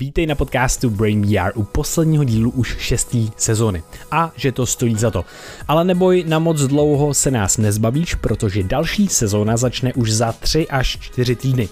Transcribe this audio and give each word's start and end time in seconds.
Vítej 0.00 0.26
na 0.26 0.34
podcastu 0.34 0.90
Brain 0.90 1.26
VR 1.26 1.52
u 1.54 1.62
posledního 1.62 2.24
dílu 2.24 2.50
už 2.50 2.76
šestý 2.78 3.30
sezóny. 3.36 3.82
A 4.10 4.32
že 4.36 4.52
to 4.52 4.66
stojí 4.66 4.94
za 4.94 5.10
to. 5.10 5.24
Ale 5.68 5.84
neboj, 5.84 6.24
na 6.26 6.38
moc 6.38 6.60
dlouho 6.60 7.14
se 7.14 7.30
nás 7.30 7.58
nezbavíš, 7.58 8.14
protože 8.14 8.62
další 8.62 9.08
sezóna 9.08 9.56
začne 9.56 9.92
už 9.92 10.12
za 10.12 10.32
3 10.32 10.68
až 10.68 10.98
4 11.00 11.36
týdny. 11.36 11.68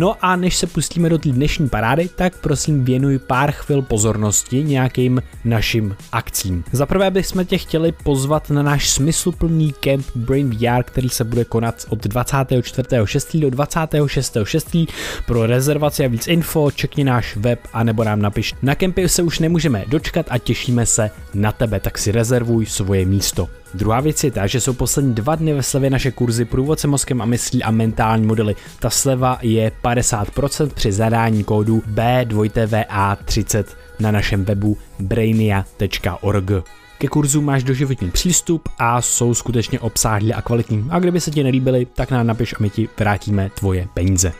No 0.00 0.16
a 0.20 0.36
než 0.36 0.56
se 0.56 0.66
pustíme 0.66 1.08
do 1.08 1.18
té 1.18 1.28
dnešní 1.28 1.68
parády, 1.68 2.08
tak 2.16 2.38
prosím 2.38 2.84
věnuj 2.84 3.18
pár 3.18 3.52
chvil 3.52 3.82
pozornosti 3.82 4.62
nějakým 4.62 5.22
našim 5.44 5.96
akcím. 6.12 6.64
Za 6.72 6.86
prvé 6.86 7.10
bychom 7.10 7.44
tě 7.46 7.58
chtěli 7.58 7.92
pozvat 7.92 8.50
na 8.50 8.62
náš 8.62 8.90
smysluplný 8.90 9.72
kemp 9.80 10.06
Brain 10.14 10.50
VR, 10.50 10.82
který 10.82 11.08
se 11.08 11.24
bude 11.24 11.44
konat 11.44 11.86
od 11.88 12.06
24.6. 12.06 13.40
do 13.40 13.48
26.6. 13.48 14.88
Pro 15.26 15.46
rezervaci 15.46 16.04
a 16.04 16.08
víc 16.08 16.26
info 16.26 16.70
čekni 16.70 17.04
náš 17.04 17.36
web 17.36 17.60
a 17.72 17.84
nebo 17.84 18.04
nám 18.04 18.22
napiš. 18.22 18.54
Na 18.62 18.74
kempy 18.74 19.08
se 19.08 19.22
už 19.22 19.38
nemůžeme 19.38 19.84
dočkat 19.88 20.26
a 20.28 20.38
těšíme 20.38 20.86
se 20.86 21.10
na 21.34 21.52
tebe, 21.52 21.80
tak 21.80 21.98
si 21.98 22.12
rezervuj 22.12 22.66
svoje 22.66 23.06
místo. 23.06 23.48
Druhá 23.74 24.00
věc 24.00 24.24
je 24.24 24.30
ta, 24.30 24.46
že 24.46 24.60
jsou 24.60 24.72
poslední 24.72 25.14
dva 25.14 25.34
dny 25.34 25.52
ve 25.52 25.62
slevě 25.62 25.90
naše 25.90 26.10
kurzy 26.10 26.44
Průvodce 26.44 26.88
mozkem 26.88 27.22
a 27.22 27.24
myslí 27.24 27.62
a 27.62 27.70
mentální 27.70 28.26
modely. 28.26 28.56
Ta 28.78 28.90
sleva 28.90 29.38
je 29.42 29.72
50% 29.84 30.68
při 30.74 30.92
zadání 30.92 31.44
kódu 31.44 31.82
B2TVA30 31.94 33.64
na 34.00 34.10
našem 34.10 34.44
webu 34.44 34.76
brainia.org. 34.98 36.50
Ke 36.98 37.08
kurzu 37.08 37.40
máš 37.40 37.64
doživotní 37.64 38.10
přístup 38.10 38.68
a 38.78 39.02
jsou 39.02 39.34
skutečně 39.34 39.80
obsáhlí 39.80 40.34
a 40.34 40.42
kvalitní. 40.42 40.86
A 40.90 40.98
kdyby 40.98 41.20
se 41.20 41.30
ti 41.30 41.42
nelíbily, 41.42 41.86
tak 41.94 42.10
nám 42.10 42.26
napiš 42.26 42.52
a 42.52 42.56
my 42.60 42.70
ti 42.70 42.88
vrátíme 42.98 43.50
tvoje 43.54 43.88
peníze. 43.94 44.32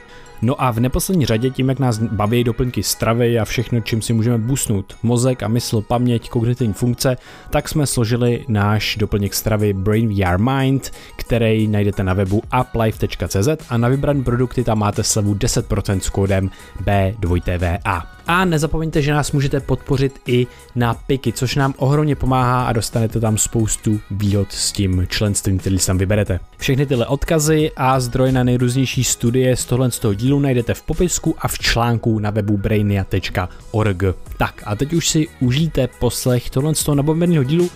No 0.43 0.63
a 0.63 0.71
v 0.71 0.81
neposlední 0.81 1.27
řadě 1.27 1.51
tím, 1.51 1.69
jak 1.69 1.79
nás 1.79 1.99
baví 1.99 2.45
doplňky 2.45 2.83
stravy 2.83 3.39
a 3.39 3.45
všechno, 3.45 3.81
čím 3.81 4.03
si 4.03 4.13
můžeme 4.13 4.39
boostnout 4.39 4.97
mozek 5.03 5.43
a 5.43 5.49
mysl, 5.49 5.81
paměť, 5.81 6.29
kognitivní 6.29 6.73
funkce, 6.73 7.17
tak 7.51 7.69
jsme 7.69 7.87
složili 7.87 8.45
náš 8.49 8.97
doplněk 8.97 9.35
stravy 9.35 9.73
Brain 9.73 10.15
VR 10.15 10.39
Mind, 10.39 10.91
který 11.17 11.67
najdete 11.67 12.05
na 12.05 12.15
webu 12.15 12.43
uplife.cz 12.61 13.49
a 13.69 13.77
na 13.77 13.89
vybrané 13.89 14.23
produkty 14.23 14.65
tam 14.65 14.79
máte 14.79 15.03
slevu 15.03 15.35
10% 15.35 15.99
s 15.99 16.11
kódem 16.11 16.51
B2TVA. 16.85 18.03
A 18.27 18.45
nezapomeňte, 18.45 19.03
že 19.03 19.13
nás 19.13 19.33
můžete 19.33 19.61
podpořit 19.61 20.21
i 20.27 20.47
na 20.75 20.95
Piky, 20.95 21.33
což 21.33 21.57
nám 21.57 21.75
ohromně 21.77 22.17
pomáhá 22.17 22.67
a 22.67 22.73
dostanete 22.73 23.21
tam 23.21 23.39
spoustu 23.39 24.01
výhod 24.11 24.53
s 24.53 24.73
tím 24.73 25.07
členstvím, 25.09 25.59
který 25.59 25.79
si 25.79 25.87
tam 25.87 25.99
vyberete. 25.99 26.41
Všechny 26.59 26.87
tyhle 26.87 27.07
odkazy 27.07 27.71
a 27.77 28.01
zdroje 28.01 28.33
na 28.33 28.45
nejrůznější 28.45 29.05
studie 29.05 29.57
z 29.57 29.65
tohle 29.65 29.91
z 29.91 29.99
toho 29.99 30.15
dílu 30.15 30.41
najdete 30.41 30.75
v 30.75 30.83
popisku 30.83 31.35
a 31.39 31.49
v 31.49 31.59
článku 31.59 32.19
na 32.19 32.31
webu 32.31 32.57
brainia.org. 32.57 34.03
Tak 34.37 34.63
a 34.67 34.77
teď 34.77 34.93
už 34.93 35.09
si 35.09 35.29
užijte 35.41 35.89
poslech 35.99 36.51
tohle 36.51 36.75
z 36.75 36.85
toho 36.85 37.43
dílu 37.43 37.71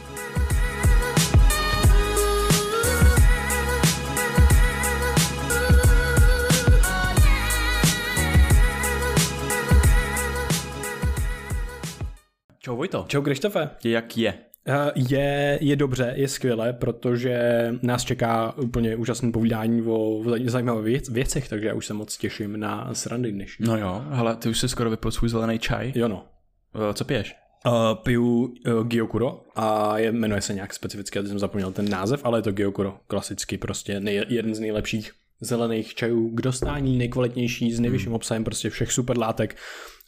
Vojto. 12.85 13.05
Čau 13.09 13.23
Krištofe. 13.23 13.71
Jak 13.85 14.17
je? 14.17 14.35
Eh, 14.69 14.93
je, 14.95 15.59
je 15.61 15.77
dobře, 15.77 16.13
je 16.17 16.29
skvěle, 16.29 16.73
protože 16.73 17.39
nás 17.83 18.05
čeká 18.05 18.55
úplně 18.59 18.97
úžasné 18.97 19.33
povídání 19.33 19.83
o 19.83 20.23
zajímavých 20.45 20.85
věc, 20.85 21.09
věcech, 21.09 21.49
takže 21.49 21.67
já 21.67 21.75
už 21.75 21.87
se 21.87 21.95
moc 21.95 22.17
těším 22.17 22.61
na 22.61 22.95
srandy 22.95 23.33
dnešní. 23.33 23.67
No 23.67 23.79
jo, 23.79 24.05
hele, 24.11 24.37
ty 24.37 24.49
už 24.49 24.59
jsi 24.59 24.69
skoro 24.69 24.91
vypil 24.91 25.11
svůj 25.11 25.29
zelený 25.29 25.59
čaj. 25.59 25.93
Jo 25.95 26.09
no. 26.09 26.27
Eh, 26.91 26.95
Co 26.95 27.05
piješ? 27.05 27.37
Uh, 27.67 27.73
piju 28.03 28.55
uh, 28.67 28.87
Gyokuro 28.87 29.41
a 29.57 29.99
je, 29.99 30.13
jmenuje 30.13 30.41
se 30.41 30.55
nějak 30.55 30.75
specificky, 30.75 31.19
já 31.19 31.25
jsem 31.25 31.39
zapomněl 31.39 31.73
ten 31.73 31.91
název, 31.91 32.21
ale 32.25 32.39
je 32.39 32.43
to 32.43 32.53
Gyokuro, 32.53 32.97
klasicky 33.07 33.59
prostě 33.59 34.01
nej, 34.01 34.25
jeden 34.29 34.55
z 34.55 34.61
nejlepších 34.61 35.13
zelených 35.41 35.95
čajů 35.95 36.31
k 36.31 36.41
dostání, 36.41 36.99
nejkvalitnější, 36.99 37.73
s 37.73 37.81
nejvyšším 37.81 38.13
obsahem 38.13 38.45
prostě 38.45 38.71
všech 38.71 38.93
super 38.93 39.19
látek 39.19 39.57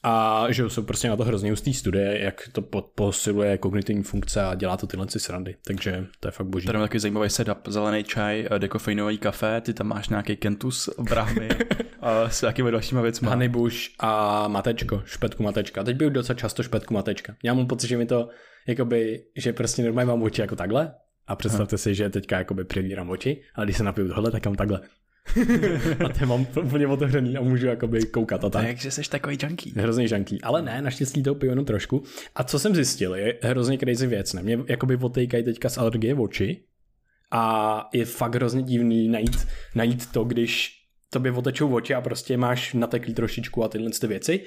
a 0.08 0.46
že 0.52 0.70
jsou 0.70 0.82
prostě 0.82 1.08
na 1.08 1.16
to 1.16 1.24
hrozně 1.24 1.50
hustý 1.50 1.74
studie, 1.74 2.24
jak 2.24 2.48
to 2.52 2.62
posiluje 2.94 3.58
kognitivní 3.58 4.02
funkce 4.02 4.42
a 4.42 4.54
dělá 4.54 4.76
to 4.76 4.86
tyhle 4.86 5.08
si 5.08 5.20
srandy, 5.20 5.56
takže 5.66 6.06
to 6.20 6.28
je 6.28 6.32
fakt 6.32 6.46
boží. 6.46 6.66
Tady 6.66 6.78
mám 6.78 6.86
takový 6.86 7.00
zajímavý 7.00 7.30
setup. 7.30 7.58
Zelený 7.68 8.04
čaj, 8.04 8.48
eh, 8.50 8.58
dekofeinový 8.58 9.18
kafe, 9.18 9.60
ty 9.60 9.74
tam 9.74 9.86
máš 9.86 10.08
nějaký 10.08 10.36
kentus 10.36 10.90
v 10.98 11.02
brahmy 11.02 11.48
a 12.00 12.28
s 12.28 12.42
nějakými 12.42 12.70
dalšíma 12.70 13.00
věcmi. 13.00 13.28
Honeybush 13.28 13.76
a 13.98 14.48
matečko, 14.48 15.02
špetku 15.04 15.42
matečka. 15.42 15.84
Teď 15.84 15.96
byl 15.96 16.10
docela 16.10 16.36
často 16.36 16.62
špetku 16.62 16.94
matečka. 16.94 17.34
Já 17.44 17.54
mám 17.54 17.66
pocit, 17.66 17.88
že 17.88 17.98
mi 17.98 18.06
to, 18.06 18.28
jakoby, 18.66 19.24
že 19.36 19.52
prostě 19.52 19.82
normálně 19.82 20.08
mám 20.08 20.22
oči 20.22 20.40
jako 20.40 20.56
takhle 20.56 20.94
a 21.26 21.36
představte 21.36 21.78
si, 21.78 21.94
že 21.94 22.10
teďka 22.10 22.38
jakoby 22.38 22.64
přivírám 22.64 23.10
oči, 23.10 23.42
ale 23.54 23.66
když 23.66 23.76
se 23.76 23.84
napiju 23.84 24.08
tohle, 24.08 24.30
tak 24.30 24.46
mám 24.46 24.54
takhle. 24.54 24.80
a 26.04 26.09
ty 26.09 26.26
mám 26.26 26.47
úplně 26.62 26.87
otevřený 26.87 27.37
a 27.37 27.42
můžu 27.42 27.66
jakoby 27.66 28.03
koukat 28.03 28.44
a 28.44 28.50
tak. 28.50 28.64
Takže 28.64 28.91
jsi 28.91 29.10
takový 29.10 29.38
junkie. 29.42 29.75
Hrozný 29.76 30.09
žanký. 30.09 30.42
Ale 30.42 30.62
ne, 30.62 30.82
naštěstí 30.82 31.22
to 31.22 31.34
piju 31.34 31.53
jenom 31.53 31.64
trošku. 31.64 32.03
A 32.34 32.44
co 32.44 32.59
jsem 32.59 32.75
zjistil, 32.75 33.14
je 33.14 33.38
hrozně 33.42 33.78
crazy 33.78 34.06
věc. 34.06 34.32
Ne? 34.32 34.42
Mě 34.42 34.59
jakoby 34.69 34.97
otejkají 34.97 35.44
teďka 35.44 35.69
z 35.69 35.78
alergie 35.78 36.15
v 36.15 36.20
oči 36.20 36.62
a 37.31 37.88
je 37.92 38.04
fakt 38.04 38.34
hrozně 38.34 38.62
divný 38.62 39.09
najít, 39.09 39.47
najít 39.75 40.12
to, 40.12 40.25
když 40.25 40.72
tobě 41.10 41.32
otečou 41.32 41.75
oči 41.75 41.94
a 41.94 42.00
prostě 42.00 42.36
máš 42.36 42.75
nateklý 42.75 43.15
trošičku 43.15 43.65
a 43.65 43.69
tyhle 43.69 43.91
ty 44.00 44.06
věci. 44.06 44.41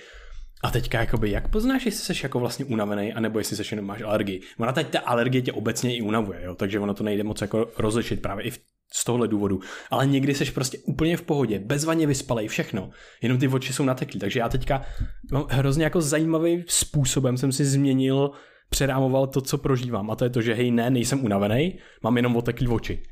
A 0.64 0.72
teďka 0.72 1.00
jakoby, 1.00 1.32
jak 1.32 1.48
poznáš, 1.48 1.86
jestli 1.86 2.16
jsi 2.16 2.26
jako 2.26 2.40
vlastně 2.40 2.66
unavený, 2.66 3.14
anebo 3.14 3.40
jestli 3.40 3.56
jsi 3.56 3.64
jenom 3.72 3.86
máš 3.86 4.02
alergii. 4.02 4.42
Ona 4.58 4.72
teď 4.72 4.88
ta 4.88 5.00
alergie 5.00 5.42
tě 5.42 5.54
obecně 5.54 5.98
i 5.98 6.02
unavuje, 6.02 6.40
jo? 6.44 6.56
takže 6.56 6.80
ono 6.80 6.94
to 6.94 7.04
nejde 7.04 7.24
moc 7.24 7.42
jako 7.42 7.72
rozlišit 7.78 8.22
právě 8.22 8.46
i 8.46 8.52
v, 8.52 8.60
z 8.94 9.04
tohle 9.04 9.28
důvodu. 9.28 9.60
Ale 9.92 10.08
někdy 10.08 10.36
jsi 10.36 10.52
prostě 10.52 10.78
úplně 10.78 11.18
v 11.18 11.22
pohodě, 11.22 11.60
bezvaně 11.60 12.08
vyspalej, 12.08 12.48
všechno. 12.48 12.90
Jenom 13.22 13.38
ty 13.38 13.48
oči 13.48 13.74
jsou 13.74 13.86
nateklý. 13.86 14.20
Takže 14.20 14.40
já 14.40 14.50
teďka 14.50 14.82
mám 15.32 15.46
hrozně 15.50 15.84
jako 15.84 16.02
zajímavým 16.02 16.64
způsobem 16.68 17.38
jsem 17.38 17.52
si 17.52 17.66
změnil, 17.66 18.32
přerámoval 18.70 19.28
to, 19.28 19.42
co 19.42 19.58
prožívám. 19.58 20.12
A 20.12 20.16
to 20.16 20.24
je 20.24 20.30
to, 20.30 20.42
že 20.42 20.54
hej, 20.54 20.72
ne, 20.72 20.90
nejsem 20.90 21.26
unavený, 21.26 21.78
mám 22.04 22.18
jenom 22.18 22.36
oteklý 22.36 22.68
oči. 22.68 23.04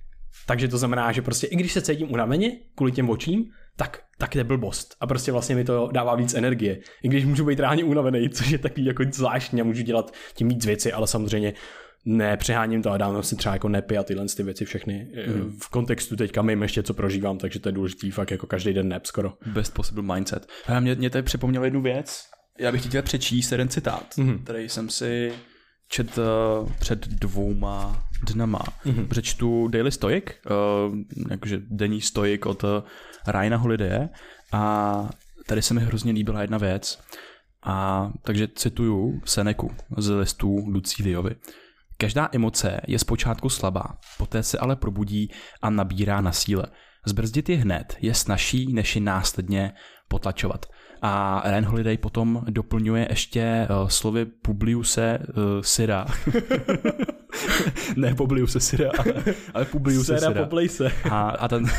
Takže 0.45 0.67
to 0.67 0.77
znamená, 0.77 1.11
že 1.11 1.21
prostě 1.21 1.47
i 1.47 1.55
když 1.55 1.71
se 1.73 1.81
cítím 1.81 2.11
unaveně 2.11 2.51
kvůli 2.75 2.91
těm 2.91 3.09
očím, 3.09 3.45
tak, 3.75 4.03
tak 4.17 4.35
je 4.35 4.43
blbost. 4.43 4.95
A 4.99 5.07
prostě 5.07 5.31
vlastně 5.31 5.55
mi 5.55 5.63
to 5.63 5.89
dává 5.93 6.15
víc 6.15 6.33
energie. 6.33 6.79
I 7.03 7.07
když 7.07 7.25
můžu 7.25 7.45
být 7.45 7.59
reálně 7.59 7.83
unavený, 7.83 8.29
což 8.29 8.49
je 8.49 8.57
takový 8.57 8.85
jako 8.85 9.03
zvláštní 9.11 9.61
a 9.61 9.63
můžu 9.63 9.83
dělat 9.83 10.13
tím 10.33 10.47
víc 10.47 10.65
věci, 10.65 10.93
ale 10.93 11.07
samozřejmě 11.07 11.53
nepřeháním 12.07 12.81
to 12.81 12.91
a 12.91 12.97
dávám 12.97 13.23
si 13.23 13.35
třeba 13.35 13.53
jako 13.53 13.69
nepy 13.69 13.97
a 13.97 14.03
tyhle 14.03 14.25
ty 14.37 14.43
věci 14.43 14.65
všechny. 14.65 15.07
Mm. 15.27 15.57
V 15.61 15.69
kontextu 15.69 16.15
teďka 16.15 16.41
mým 16.41 16.61
ještě 16.61 16.83
co 16.83 16.93
prožívám, 16.93 17.37
takže 17.37 17.59
to 17.59 17.69
je 17.69 17.73
důležitý 17.73 18.11
fakt 18.11 18.31
jako 18.31 18.47
každý 18.47 18.73
den 18.73 18.87
nep 18.87 19.05
skoro. 19.05 19.33
Best 19.45 19.73
possible 19.73 20.15
mindset. 20.15 20.47
A 20.67 20.79
mě, 20.79 20.95
mě 20.95 21.09
tady 21.09 21.23
připomněl 21.23 21.63
jednu 21.63 21.81
věc. 21.81 22.23
Já 22.59 22.71
bych 22.71 22.81
ti 22.81 22.89
chtěl 22.89 23.01
přečíst 23.01 23.51
jeden 23.51 23.69
citát, 23.69 24.13
mm-hmm. 24.17 24.43
který 24.43 24.69
jsem 24.69 24.89
si 24.89 25.33
čet 25.89 26.17
uh, 26.17 26.71
před 26.79 27.07
dvouma 27.07 28.03
dnama. 28.33 28.59
Mm-hmm. 28.85 29.07
Přečtu 29.07 29.67
Daily 29.67 29.91
Stoic, 29.91 30.23
uh, 30.25 30.97
jakože 31.31 31.61
denní 31.69 32.01
stoik 32.01 32.45
od 32.45 32.63
uh, 32.63 32.69
Ryana 33.27 33.57
Holidaye 33.57 34.09
a 34.51 35.09
tady 35.45 35.61
se 35.61 35.73
mi 35.73 35.81
hrozně 35.81 36.11
líbila 36.11 36.41
jedna 36.41 36.57
věc. 36.57 36.99
A 37.63 38.09
takže 38.21 38.47
cituju 38.55 39.21
Seneku 39.25 39.71
z 39.97 40.09
listů 40.09 40.55
Lucíliovi. 40.67 41.35
Každá 41.97 42.29
emoce 42.31 42.81
je 42.87 42.99
zpočátku 42.99 43.49
slabá, 43.49 43.97
poté 44.17 44.43
se 44.43 44.57
ale 44.57 44.75
probudí 44.75 45.31
a 45.61 45.69
nabírá 45.69 46.21
na 46.21 46.31
síle. 46.31 46.63
Zbrzdit 47.05 47.49
je 47.49 47.57
hned 47.57 47.97
je 48.01 48.13
snažší, 48.13 48.73
než 48.73 48.95
ji 48.95 49.01
následně 49.01 49.73
potlačovat. 50.07 50.65
A 51.01 51.43
Ryan 51.45 51.65
Holiday 51.65 51.97
potom 51.97 52.43
doplňuje 52.49 53.07
ještě 53.09 53.67
uh, 53.69 53.87
slovy 53.87 54.25
Publiuse 54.25 55.19
uh, 55.19 55.33
Syra. 55.61 56.05
ne 57.95 58.15
Publiuse 58.15 58.59
Syra, 58.59 58.91
ale, 58.97 59.13
ale 59.53 59.65
Publiuse 59.65 60.19
Syra. 60.19 60.49
se. 60.67 60.91
A, 61.09 61.29
a 61.29 61.47
ten... 61.47 61.65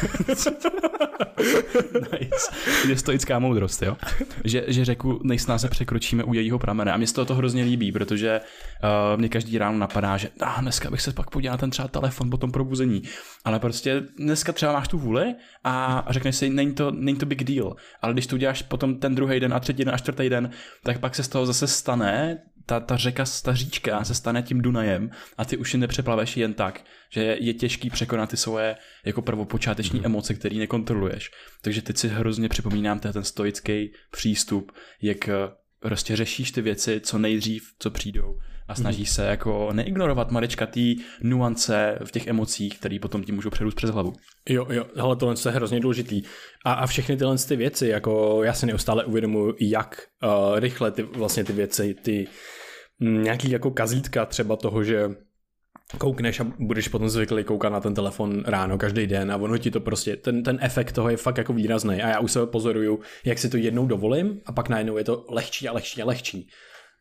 nice. 1.95 2.53
Je 2.89 2.99
stoická 2.99 3.39
moudrost, 3.39 3.83
jo? 3.83 3.97
Že, 4.45 4.65
že 4.69 4.85
řeku 4.85 5.21
nejsnáze 5.23 5.69
překročíme 5.69 6.25
u 6.25 6.35
jejího 6.35 6.59
pramene. 6.59 6.93
A 6.93 6.97
mě 6.97 7.07
se 7.07 7.15
to, 7.15 7.25
to 7.25 7.35
hrozně 7.35 7.65
líbí, 7.65 7.93
protože 7.93 8.41
uh, 8.41 9.19
mě 9.21 9.29
každý 9.29 9.59
ráno 9.59 9.79
napadá, 9.79 10.17
že 10.17 10.29
ah, 10.41 10.61
dneska 10.61 10.91
bych 10.91 11.01
se 11.01 11.13
pak 11.13 11.31
podíval 11.31 11.55
na 11.55 11.59
ten 11.59 11.71
třeba 11.71 11.89
telefon 11.89 12.31
po 12.31 12.37
tom 12.37 12.53
probuzení. 12.53 13.03
Ale 13.45 13.59
prostě 13.59 14.03
dneska 14.17 14.53
třeba 14.53 14.73
máš 14.73 14.89
tu 14.89 14.99
vůli 14.99 15.35
a 15.65 16.05
řekneš 16.09 16.37
si, 16.37 16.51
není 16.51 16.75
to, 16.75 16.91
není 16.91 17.19
to 17.19 17.27
big 17.27 17.45
deal. 17.45 17.77
Ale 18.03 18.13
když 18.13 18.27
to 18.27 18.37
uděláš 18.37 18.63
potom 18.63 18.95
ten 18.97 19.15
druhý 19.19 19.41
den 19.41 19.55
a 19.55 19.61
třetí 19.61 19.85
den 19.85 19.95
a 19.95 19.99
čtvrtý 19.99 20.29
den, 20.29 20.51
tak 20.83 20.99
pak 20.99 21.15
se 21.15 21.23
z 21.23 21.29
toho 21.29 21.47
zase 21.47 21.67
stane 21.67 22.39
ta, 22.67 22.81
ta 22.81 22.97
řeka, 22.97 23.25
ta 23.43 23.55
říčka 23.55 24.05
se 24.05 24.15
stane 24.15 24.43
tím 24.43 24.63
Dunajem 24.63 25.11
a 25.39 25.45
ty 25.45 25.57
už 25.57 25.75
ji 25.75 25.81
nepřeplaveš 25.81 26.37
jen 26.37 26.55
tak, 26.55 26.85
že 27.11 27.23
je, 27.23 27.45
je 27.45 27.55
těžký 27.55 27.91
překonat 27.91 28.31
ty 28.31 28.37
svoje 28.37 28.77
jako 29.05 29.23
prvopočáteční 29.23 30.05
emoce, 30.05 30.35
které 30.35 30.57
nekontroluješ. 30.57 31.31
Takže 31.63 31.83
teď 31.83 31.97
si 31.97 32.09
hrozně 32.09 32.49
připomínám 32.49 32.99
ten, 32.99 33.13
ten 33.13 33.25
stoický 33.25 33.93
přístup, 34.11 34.73
jak 35.03 35.29
prostě 35.81 36.17
řešíš 36.17 36.51
ty 36.51 36.63
věci 36.63 37.01
co 37.01 37.19
nejdřív, 37.19 37.63
co 37.79 37.91
přijdou 37.91 38.39
a 38.69 38.75
snažíš 38.75 39.11
se 39.11 39.27
jako 39.27 39.73
neignorovat 39.73 40.31
maličkatý 40.31 40.97
nuance 41.23 41.99
v 42.05 42.11
těch 42.11 42.27
emocích, 42.27 42.79
které 42.79 42.99
potom 43.03 43.25
ti 43.25 43.33
můžou 43.33 43.51
předůst 43.51 43.77
přes 43.77 43.91
hlavu. 43.91 44.13
Jo, 44.49 44.67
jo, 44.71 44.87
hele, 44.97 45.17
tohle 45.17 45.35
je 45.47 45.53
hrozně 45.53 45.81
důležitý. 45.81 46.23
A, 46.65 46.73
a 46.73 46.87
všechny 46.87 47.17
tyhle 47.17 47.39
ty 47.39 47.57
věci, 47.57 47.87
jako 47.87 48.41
já 48.45 48.53
si 48.53 48.67
neustále 48.67 49.05
uvědomuji, 49.05 49.55
jak 49.61 50.03
uh, 50.25 50.59
rychle 50.59 50.91
ty 50.91 51.03
vlastně 51.03 51.45
ty 51.45 51.53
věci, 51.53 51.95
ty 52.03 52.27
m, 53.01 53.23
nějaký 53.23 53.51
jako 53.51 53.71
kazítka 53.71 54.27
třeba 54.27 54.57
toho, 54.57 54.85
že 54.85 55.09
koukneš 55.99 56.41
a 56.41 56.47
budeš 56.59 56.89
potom 56.89 57.09
zvyklý 57.09 57.45
koukat 57.45 57.73
na 57.73 57.81
ten 57.81 57.95
telefon 57.95 58.43
ráno 58.47 58.79
každý 58.79 59.07
den 59.07 59.33
a 59.33 59.37
ono 59.37 59.59
ti 59.59 59.71
to 59.71 59.81
prostě, 59.81 60.17
ten, 60.17 60.43
ten 60.43 60.59
efekt 60.61 60.93
toho 60.93 61.11
je 61.11 61.17
fakt 61.17 61.39
jako 61.39 61.53
výrazný 61.53 62.03
a 62.03 62.09
já 62.09 62.21
už 62.21 62.33
se 62.33 62.47
pozoruju, 62.47 63.01
jak 63.25 63.39
si 63.39 63.49
to 63.49 63.57
jednou 63.57 63.87
dovolím 63.87 64.41
a 64.47 64.53
pak 64.53 64.69
najednou 64.69 64.99
je 64.99 65.05
to 65.05 65.25
lehčí 65.29 65.69
a 65.69 65.73
lehčí 65.73 66.03
a 66.03 66.07
lehčí. 66.07 66.49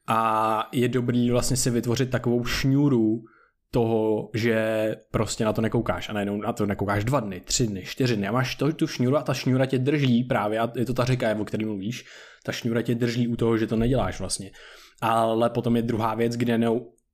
A 0.08 0.70
je 0.72 0.88
dobrý 0.88 1.32
vlastně 1.32 1.58
si 1.58 1.70
vytvořit 1.70 2.10
takovou 2.10 2.46
šňůru 2.46 3.24
toho, 3.72 4.30
že 4.34 4.96
prostě 5.12 5.46
na 5.46 5.54
to 5.54 5.62
nekoukáš 5.62 6.10
a 6.10 6.14
najednou 6.14 6.42
na 6.42 6.54
to 6.54 6.66
nekoukáš 6.66 7.04
dva 7.04 7.20
dny, 7.20 7.42
tři 7.46 7.68
dny, 7.68 7.84
čtyři 7.86 8.16
dny 8.16 8.28
a 8.28 8.32
máš 8.32 8.56
to, 8.56 8.74
tu 8.74 8.88
šňůru 8.88 9.18
a 9.18 9.24
ta 9.24 9.34
šňůra 9.34 9.66
tě 9.66 9.78
drží 9.78 10.24
právě 10.24 10.60
a 10.60 10.72
je 10.76 10.86
to 10.86 10.94
ta 10.94 11.06
řeka, 11.06 11.36
o 11.40 11.46
který 11.46 11.66
mluvíš, 11.66 12.06
ta 12.44 12.52
šňůra 12.52 12.82
tě 12.82 12.96
drží 12.96 13.28
u 13.28 13.36
toho, 13.36 13.58
že 13.58 13.68
to 13.68 13.76
neděláš 13.76 14.20
vlastně. 14.20 14.52
Ale 15.02 15.50
potom 15.50 15.76
je 15.76 15.82
druhá 15.82 16.16
věc, 16.16 16.36
kde 16.36 16.60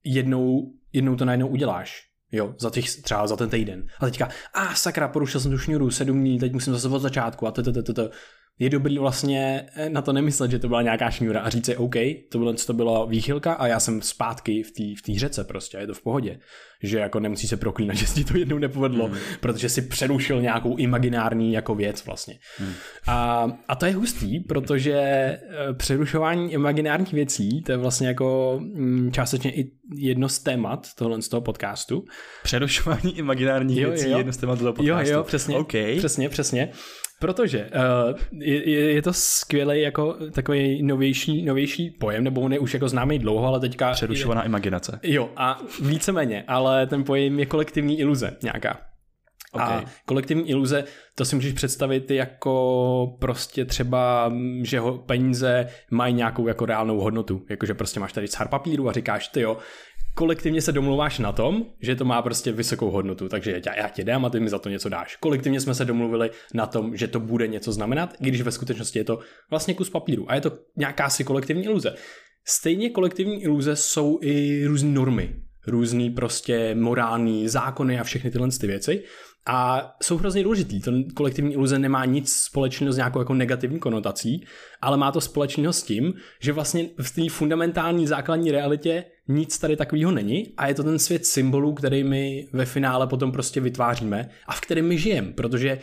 jednou 0.04 0.74
jednou 0.94 1.16
to 1.16 1.24
najednou 1.24 1.48
uděláš. 1.48 2.02
Jo, 2.32 2.54
za 2.58 2.70
těch, 2.70 3.02
třeba 3.02 3.26
za 3.26 3.36
ten 3.36 3.50
týden. 3.50 3.86
A 4.00 4.04
teďka, 4.04 4.28
a 4.54 4.64
ah, 4.64 4.74
sakra, 4.74 5.08
porušil 5.08 5.40
jsem 5.40 5.50
tu 5.50 5.58
šňůru, 5.58 5.90
sedm 5.90 6.20
dní, 6.20 6.38
teď 6.38 6.52
musím 6.52 6.72
zase 6.72 6.88
od 6.88 6.98
začátku 6.98 7.46
a 7.46 7.50
to, 7.50 7.62
to, 7.62 7.82
to, 7.82 7.94
to 7.94 8.10
je 8.58 8.70
dobrý 8.70 8.98
vlastně 8.98 9.66
eh, 9.74 9.90
na 9.90 10.02
to 10.02 10.12
nemyslet, 10.12 10.50
že 10.50 10.58
to 10.58 10.68
byla 10.68 10.82
nějaká 10.82 11.10
šňůra 11.10 11.40
a 11.40 11.48
říct 11.48 11.66
si, 11.66 11.76
OK, 11.76 11.94
to 12.28 12.38
bylo, 12.38 12.54
to 12.54 12.72
byla 12.72 13.04
výchylka 13.04 13.52
a 13.52 13.66
já 13.66 13.80
jsem 13.80 14.02
zpátky 14.02 14.62
v 14.62 14.72
té 15.02 15.12
v 15.12 15.18
řece 15.18 15.44
prostě, 15.44 15.78
je 15.78 15.86
to 15.86 15.94
v 15.94 16.02
pohodě. 16.02 16.38
Že 16.84 16.98
jako 16.98 17.20
nemusí 17.20 17.48
se 17.48 17.56
proklínat, 17.56 17.96
že 18.00 18.06
si 18.06 18.24
to 18.24 18.38
jednou 18.38 18.58
nepovedlo, 18.58 19.06
hmm. 19.06 19.16
protože 19.40 19.68
si 19.68 19.82
přerušil 19.82 20.42
nějakou 20.42 20.76
imaginární 20.76 21.52
jako 21.52 21.74
věc 21.74 22.06
vlastně. 22.06 22.38
Hmm. 22.58 22.72
A, 23.06 23.46
a 23.68 23.74
to 23.74 23.86
je 23.86 23.92
hustý, 23.92 24.40
protože 24.40 24.92
eh, 24.92 25.40
přerušování 25.72 26.52
imaginárních 26.52 27.12
věcí, 27.12 27.62
to 27.62 27.72
je 27.72 27.78
vlastně 27.78 28.08
jako 28.08 28.58
mm, 28.60 29.12
částečně 29.12 29.52
i 29.52 29.70
jedno 29.96 30.28
z 30.28 30.38
témat 30.38 30.86
tohle 30.98 31.22
z 31.22 31.28
toho 31.28 31.40
podcastu. 31.40 32.04
Přerušování 32.42 33.18
imaginárních 33.18 33.78
jo, 33.78 33.88
věcí 33.88 34.04
jo. 34.04 34.10
je 34.10 34.20
jedno 34.20 34.32
z 34.32 34.36
témat 34.36 34.58
toho 34.58 34.72
podcastu. 34.72 35.12
Jo, 35.12 35.18
jo, 35.18 35.24
přesně. 35.24 35.56
Okay. 35.56 35.98
Přesně, 35.98 36.28
přesně. 36.28 36.68
Protože 37.20 37.70
uh, 38.10 38.40
je, 38.40 38.92
je 38.92 39.02
to 39.02 39.12
skvělý 39.12 39.80
jako 39.80 40.16
takový 40.32 40.82
novější, 40.82 41.42
novější 41.42 41.90
pojem, 41.90 42.24
nebo 42.24 42.40
on 42.40 42.52
je 42.52 42.58
už 42.58 42.74
jako 42.74 42.88
známý 42.88 43.18
dlouho, 43.18 43.46
ale 43.46 43.60
teďka... 43.60 43.92
Přerušovaná 43.92 44.42
je, 44.42 44.46
imaginace. 44.46 45.00
Jo, 45.02 45.30
a 45.36 45.60
víceméně, 45.82 46.44
ale 46.48 46.73
ten 46.86 47.04
pojem 47.04 47.38
je 47.38 47.46
kolektivní 47.46 48.00
iluze 48.00 48.36
nějaká. 48.42 48.80
Okay. 49.52 49.76
A 49.76 49.84
kolektivní 50.06 50.50
iluze, 50.50 50.84
to 51.14 51.24
si 51.24 51.34
můžeš 51.34 51.52
představit 51.52 52.10
jako 52.10 53.16
prostě 53.20 53.64
třeba, 53.64 54.32
že 54.62 54.80
ho 54.80 54.98
peníze 54.98 55.68
mají 55.90 56.14
nějakou 56.14 56.48
jako 56.48 56.66
reálnou 56.66 57.00
hodnotu. 57.00 57.42
Jakože 57.50 57.74
prostě 57.74 58.00
máš 58.00 58.12
tady 58.12 58.28
cár 58.28 58.48
papíru 58.48 58.88
a 58.88 58.92
říkáš, 58.92 59.28
ty 59.28 59.40
jo, 59.40 59.58
kolektivně 60.14 60.62
se 60.62 60.72
domluváš 60.72 61.18
na 61.18 61.32
tom, 61.32 61.64
že 61.80 61.96
to 61.96 62.04
má 62.04 62.22
prostě 62.22 62.52
vysokou 62.52 62.90
hodnotu, 62.90 63.28
takže 63.28 63.60
já, 63.66 63.74
já 63.74 63.88
tě 63.88 64.04
dám 64.04 64.24
a 64.24 64.30
ty 64.30 64.40
mi 64.40 64.48
za 64.48 64.58
to 64.58 64.68
něco 64.68 64.88
dáš. 64.88 65.16
Kolektivně 65.16 65.60
jsme 65.60 65.74
se 65.74 65.84
domluvili 65.84 66.30
na 66.54 66.66
tom, 66.66 66.96
že 66.96 67.08
to 67.08 67.20
bude 67.20 67.46
něco 67.46 67.72
znamenat, 67.72 68.14
i 68.20 68.24
když 68.28 68.42
ve 68.42 68.52
skutečnosti 68.52 68.98
je 68.98 69.04
to 69.04 69.18
vlastně 69.50 69.74
kus 69.74 69.90
papíru 69.90 70.30
a 70.30 70.34
je 70.34 70.40
to 70.40 70.52
nějaká 70.76 71.10
si 71.10 71.24
kolektivní 71.24 71.64
iluze. 71.64 71.94
Stejně 72.46 72.90
kolektivní 72.90 73.42
iluze 73.42 73.76
jsou 73.76 74.18
i 74.22 74.66
různé 74.66 74.90
normy, 74.90 75.34
různý 75.66 76.10
prostě 76.10 76.74
morální 76.74 77.48
zákony 77.48 78.00
a 78.00 78.04
všechny 78.04 78.30
tyhle 78.30 78.48
ty 78.60 78.66
věci. 78.66 79.04
A 79.46 79.90
jsou 80.02 80.16
hrozně 80.16 80.42
důležitý. 80.42 80.80
Ten 80.80 81.04
kolektivní 81.04 81.52
iluze 81.52 81.78
nemá 81.78 82.04
nic 82.04 82.32
společného 82.32 82.92
s 82.92 82.96
nějakou 82.96 83.18
jako 83.18 83.34
negativní 83.34 83.78
konotací, 83.78 84.44
ale 84.80 84.96
má 84.96 85.12
to 85.12 85.20
společného 85.20 85.72
s 85.72 85.82
tím, 85.82 86.14
že 86.40 86.52
vlastně 86.52 86.88
v 87.02 87.14
té 87.14 87.28
fundamentální 87.30 88.06
základní 88.06 88.50
realitě 88.50 89.04
nic 89.28 89.58
tady 89.58 89.76
takového 89.76 90.12
není 90.12 90.54
a 90.56 90.68
je 90.68 90.74
to 90.74 90.82
ten 90.82 90.98
svět 90.98 91.26
symbolů, 91.26 91.74
který 91.74 92.04
my 92.04 92.48
ve 92.52 92.64
finále 92.64 93.06
potom 93.06 93.32
prostě 93.32 93.60
vytváříme 93.60 94.28
a 94.46 94.52
v 94.52 94.60
kterém 94.60 94.88
my 94.88 94.98
žijeme, 94.98 95.32
protože 95.32 95.78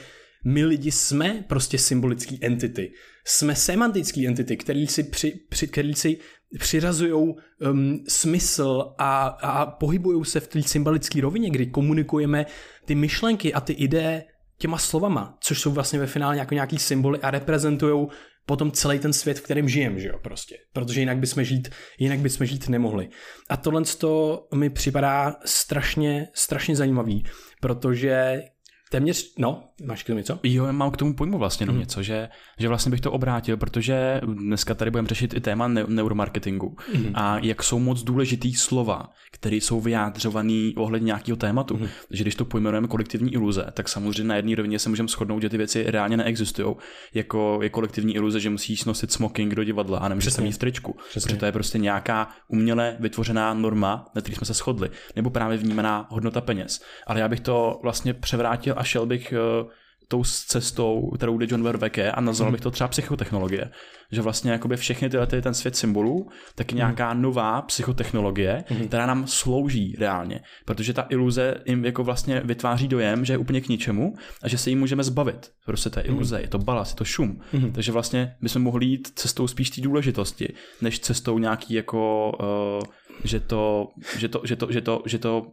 my 0.46 0.66
lidi 0.66 0.92
jsme 0.92 1.44
prostě 1.48 1.78
symbolické 1.78 2.36
entity. 2.42 2.92
Jsme 3.26 3.56
semantické 3.56 4.28
entity, 4.28 4.58
který 4.58 4.88
si, 4.88 5.04
při, 5.04 5.40
při, 5.50 5.68
který 5.68 5.94
si 5.94 6.18
přirazují 6.60 7.14
um, 7.14 8.04
smysl 8.08 8.94
a, 8.98 9.28
a 9.28 9.66
pohybují 9.66 10.26
se 10.26 10.40
v 10.40 10.48
té 10.48 10.64
symbolické 10.64 11.22
rovině, 11.22 11.50
kdy 11.50 11.66
komunikujeme 11.66 12.46
ty 12.86 12.96
myšlenky 12.96 13.54
a 13.54 13.62
ty 13.62 13.74
ideje 13.74 14.24
těma 14.58 14.78
slovama, 14.78 15.38
což 15.40 15.62
jsou 15.62 15.72
vlastně 15.72 16.00
ve 16.00 16.08
finále 16.08 16.38
jako 16.38 16.54
nějaký 16.54 16.78
symboly 16.78 17.20
a 17.20 17.32
reprezentují 17.32 18.08
potom 18.46 18.72
celý 18.72 19.00
ten 19.00 19.14
svět, 19.14 19.40
v 19.40 19.42
kterém 19.42 19.70
žijeme, 19.70 20.00
že 20.00 20.08
jo, 20.08 20.20
prostě. 20.22 20.58
Protože 20.74 21.00
jinak 21.00 21.18
bychom 21.18 21.44
žít, 21.44 21.70
jinak 22.00 22.20
bychom 22.20 22.48
žít 22.48 22.70
nemohli. 22.70 23.10
A 23.50 23.58
tohle 23.58 23.82
to 23.98 24.48
mi 24.56 24.70
připadá 24.70 25.36
strašně, 25.46 26.28
strašně 26.34 26.76
zajímavý, 26.76 27.24
protože 27.62 28.42
téměř, 28.92 29.34
no, 29.38 29.64
máš 29.86 30.04
k 30.04 30.08
tomu 30.08 30.18
něco? 30.18 30.40
Jo, 30.44 30.66
já 30.66 30.72
mám 30.72 30.92
k 30.92 30.98
tomu 30.98 31.14
pojmu 31.14 31.38
vlastně 31.38 31.64
jenom 31.64 31.76
mm. 31.76 31.80
něco, 31.80 32.04
že, 32.04 32.30
že 32.60 32.68
vlastně 32.68 32.90
bych 32.90 33.02
to 33.02 33.12
obrátil, 33.12 33.58
protože 33.58 34.22
dneska 34.26 34.74
tady 34.74 34.92
budeme 34.92 35.08
řešit 35.08 35.34
i 35.34 35.40
téma 35.40 35.68
ne- 35.68 35.86
neuromarketingu 35.88 36.78
mm. 36.96 37.12
a 37.14 37.38
jak 37.38 37.64
jsou 37.64 37.80
moc 37.80 38.04
důležitý 38.04 38.56
slova, 38.56 39.10
které 39.32 39.56
jsou 39.56 39.82
vyjádřované 39.82 40.72
ohledně 40.78 41.06
nějakého 41.06 41.36
tématu. 41.36 41.78
Mm. 41.78 41.88
Takže 42.08 42.24
když 42.24 42.36
to 42.36 42.46
pojmenujeme 42.46 42.88
kolektivní 42.88 43.34
iluze, 43.34 43.66
tak 43.74 43.90
samozřejmě 43.90 44.24
na 44.24 44.36
jedné 44.36 44.56
rovině 44.56 44.80
se 44.80 44.90
můžeme 44.90 45.10
shodnout, 45.10 45.42
že 45.42 45.50
ty 45.50 45.58
věci 45.58 45.84
reálně 45.88 46.18
neexistují. 46.18 46.76
Jako 47.14 47.60
je 47.62 47.70
kolektivní 47.70 48.16
iluze, 48.16 48.40
že 48.40 48.50
musíš 48.50 48.86
nosit 48.86 49.12
smoking 49.12 49.56
do 49.56 49.64
divadla 49.64 50.00
a 50.00 50.08
nemůžeš 50.08 50.34
se 50.34 50.42
mít 50.42 50.52
v 50.52 50.58
tričku. 50.58 50.96
Přesně. 51.10 51.28
Protože 51.28 51.40
to 51.40 51.46
je 51.46 51.52
prostě 51.52 51.78
nějaká 51.78 52.30
uměle 52.48 52.96
vytvořená 53.00 53.54
norma, 53.54 54.06
na 54.16 54.22
které 54.22 54.36
jsme 54.36 54.46
se 54.46 54.54
shodli. 54.54 54.90
Nebo 55.16 55.30
právě 55.30 55.58
vnímaná 55.58 56.08
hodnota 56.10 56.42
peněz. 56.42 56.82
Ale 57.08 57.20
já 57.20 57.28
bych 57.28 57.40
to 57.40 57.80
vlastně 57.84 58.14
převrátil 58.14 58.76
a 58.82 58.84
šel 58.84 59.06
bych 59.06 59.34
uh, 59.64 59.70
tou 60.08 60.24
cestou, 60.48 61.12
kterou 61.16 61.38
jde 61.38 61.48
John 61.50 61.64
Verweke 61.64 62.12
a 62.12 62.22
nazval 62.22 62.48
hmm. 62.48 62.52
bych 62.52 62.62
to 62.62 62.72
třeba 62.72 62.88
psychotechnologie. 62.88 63.70
Že 64.12 64.22
vlastně 64.22 64.52
jakoby 64.52 64.78
všechny 64.78 65.10
tyhle 65.10 65.28
ty, 65.28 65.42
ten 65.42 65.54
svět 65.54 65.76
symbolů, 65.76 66.30
tak 66.56 66.72
je 66.72 66.76
nějaká 66.76 67.12
hmm. 67.12 67.22
nová 67.22 67.62
psychotechnologie, 67.62 68.64
hmm. 68.68 68.88
která 68.88 69.06
nám 69.06 69.28
slouží 69.28 69.96
reálně. 70.00 70.40
Protože 70.66 70.94
ta 70.94 71.06
iluze 71.10 71.56
jim 71.66 71.86
jako 71.86 72.04
vlastně 72.04 72.42
vytváří 72.46 72.88
dojem, 72.88 73.26
že 73.26 73.34
je 73.34 73.38
úplně 73.38 73.62
k 73.62 73.70
ničemu 73.70 74.14
a 74.44 74.48
že 74.48 74.58
se 74.58 74.70
jí 74.70 74.76
můžeme 74.76 75.04
zbavit. 75.04 75.52
Prostě 75.66 75.90
té 75.90 76.02
iluze, 76.02 76.36
hmm. 76.36 76.44
je 76.44 76.50
to 76.50 76.58
balas, 76.58 76.90
je 76.90 76.96
to 76.96 77.06
šum. 77.06 77.42
Hmm. 77.52 77.72
Takže 77.72 77.92
vlastně 77.92 78.36
bychom 78.42 78.62
mohli 78.62 78.86
jít 78.86 79.08
cestou 79.16 79.48
spíš 79.48 79.70
té 79.70 79.82
důležitosti, 79.82 80.54
než 80.82 81.00
cestou 81.00 81.40
nějaký 81.40 81.74
jako 81.74 82.32
uh, 82.40 82.84
že 83.24 83.40
to, 83.40 83.88
že 84.18 84.28
to, 84.28 84.42
že 84.44 84.56
to, 84.56 84.68
že 84.72 84.82
to, 84.82 85.02
že 85.06 85.18
to 85.18 85.46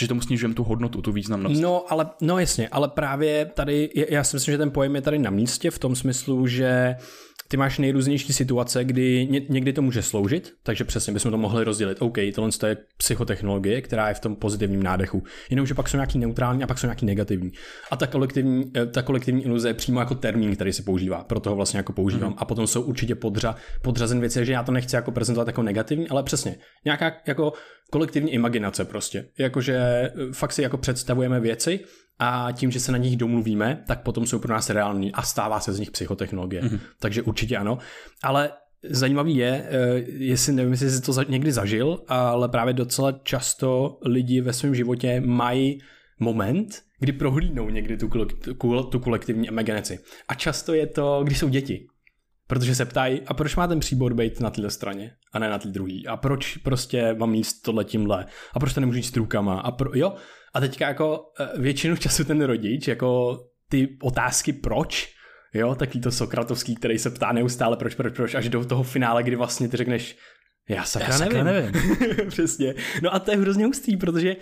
že 0.00 0.08
tomu 0.08 0.20
snižujeme 0.20 0.54
tu 0.54 0.64
hodnotu, 0.64 1.02
tu 1.02 1.12
významnost. 1.12 1.60
No, 1.60 1.84
ale, 1.88 2.06
no 2.20 2.38
jasně, 2.38 2.68
ale 2.68 2.88
právě 2.88 3.44
tady, 3.44 3.90
já 4.08 4.24
si 4.24 4.36
myslím, 4.36 4.52
že 4.52 4.58
ten 4.58 4.70
pojem 4.70 4.94
je 4.94 5.02
tady 5.02 5.18
na 5.18 5.30
místě 5.30 5.70
v 5.70 5.78
tom 5.78 5.96
smyslu, 5.96 6.46
že 6.46 6.96
ty 7.52 7.56
máš 7.56 7.78
nejrůznější 7.78 8.32
situace, 8.32 8.84
kdy 8.84 9.26
ně, 9.30 9.40
někdy 9.48 9.72
to 9.72 9.82
může 9.82 10.02
sloužit, 10.02 10.54
takže 10.62 10.84
přesně 10.84 11.12
bychom 11.12 11.30
to 11.30 11.38
mohli 11.38 11.64
rozdělit. 11.64 12.02
OK, 12.02 12.18
tohle 12.34 12.50
je 12.66 12.76
psychotechnologie, 12.96 13.82
která 13.82 14.08
je 14.08 14.14
v 14.14 14.20
tom 14.20 14.36
pozitivním 14.36 14.82
nádechu. 14.82 15.22
Jenomže 15.50 15.74
pak 15.74 15.88
jsou 15.88 15.96
nějaký 15.96 16.18
neutrální 16.18 16.64
a 16.64 16.66
pak 16.66 16.78
jsou 16.78 16.86
nějaký 16.86 17.06
negativní. 17.06 17.52
A 17.90 17.96
ta 17.96 18.06
kolektivní, 18.06 18.72
eh, 18.76 18.86
ta 18.86 19.02
kolektivní 19.02 19.44
iluze 19.44 19.68
je 19.68 19.74
přímo 19.74 20.00
jako 20.00 20.14
termín, 20.14 20.54
který 20.54 20.72
se 20.72 20.82
používá, 20.82 21.24
proto 21.24 21.50
ho 21.50 21.56
vlastně 21.56 21.78
jako 21.78 21.92
používám. 21.92 22.30
Mm. 22.30 22.38
A 22.38 22.44
potom 22.44 22.66
jsou 22.66 22.82
určitě 22.82 23.14
podřa, 23.14 23.54
podřazen 23.82 24.20
věci, 24.20 24.46
že 24.46 24.52
já 24.52 24.62
to 24.62 24.72
nechci 24.72 24.96
jako 24.96 25.12
prezentovat 25.12 25.46
jako 25.46 25.62
negativní, 25.62 26.08
ale 26.08 26.22
přesně 26.22 26.56
nějaká 26.84 27.12
jako 27.26 27.52
kolektivní 27.90 28.32
imaginace 28.32 28.84
prostě. 28.84 29.24
Jakože 29.38 29.76
eh, 29.76 30.10
fakt 30.32 30.52
si 30.52 30.62
jako 30.62 30.78
představujeme 30.78 31.40
věci 31.40 31.80
a 32.18 32.48
tím, 32.52 32.70
že 32.70 32.80
se 32.80 32.92
na 32.92 32.98
nich 32.98 33.16
domluvíme, 33.16 33.84
tak 33.86 34.02
potom 34.02 34.26
jsou 34.26 34.38
pro 34.38 34.54
nás 34.54 34.70
reální 34.70 35.12
a 35.12 35.22
stává 35.22 35.60
se 35.60 35.72
z 35.72 35.78
nich 35.78 35.90
psychotechnologie. 35.90 36.62
Mm-hmm. 36.62 36.80
Takže 37.00 37.22
určitě 37.22 37.56
ano. 37.56 37.78
Ale 38.22 38.50
zajímavý 38.90 39.36
je, 39.36 39.66
eh, 39.68 39.98
jestli 40.06 40.52
nevím, 40.52 40.72
jestli 40.72 40.90
jsi 40.90 41.02
to 41.02 41.22
někdy 41.28 41.52
zažil, 41.52 41.98
ale 42.08 42.48
právě 42.48 42.74
docela 42.74 43.12
často 43.22 43.98
lidi 44.04 44.40
ve 44.40 44.52
svém 44.52 44.74
životě 44.74 45.20
mají 45.20 45.80
moment, 46.20 46.82
kdy 47.00 47.12
prohlídnou 47.12 47.70
někdy 47.70 47.96
tu, 47.96 48.08
tu 48.90 48.98
kolektivní 48.98 49.46
imaginaci. 49.46 49.98
A 50.28 50.34
často 50.34 50.74
je 50.74 50.86
to, 50.86 51.20
když 51.24 51.38
jsou 51.38 51.48
děti. 51.48 51.86
Protože 52.46 52.74
se 52.74 52.84
ptají, 52.84 53.20
a 53.26 53.34
proč 53.34 53.56
má 53.56 53.66
ten 53.66 53.80
příbor 53.80 54.14
být 54.14 54.40
na 54.40 54.50
této 54.50 54.70
straně 54.70 55.12
a 55.32 55.38
ne 55.38 55.48
na 55.48 55.58
té 55.58 55.68
druhé? 55.68 56.00
A 56.08 56.16
proč 56.16 56.56
prostě 56.56 57.14
mám 57.14 57.30
míst 57.30 57.62
tohle 57.62 57.84
tímhle? 57.84 58.26
A 58.54 58.60
proč 58.60 58.74
to 58.74 58.80
nemůžu 58.80 58.96
jít 58.96 59.02
s 59.02 59.16
rukama? 59.16 59.60
A 59.60 59.70
pro, 59.70 59.90
jo? 59.94 60.14
A 60.54 60.60
teďka 60.60 60.88
jako 60.88 61.24
eh, 61.40 61.60
většinu 61.60 61.96
času 61.96 62.24
ten 62.24 62.42
rodič, 62.42 62.88
jako 62.88 63.38
ty 63.68 63.88
otázky 64.02 64.52
proč, 64.52 65.12
Jo, 65.54 65.74
taký 65.74 66.00
to 66.00 66.12
Sokratovský, 66.12 66.74
který 66.74 66.98
se 66.98 67.10
ptá 67.10 67.32
neustále 67.32 67.76
proč, 67.76 67.94
proč, 67.94 68.14
proč, 68.16 68.34
až 68.34 68.48
do 68.48 68.64
toho 68.64 68.82
finále, 68.82 69.22
kdy 69.22 69.36
vlastně 69.36 69.68
ty 69.68 69.76
řekneš, 69.76 70.16
já 70.68 70.84
sakra, 70.84 71.08
Já 71.08 71.18
sakra 71.18 71.44
nevím. 71.44 71.72
nevím. 71.72 72.28
Přesně. 72.28 72.74
No 73.02 73.14
a 73.14 73.18
to 73.18 73.30
je 73.30 73.36
hrozně 73.36 73.66
hustý, 73.66 73.96
protože 73.96 74.36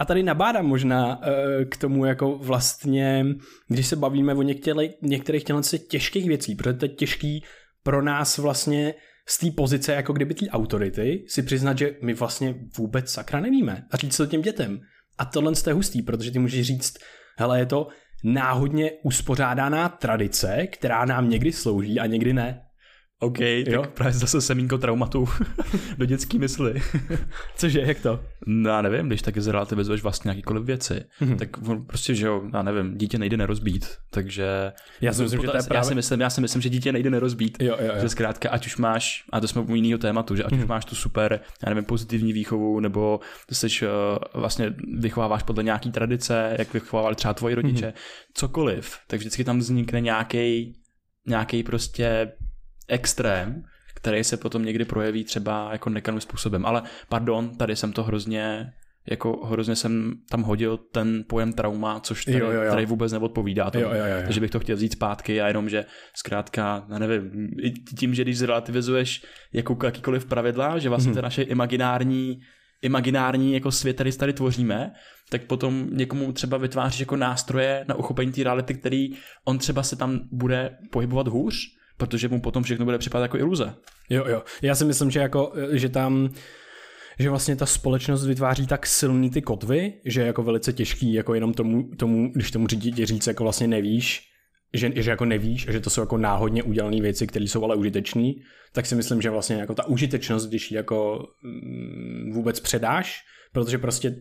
a 0.00 0.04
tady 0.04 0.22
nabádám 0.22 0.66
možná 0.66 1.16
uh, 1.16 1.22
k 1.68 1.76
tomu 1.76 2.04
jako 2.04 2.38
vlastně, 2.38 3.26
když 3.68 3.86
se 3.86 3.96
bavíme 3.96 4.34
o 4.34 4.42
některých, 4.42 4.90
některých 5.02 5.44
těchto 5.44 5.78
těžkých 5.78 6.28
věcí, 6.28 6.54
protože 6.54 6.74
to 6.74 6.84
je 6.84 6.88
těžký 6.88 7.44
pro 7.82 8.02
nás 8.02 8.38
vlastně 8.38 8.94
z 9.28 9.38
té 9.38 9.50
pozice 9.50 9.92
jako 9.92 10.12
kdyby 10.12 10.34
té 10.34 10.46
autority 10.48 11.24
si 11.28 11.42
přiznat, 11.42 11.78
že 11.78 11.96
my 12.02 12.14
vlastně 12.14 12.54
vůbec 12.78 13.10
sakra 13.10 13.40
nevíme 13.40 13.84
a 13.90 13.96
říct 13.96 14.16
to 14.16 14.26
těm 14.26 14.42
dětem. 14.42 14.80
A 15.18 15.24
tohle 15.24 15.52
je 15.66 15.72
hustý, 15.72 16.02
protože 16.02 16.30
ty 16.30 16.38
můžeš 16.38 16.66
říct, 16.66 16.98
hele, 17.36 17.58
je 17.58 17.66
to 17.66 17.88
náhodně 18.24 18.90
uspořádaná 19.02 19.88
tradice, 19.88 20.66
která 20.66 21.04
nám 21.04 21.30
někdy 21.30 21.52
slouží 21.52 22.00
a 22.00 22.06
někdy 22.06 22.32
ne. 22.32 22.65
OK, 23.20 23.40
Jo. 23.40 23.80
tak 23.82 23.90
právě 23.90 24.12
zase 24.12 24.40
semínko 24.40 24.78
traumatu 24.78 25.28
do 25.98 26.04
dětský 26.06 26.38
mysli. 26.38 26.82
Cože, 27.56 27.80
jak 27.80 28.00
to? 28.00 28.20
No, 28.46 28.70
já 28.70 28.82
nevím, 28.82 29.06
když 29.08 29.22
taky 29.22 29.40
zrelativizuješ 29.40 30.02
vlastně 30.02 30.30
jakýkoliv 30.30 30.64
věci, 30.64 31.04
Mhm. 31.20 31.36
tak 31.36 31.68
on 31.68 31.86
prostě, 31.86 32.14
že 32.14 32.26
jo, 32.26 32.42
já 32.52 32.62
nevím, 32.62 32.98
dítě 32.98 33.18
nejde 33.18 33.36
nerozbít, 33.36 33.86
takže... 34.10 34.72
Já 35.00 35.12
si 35.12 35.22
myslím, 35.22 35.40
že 35.40 35.46
to 35.46 35.56
je 35.56 35.60
já, 35.62 35.68
právě- 35.68 35.88
si 35.88 35.94
myslím, 35.94 36.20
já 36.20 36.30
si 36.30 36.40
myslím, 36.40 36.62
že 36.62 36.68
dítě 36.68 36.92
nejde 36.92 37.10
nerozbít. 37.10 37.62
Jo, 37.62 37.76
jo, 37.80 37.86
jo. 37.94 38.00
Že 38.00 38.08
zkrátka, 38.08 38.50
ať 38.50 38.66
už 38.66 38.76
máš, 38.76 39.24
a 39.32 39.40
to 39.40 39.48
jsme 39.48 39.60
u 39.62 39.74
jiného 39.74 39.98
tématu, 39.98 40.36
že 40.36 40.44
ať 40.44 40.52
Mhm. 40.52 40.60
už 40.60 40.66
máš 40.68 40.84
tu 40.84 40.94
super, 40.94 41.40
já 41.66 41.68
nevím, 41.68 41.84
pozitivní 41.84 42.32
výchovu, 42.32 42.80
nebo 42.80 43.20
jsi 43.52 43.66
uh, 43.66 44.40
vlastně 44.40 44.74
vychováváš 44.98 45.42
podle 45.42 45.62
nějaký 45.62 45.90
tradice, 45.90 46.54
jak 46.58 46.72
vychovávali 46.74 47.14
třeba 47.16 47.34
tvoji 47.34 47.54
rodiče, 47.54 47.86
Mhm. 47.86 47.94
cokoliv, 48.34 48.96
tak 49.06 49.20
vždycky 49.20 49.44
tam 49.44 49.58
vznikne 49.58 50.00
nějaký 50.00 50.72
nějaký 51.28 51.62
prostě 51.62 52.32
extrém, 52.88 53.62
který 53.94 54.24
se 54.24 54.36
potom 54.36 54.64
někdy 54.64 54.84
projeví 54.84 55.24
třeba 55.24 55.68
jako 55.72 55.90
nekalým 55.90 56.20
způsobem. 56.20 56.66
Ale 56.66 56.82
pardon, 57.08 57.56
tady 57.56 57.76
jsem 57.76 57.92
to 57.92 58.02
hrozně 58.02 58.72
jako 59.10 59.46
hrozně 59.46 59.76
jsem 59.76 60.12
tam 60.30 60.42
hodil 60.42 60.76
ten 60.76 61.24
pojem 61.28 61.52
trauma, 61.52 62.00
což 62.00 62.24
tady, 62.24 62.38
Jo, 62.38 62.50
jo, 62.50 62.62
jo. 62.62 62.70
tady 62.70 62.86
vůbec 62.86 63.12
neodpovídá 63.12 63.70
tomu. 63.70 63.84
Jo, 63.84 63.90
jo, 63.90 63.96
jo, 63.98 64.16
jo. 64.16 64.22
Takže 64.24 64.40
bych 64.40 64.50
to 64.50 64.60
chtěl 64.60 64.76
vzít 64.76 64.92
zpátky 64.92 65.40
a 65.40 65.48
jenom, 65.48 65.68
že 65.68 65.84
zkrátka, 66.16 66.86
já 66.92 66.98
nevím, 66.98 67.48
tím, 67.98 68.14
že 68.14 68.22
když 68.22 68.38
zrelativizuješ 68.38 69.24
jako 69.52 69.78
jakýkoliv 69.84 70.24
pravidla, 70.26 70.78
že 70.78 70.88
vlastně 70.88 71.08
Mhm. 71.10 71.14
ten 71.14 71.24
naše 71.24 71.42
imaginární 71.42 72.38
imaginární 72.82 73.52
jako 73.54 73.72
svět, 73.72 73.94
který 73.94 74.12
tady 74.12 74.32
tvoříme, 74.32 74.92
tak 75.30 75.42
potom 75.44 75.86
někomu 75.92 76.32
třeba 76.32 76.56
vytváříš 76.56 77.00
jako 77.00 77.16
nástroje 77.16 77.84
na 77.88 77.94
uchopení 77.94 78.32
té 78.32 78.44
reality, 78.44 78.74
který 78.74 79.08
on 79.44 79.58
třeba 79.58 79.82
se 79.82 79.96
tam 79.96 80.20
bude 80.32 80.76
pohybovat 80.92 81.28
hůř, 81.28 81.54
protože 81.96 82.28
mu 82.28 82.40
potom 82.40 82.62
všechno 82.62 82.84
bude 82.84 82.98
připadat 82.98 83.24
jako 83.24 83.38
iluze. 83.38 83.74
Jo, 84.10 84.24
jo. 84.28 84.42
Já 84.62 84.74
si 84.74 84.84
myslím, 84.84 85.10
že 85.10 85.20
jako, 85.20 85.52
že 85.72 85.88
tam 85.88 86.30
že 87.18 87.30
vlastně 87.30 87.56
ta 87.56 87.66
společnost 87.66 88.26
vytváří 88.26 88.66
tak 88.66 88.86
silný 88.86 89.30
ty 89.30 89.42
kotvy, 89.42 89.92
že 90.04 90.20
je 90.20 90.26
jako 90.26 90.42
velice 90.42 90.72
těžký 90.72 91.12
jako 91.12 91.34
jenom 91.34 91.54
tomu, 91.54 91.90
tomu 91.96 92.32
když 92.34 92.50
tomu 92.50 92.66
dítě 92.66 93.06
říct 93.06 93.26
jako 93.26 93.42
vlastně 93.42 93.68
nevíš, 93.68 94.22
že, 94.74 94.90
že 94.94 95.10
jako 95.10 95.24
nevíš 95.24 95.66
že 95.70 95.80
to 95.80 95.90
jsou 95.90 96.00
jako 96.00 96.16
náhodně 96.16 96.62
udělané 96.62 97.00
věci, 97.00 97.26
které 97.26 97.44
jsou 97.44 97.64
ale 97.64 97.76
užitečné, 97.76 98.32
tak 98.72 98.86
si 98.86 98.94
myslím, 98.94 99.22
že 99.22 99.30
vlastně 99.30 99.56
jako 99.56 99.74
ta 99.74 99.86
užitečnost, 99.86 100.48
když 100.48 100.72
jako 100.72 101.26
mm, 101.42 102.32
vůbec 102.32 102.60
předáš, 102.60 103.20
protože 103.52 103.78
prostě 103.78 104.14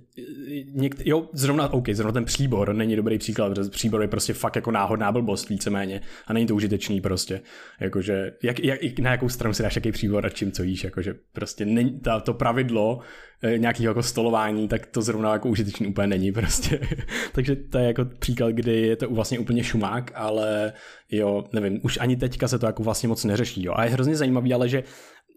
někt, 0.73 1.01
jo, 1.05 1.29
zrovna, 1.33 1.73
OK, 1.73 1.89
zrovna 1.89 2.11
ten 2.11 2.25
příbor 2.25 2.73
není 2.73 2.95
dobrý 2.95 3.17
příklad, 3.17 3.49
protože 3.49 3.69
příbor 3.69 4.01
je 4.01 4.07
prostě 4.07 4.33
fakt 4.33 4.55
jako 4.55 4.71
náhodná 4.71 5.11
blbost 5.11 5.49
víceméně 5.49 6.01
a 6.27 6.33
není 6.33 6.47
to 6.47 6.55
užitečný 6.55 7.01
prostě, 7.01 7.41
jakože, 7.79 8.31
jak, 8.43 8.59
jak, 8.59 8.99
na 8.99 9.11
jakou 9.11 9.29
stranu 9.29 9.53
si 9.53 9.63
dáš 9.63 9.75
jaký 9.75 9.91
příbor 9.91 10.25
a 10.25 10.29
čím 10.29 10.51
co 10.51 10.63
jíš, 10.63 10.83
jakože 10.83 11.15
prostě 11.33 11.65
není, 11.65 11.99
ta, 11.99 12.19
to 12.19 12.33
pravidlo 12.33 12.99
eh, 13.41 13.57
nějakého 13.57 13.89
jako 13.89 14.03
stolování, 14.03 14.67
tak 14.67 14.85
to 14.85 15.01
zrovna 15.01 15.33
jako 15.33 15.49
užitečný 15.49 15.87
úplně 15.87 16.07
není 16.07 16.31
prostě, 16.31 16.79
takže 17.31 17.55
to 17.55 17.77
je 17.77 17.85
jako 17.85 18.05
příklad, 18.05 18.51
kdy 18.51 18.81
je 18.81 18.95
to 18.95 19.09
vlastně 19.09 19.39
úplně 19.39 19.63
šumák, 19.63 20.11
ale 20.15 20.73
jo, 21.11 21.43
nevím, 21.53 21.79
už 21.83 21.97
ani 22.01 22.15
teďka 22.15 22.47
se 22.47 22.59
to 22.59 22.65
jako 22.65 22.83
vlastně 22.83 23.09
moc 23.09 23.23
neřeší, 23.23 23.63
jo, 23.63 23.73
a 23.75 23.83
je 23.83 23.89
hrozně 23.89 24.15
zajímavý, 24.15 24.53
ale 24.53 24.69
že 24.69 24.83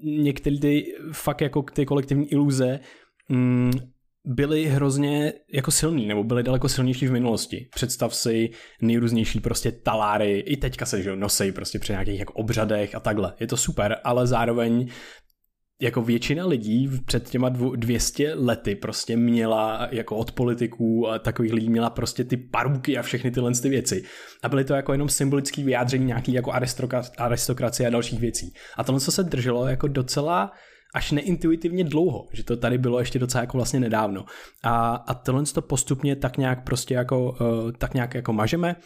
některé 0.03 0.59
ty 0.59 0.85
fakt 1.13 1.41
jako 1.41 1.63
ty 1.63 1.87
kolektivní 1.87 2.33
iluze 2.33 2.81
mm, 3.29 3.73
byly 4.25 4.67
hrozně 4.67 5.33
jako 5.53 5.71
silný, 5.71 6.07
nebo 6.07 6.25
byly 6.25 6.43
daleko 6.43 6.69
silnější 6.69 7.07
v 7.07 7.13
minulosti. 7.13 7.69
Představ 7.75 8.15
si 8.15 8.51
nejrůznější 8.83 9.41
prostě 9.41 9.73
taláry, 9.73 10.39
i 10.39 10.57
teďka 10.57 10.87
se 10.87 11.03
že, 11.03 11.17
nosej 11.17 11.53
prostě 11.53 11.79
při 11.79 11.93
nějakých 11.93 12.19
jako 12.19 12.33
obřadech 12.33 12.95
a 12.95 13.01
takhle. 13.01 13.35
Je 13.41 13.47
to 13.47 13.57
super, 13.57 13.97
ale 14.05 14.27
zároveň 14.27 14.89
jako 15.81 16.03
většina 16.03 16.47
lidí 16.47 16.91
před 17.05 17.31
těma 17.31 17.49
dvou, 17.49 17.77
200 17.77 18.35
lety 18.35 18.75
prostě 18.75 19.17
měla 19.17 19.89
jako 19.91 20.17
od 20.17 20.33
politiků 20.33 21.09
a 21.09 21.19
takových 21.19 21.53
lidí 21.53 21.71
měla 21.71 21.91
prostě 21.91 22.25
ty 22.25 22.37
paruky 22.37 22.99
a 22.99 23.03
všechny 23.03 23.31
tyhle 23.31 23.53
ty 23.53 23.69
věci. 23.69 24.05
A 24.43 24.49
byly 24.49 24.65
to 24.65 24.75
jako 24.75 24.93
jenom 24.93 25.09
symbolické 25.09 25.65
vyjádření 25.65 26.05
nějaký 26.05 26.33
jako 26.33 26.51
aristokra- 26.51 27.11
aristokracie 27.19 27.87
a 27.87 27.91
dalších 27.91 28.21
věcí. 28.21 28.53
A 28.77 28.85
tohle 28.85 29.01
co 29.01 29.13
se 29.13 29.23
drželo 29.23 29.69
jako 29.69 29.89
docela 29.89 30.53
až 30.95 31.13
neintuitivně 31.13 31.85
dlouho, 31.85 32.27
že 32.33 32.45
to 32.45 32.57
tady 32.57 32.79
bylo 32.79 32.99
ještě 32.99 33.19
docela 33.19 33.43
jako 33.43 33.57
vlastně 33.57 33.81
nedávno. 33.81 34.25
A, 34.63 34.95
a 34.95 35.15
tohle 35.15 35.45
to 35.45 35.63
postupně 35.63 36.17
tak 36.17 36.37
nějak 36.39 36.65
prostě 36.65 36.95
jako, 36.95 37.31
uh, 37.31 37.73
tak 37.79 37.95
nějak 37.95 38.15
jako 38.15 38.33
mažeme 38.33 38.77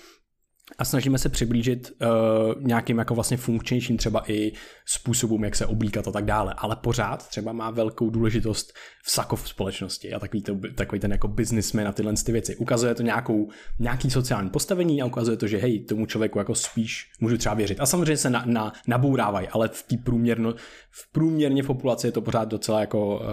a 0.78 0.84
snažíme 0.84 1.18
se 1.18 1.28
přiblížit 1.28 1.92
uh, 2.00 2.62
nějakým 2.62 2.98
jako 2.98 3.14
vlastně 3.14 3.36
funkčnějším 3.36 3.96
třeba 3.96 4.30
i 4.30 4.52
způsobům, 4.86 5.44
jak 5.44 5.56
se 5.56 5.66
oblíkat 5.66 6.08
a 6.08 6.12
tak 6.12 6.24
dále. 6.24 6.54
Ale 6.56 6.76
pořád 6.76 7.28
třeba 7.28 7.52
má 7.52 7.70
velkou 7.70 8.10
důležitost 8.10 8.72
v 9.04 9.10
sakov 9.10 9.48
společnosti 9.48 10.12
a 10.12 10.18
takový, 10.18 10.42
to, 10.42 10.58
takový 10.76 11.00
ten 11.00 11.12
jako 11.12 11.28
businessman 11.28 11.88
a 11.88 11.92
tyhle 11.92 12.12
ty 12.26 12.32
věci. 12.32 12.56
Ukazuje 12.56 12.94
to 12.94 13.02
nějakou, 13.02 13.48
nějaký 13.78 14.10
sociální 14.10 14.50
postavení 14.50 15.02
a 15.02 15.06
ukazuje 15.06 15.36
to, 15.36 15.46
že 15.46 15.58
hej, 15.58 15.84
tomu 15.84 16.06
člověku 16.06 16.38
jako 16.38 16.54
spíš 16.54 17.10
můžu 17.20 17.38
třeba 17.38 17.54
věřit. 17.54 17.80
A 17.80 17.86
samozřejmě 17.86 18.16
se 18.16 18.30
na, 18.30 18.42
na, 18.46 18.72
nabourávají, 18.86 19.48
ale 19.48 19.68
v 19.68 19.82
té 19.82 19.96
průměrno, 20.04 20.54
v 20.90 21.12
průměrně 21.12 21.62
v 21.62 21.66
populaci 21.66 22.06
je 22.06 22.12
to 22.12 22.20
pořád 22.20 22.48
docela 22.48 22.80
jako 22.80 23.16
uh, 23.16 23.24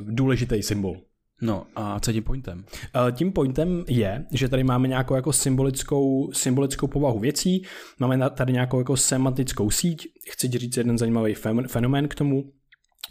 důležitý 0.00 0.62
symbol. 0.62 0.96
No 1.42 1.66
a 1.76 2.00
co 2.00 2.10
je 2.10 2.14
tím 2.14 2.22
pointem? 2.22 2.64
Eh, 3.08 3.12
Tím 3.12 3.32
pointem 3.32 3.84
je, 3.88 4.24
že 4.32 4.48
tady 4.48 4.64
máme 4.64 4.88
nějakou 4.88 5.14
jako 5.14 5.32
symbolickou, 5.32 6.32
symbolickou 6.32 6.86
povahu 6.86 7.18
věcí, 7.18 7.62
máme 7.98 8.30
tady 8.30 8.52
nějakou 8.52 8.78
jako 8.78 8.96
semantickou 8.96 9.70
síť, 9.70 10.08
chci 10.30 10.48
ti 10.48 10.58
říct 10.58 10.76
jeden 10.76 10.98
zajímavý 10.98 11.34
fen- 11.34 11.68
fenomén 11.68 12.08
k 12.08 12.14
tomu, 12.14 12.52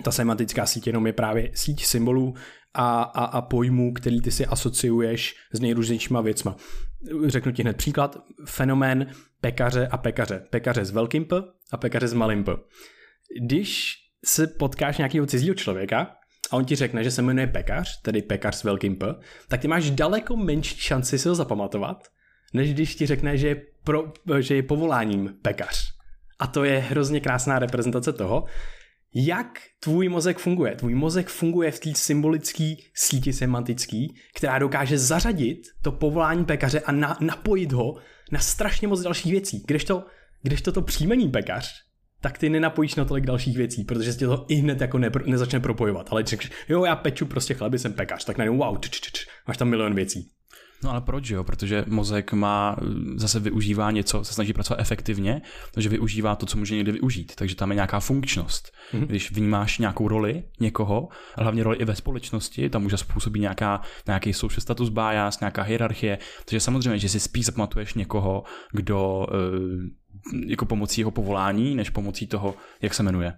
ta 0.03 0.11
semantická 0.11 0.65
síť 0.65 0.87
jenom 0.87 1.07
je 1.07 1.13
právě 1.13 1.51
síť 1.53 1.85
symbolů 1.85 2.33
a, 2.73 3.01
a, 3.01 3.25
a 3.25 3.41
pojmů, 3.41 3.93
který 3.93 4.21
ty 4.21 4.31
si 4.31 4.45
asociuješ 4.45 5.35
s 5.53 5.59
nejrůznějšíma 5.59 6.21
věcma. 6.21 6.55
Řeknu 7.25 7.51
ti 7.51 7.61
hned 7.61 7.77
příklad, 7.77 8.17
fenomén 8.45 9.07
pekaře 9.41 9.87
a 9.87 9.97
pekaře. 9.97 10.43
Pekaře 10.49 10.85
s 10.85 10.91
velkým 10.91 11.25
P 11.25 11.43
a 11.71 11.77
pekaře 11.77 12.07
s 12.07 12.13
malým 12.13 12.43
P. 12.43 12.51
Když 13.41 13.93
se 14.25 14.47
potkáš 14.47 14.97
nějakého 14.97 15.25
cizího 15.25 15.55
člověka 15.55 16.15
a 16.51 16.57
on 16.57 16.65
ti 16.65 16.75
řekne, 16.75 17.03
že 17.03 17.11
se 17.11 17.21
jmenuje 17.21 17.47
pekař, 17.47 18.01
tedy 18.01 18.21
pekař 18.21 18.55
s 18.55 18.63
velkým 18.63 18.95
P, 18.95 19.15
tak 19.47 19.61
ty 19.61 19.67
máš 19.67 19.91
daleko 19.91 20.37
menší 20.37 20.77
šanci 20.77 21.19
si 21.19 21.29
ho 21.29 21.35
zapamatovat, 21.35 22.07
než 22.53 22.73
když 22.73 22.95
ti 22.95 23.05
řekne, 23.05 23.37
že 23.37 23.47
je, 23.47 23.61
pro, 23.83 24.13
že 24.39 24.55
je 24.55 24.63
povoláním 24.63 25.33
pekař. 25.41 25.83
A 26.39 26.47
to 26.47 26.63
je 26.63 26.79
hrozně 26.79 27.19
krásná 27.19 27.59
reprezentace 27.59 28.13
toho, 28.13 28.45
jak 29.15 29.59
tvůj 29.79 30.09
mozek 30.09 30.37
funguje. 30.37 30.75
Tvůj 30.75 30.95
mozek 30.95 31.27
funguje 31.27 31.71
v 31.71 31.79
té 31.79 31.89
symbolické 31.95 32.75
síti 32.93 33.33
semantický, 33.33 34.15
která 34.35 34.59
dokáže 34.59 34.97
zařadit 34.97 35.61
to 35.81 35.91
povolání 35.91 36.45
pekaře 36.45 36.79
a 36.79 36.91
na, 36.91 37.17
napojit 37.19 37.71
ho 37.71 37.95
na 38.31 38.39
strašně 38.39 38.87
moc 38.87 39.01
dalších 39.01 39.31
věcí. 39.31 39.63
Když 39.67 39.83
to, 39.83 40.05
když 40.41 40.61
to, 40.61 40.71
to 40.71 40.81
příjmení 40.81 41.29
pekař, 41.29 41.73
tak 42.21 42.37
ty 42.37 42.49
nenapojíš 42.49 42.95
na 42.95 43.05
tolik 43.05 43.25
dalších 43.25 43.57
věcí, 43.57 43.83
protože 43.83 44.13
se 44.13 44.19
tě 44.19 44.25
to 44.27 44.45
i 44.47 44.55
hned 44.55 44.81
jako 44.81 44.97
nepro, 44.97 45.23
nezačne 45.25 45.59
propojovat. 45.59 46.07
Ale 46.11 46.21
když 46.21 46.29
řekneš, 46.29 46.51
jo, 46.69 46.85
já 46.85 46.95
peču 46.95 47.25
prostě 47.25 47.53
chleby, 47.53 47.79
jsem 47.79 47.93
pekař, 47.93 48.25
tak 48.25 48.37
najednou 48.37 48.57
wow, 48.57 48.77
č, 48.79 48.89
č, 48.89 49.11
č, 49.11 49.25
máš 49.47 49.57
tam 49.57 49.69
milion 49.69 49.95
věcí. 49.95 50.31
No 50.83 50.91
ale 50.91 51.01
proč, 51.01 51.29
jo? 51.29 51.43
Protože 51.43 51.85
mozek 51.87 52.33
má 52.33 52.77
zase 53.15 53.39
využívá 53.39 53.91
něco, 53.91 54.23
se 54.23 54.33
snaží 54.33 54.53
pracovat 54.53 54.79
efektivně, 54.79 55.41
takže 55.73 55.89
využívá 55.89 56.35
to, 56.35 56.45
co 56.45 56.57
může 56.57 56.75
někdy 56.75 56.91
využít. 56.91 57.35
Takže 57.35 57.55
tam 57.55 57.71
je 57.71 57.75
nějaká 57.75 57.99
funkčnost. 57.99 58.71
Mm-hmm. 58.93 59.05
Když 59.05 59.31
vnímáš 59.31 59.77
nějakou 59.77 60.07
roli 60.07 60.43
někoho, 60.59 61.07
a 61.35 61.41
hlavně 61.41 61.63
roli 61.63 61.77
i 61.77 61.85
ve 61.85 61.95
společnosti, 61.95 62.69
tam 62.69 62.83
může 62.83 62.97
způsobit 62.97 63.41
nějaká, 63.41 63.81
nějaký 64.07 64.33
social 64.33 64.61
status 64.61 64.89
bias, 64.89 65.39
nějaká 65.39 65.61
hierarchie. 65.61 66.17
Takže 66.45 66.59
samozřejmě, 66.59 66.99
že 66.99 67.09
si 67.09 67.19
spíš 67.19 67.45
zapamatuješ 67.45 67.93
někoho, 67.93 68.43
kdo 68.71 69.27
jako 70.47 70.65
pomocí 70.65 71.01
jeho 71.01 71.11
povolání, 71.11 71.75
než 71.75 71.89
pomocí 71.89 72.27
toho, 72.27 72.55
jak 72.81 72.93
se 72.93 73.03
jmenuje. 73.03 73.33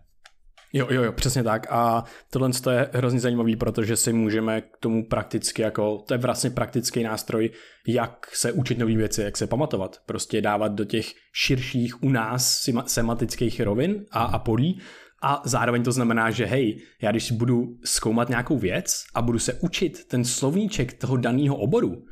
Jo, 0.75 0.87
jo, 0.89 1.03
jo, 1.03 1.11
přesně 1.11 1.43
tak. 1.43 1.67
A 1.69 2.03
tohle 2.31 2.49
je 2.71 2.89
hrozně 2.93 3.19
zajímavý, 3.19 3.55
protože 3.55 3.95
si 3.95 4.13
můžeme 4.13 4.61
k 4.61 4.77
tomu 4.79 5.07
prakticky 5.07 5.61
jako, 5.61 6.03
to 6.07 6.13
je 6.13 6.17
vlastně 6.17 6.49
praktický 6.49 7.03
nástroj, 7.03 7.49
jak 7.87 8.35
se 8.35 8.51
učit 8.51 8.77
nové 8.77 8.95
věci, 8.95 9.21
jak 9.21 9.37
se 9.37 9.47
pamatovat. 9.47 9.97
Prostě 10.05 10.41
dávat 10.41 10.71
do 10.71 10.85
těch 10.85 11.05
širších 11.33 12.03
u 12.03 12.09
nás 12.09 12.69
sematických 12.85 13.61
rovin 13.61 14.05
a, 14.11 14.23
a 14.23 14.39
polí 14.39 14.81
a 15.25 15.41
zároveň 15.45 15.83
to 15.83 15.91
znamená, 15.91 16.31
že 16.31 16.45
hej, 16.45 16.79
já 17.01 17.11
když 17.11 17.31
budu 17.31 17.63
zkoumat 17.85 18.29
nějakou 18.29 18.57
věc 18.57 19.03
a 19.15 19.21
budu 19.21 19.39
se 19.39 19.53
učit 19.53 20.05
ten 20.07 20.25
slovníček 20.25 20.93
toho 20.93 21.17
daného 21.17 21.55
oboru, 21.55 22.03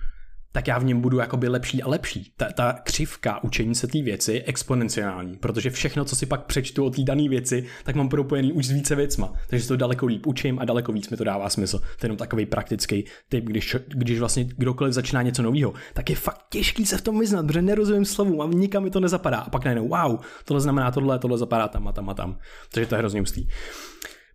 tak 0.51 0.67
já 0.67 0.79
v 0.79 0.83
něm 0.83 1.01
budu 1.01 1.17
jakoby 1.19 1.47
lepší 1.47 1.83
a 1.83 1.89
lepší. 1.89 2.33
Ta, 2.37 2.51
ta 2.51 2.73
křivka 2.83 3.43
učení 3.43 3.75
se 3.75 3.87
té 3.87 4.01
věci 4.01 4.33
je 4.33 4.43
exponenciální, 4.43 5.37
protože 5.37 5.69
všechno, 5.69 6.05
co 6.05 6.15
si 6.15 6.25
pak 6.25 6.45
přečtu 6.45 6.85
o 6.85 6.89
té 6.89 7.01
dané 7.01 7.29
věci, 7.29 7.65
tak 7.83 7.95
mám 7.95 8.09
propojený 8.09 8.53
už 8.53 8.65
s 8.65 8.71
více 8.71 8.95
věcma. 8.95 9.33
Takže 9.47 9.67
to 9.67 9.77
daleko 9.77 10.05
líp 10.05 10.25
učím 10.25 10.59
a 10.59 10.65
daleko 10.65 10.91
víc 10.91 11.09
mi 11.09 11.17
to 11.17 11.23
dává 11.23 11.49
smysl. 11.49 11.79
To 11.79 11.85
je 11.85 12.05
jenom 12.05 12.17
takový 12.17 12.45
praktický 12.45 13.05
typ, 13.29 13.45
když, 13.45 13.75
když 13.87 14.19
vlastně 14.19 14.43
kdokoliv 14.43 14.93
začíná 14.93 15.21
něco 15.21 15.43
nového, 15.43 15.73
tak 15.93 16.09
je 16.09 16.15
fakt 16.15 16.45
těžký 16.49 16.85
se 16.85 16.97
v 16.97 17.01
tom 17.01 17.19
vyznat, 17.19 17.47
protože 17.47 17.61
nerozumím 17.61 18.05
slovům 18.05 18.41
a 18.41 18.45
nikam 18.45 18.83
mi 18.83 18.89
to 18.89 18.99
nezapadá. 18.99 19.37
A 19.37 19.49
pak 19.49 19.65
najednou, 19.65 19.87
wow, 19.87 20.19
tohle 20.45 20.61
znamená 20.61 20.91
tohle, 20.91 21.19
tohle 21.19 21.37
zapadá 21.37 21.67
tam 21.67 21.87
a 21.87 21.91
tam 21.91 22.09
a 22.09 22.13
tam. 22.13 22.37
Takže 22.73 22.87
to 22.87 22.95
je 22.95 22.99
hrozně 22.99 23.21
ústý. 23.21 23.47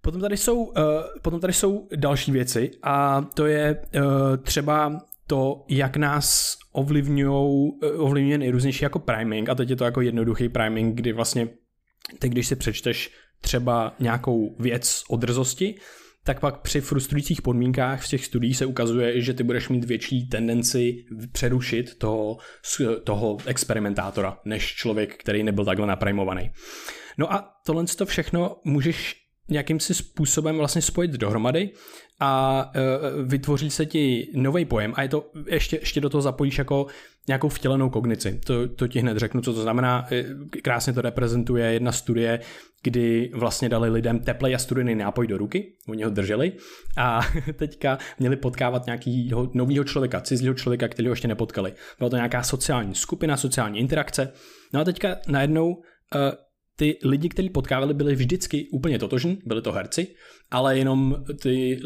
Potom 0.03 0.21
tady, 0.21 0.37
jsou, 0.37 0.65
uh, 0.65 0.73
potom 1.23 1.41
tady 1.41 1.53
jsou 1.53 1.89
další 1.97 2.33
věci 2.33 2.71
a 2.83 3.27
to 3.35 3.47
je 3.47 3.83
uh, 3.95 4.03
třeba 4.43 5.01
to, 5.27 5.65
jak 5.69 5.97
nás 5.97 6.57
ovlivňují 6.73 7.73
eh, 7.83 7.91
ovlivňuje 7.91 8.39
nejrůznější 8.39 8.85
jako 8.85 8.99
priming 8.99 9.49
a 9.49 9.55
teď 9.55 9.71
je 9.71 9.77
to 9.77 9.85
jako 9.85 10.01
jednoduchý 10.01 10.49
priming, 10.49 10.95
kdy 10.95 11.13
vlastně 11.13 11.49
ty, 12.19 12.29
když 12.29 12.47
si 12.47 12.57
přečteš 12.57 13.11
třeba 13.41 13.95
nějakou 14.01 14.57
věc 14.59 15.03
o 15.09 15.17
drzosti, 15.17 15.75
tak 16.25 16.41
pak 16.41 16.61
při 16.61 16.81
frustrujících 16.81 17.43
podmínkách 17.43 18.05
v 18.05 18.09
těch 18.09 18.25
studiích 18.25 18.57
se 18.57 18.67
ukazuje, 18.67 19.21
že 19.21 19.35
ty 19.35 19.43
budeš 19.43 19.69
mít 19.69 19.85
větší 19.85 20.29
tendenci 20.29 21.05
přerušit 21.33 21.99
toho, 21.99 22.37
toho 23.05 23.37
experimentátora, 23.47 24.39
než 24.45 24.75
člověk, 24.75 25.17
který 25.17 25.43
nebyl 25.43 25.65
takhle 25.65 25.87
naprimovaný. 25.87 26.51
No 27.19 27.33
a 27.33 27.51
tohle 27.67 27.85
to 27.85 28.07
všechno 28.07 28.57
můžeš 28.65 29.26
nějakým 29.49 29.81
si 29.81 29.95
způsobem 29.95 30.57
vlastně 30.57 30.83
spojit 30.83 31.11
dohromady 31.11 31.71
a 32.21 32.65
uh, 32.65 33.29
vytvoří 33.29 33.71
se 33.71 33.87
ti 33.87 34.29
nový 34.35 34.65
pojem 34.65 34.93
a 34.97 35.03
je 35.03 35.09
to, 35.09 35.31
ještě, 35.47 35.77
ještě 35.77 36.01
do 36.01 36.11
toho 36.11 36.23
zapojíš 36.23 36.59
jako 36.59 36.87
nějakou 37.29 37.49
vtělenou 37.49 37.91
kognici. 37.91 38.41
To, 38.47 38.69
to 38.69 38.89
ti 38.89 39.01
hned 39.01 39.19
řeknu, 39.19 39.41
co 39.41 39.55
to 39.55 39.63
znamená. 39.63 40.07
E, 40.13 40.25
krásně 40.63 40.93
to 40.93 41.01
reprezentuje 41.01 41.73
jedna 41.73 41.93
studie, 41.93 42.41
kdy 42.83 43.31
vlastně 43.35 43.69
dali 43.69 43.91
lidem 43.91 44.21
teplej 44.21 44.55
a 44.55 44.59
studený 44.59 44.95
nápoj 44.95 45.27
do 45.27 45.39
ruky, 45.39 45.73
oni 45.89 46.03
ho 46.03 46.11
drželi 46.11 46.53
a 46.97 47.21
teďka 47.57 47.99
měli 48.19 48.37
potkávat 48.37 48.87
nějakého 48.87 49.51
nového 49.55 49.85
člověka, 49.85 50.21
cizího 50.21 50.55
člověka, 50.55 50.89
který 50.89 51.09
ho 51.09 51.13
ještě 51.13 51.29
nepotkali. 51.29 51.73
Byla 51.99 52.11
to 52.11 52.17
nějaká 52.17 52.43
sociální 52.43 52.95
skupina, 52.95 53.37
sociální 53.37 53.79
interakce. 53.79 54.33
No 54.73 54.81
a 54.81 54.85
teďka 54.85 55.17
najednou 55.29 55.69
uh, 55.71 55.81
ty 56.77 56.99
lidi, 57.05 57.29
kteří 57.29 57.51
potkávali, 57.51 57.95
byli 57.95 58.15
vždycky 58.15 58.69
úplně 58.73 58.99
totožní, 58.99 59.39
byli 59.47 59.63
to 59.63 59.73
herci, 59.73 60.07
ale 60.51 60.79
jenom 60.79 61.25
ty 61.43 61.81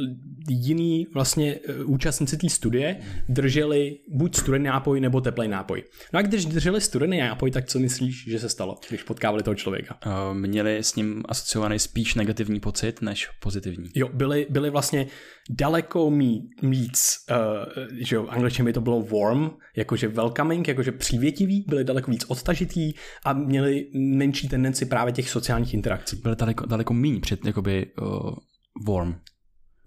jiný 0.48 1.06
vlastně 1.14 1.58
eh, 1.68 1.84
účastníci 1.84 2.36
té 2.36 2.48
studie 2.48 2.96
drželi 3.28 3.98
buď 4.08 4.36
studený 4.36 4.64
nápoj 4.64 5.00
nebo 5.00 5.20
teplý 5.20 5.48
nápoj. 5.48 5.84
No 6.12 6.18
a 6.18 6.22
když 6.22 6.44
drželi 6.44 6.80
studený 6.80 7.18
nápoj, 7.18 7.50
tak 7.50 7.66
co 7.66 7.78
myslíš, 7.78 8.24
že 8.28 8.38
se 8.38 8.48
stalo, 8.48 8.78
když 8.88 9.02
potkávali 9.02 9.42
toho 9.42 9.54
člověka? 9.54 9.98
Uh, 10.06 10.38
měli 10.38 10.78
s 10.78 10.94
ním 10.94 11.22
asociovaný 11.28 11.78
spíš 11.78 12.14
negativní 12.14 12.60
pocit 12.60 13.02
než 13.02 13.28
pozitivní. 13.42 13.90
Jo, 13.94 14.08
byli, 14.12 14.46
byli 14.50 14.70
vlastně 14.70 15.06
daleko 15.50 16.12
víc, 16.62 17.16
uh, 17.30 17.36
že 18.00 18.16
jo, 18.16 18.26
angličtině 18.26 18.64
by 18.64 18.72
to 18.72 18.80
bylo 18.80 19.02
warm, 19.02 19.50
jakože 19.76 20.08
welcoming, 20.08 20.68
jakože 20.68 20.92
přívětivý, 20.92 21.64
byli 21.68 21.84
daleko 21.84 22.10
víc 22.10 22.24
odtažitý 22.28 22.92
a 23.24 23.32
měli 23.32 23.86
menší 23.94 24.48
tendenci 24.48 24.79
právě 24.86 25.12
těch 25.12 25.30
sociálních 25.30 25.74
interakcí. 25.74 26.16
Byli 26.16 26.36
daleko, 26.36 26.66
daleko 26.66 26.94
méně 26.94 27.20
před, 27.20 27.46
jakoby, 27.46 27.86
uh, 28.02 28.30
warm. 28.86 29.14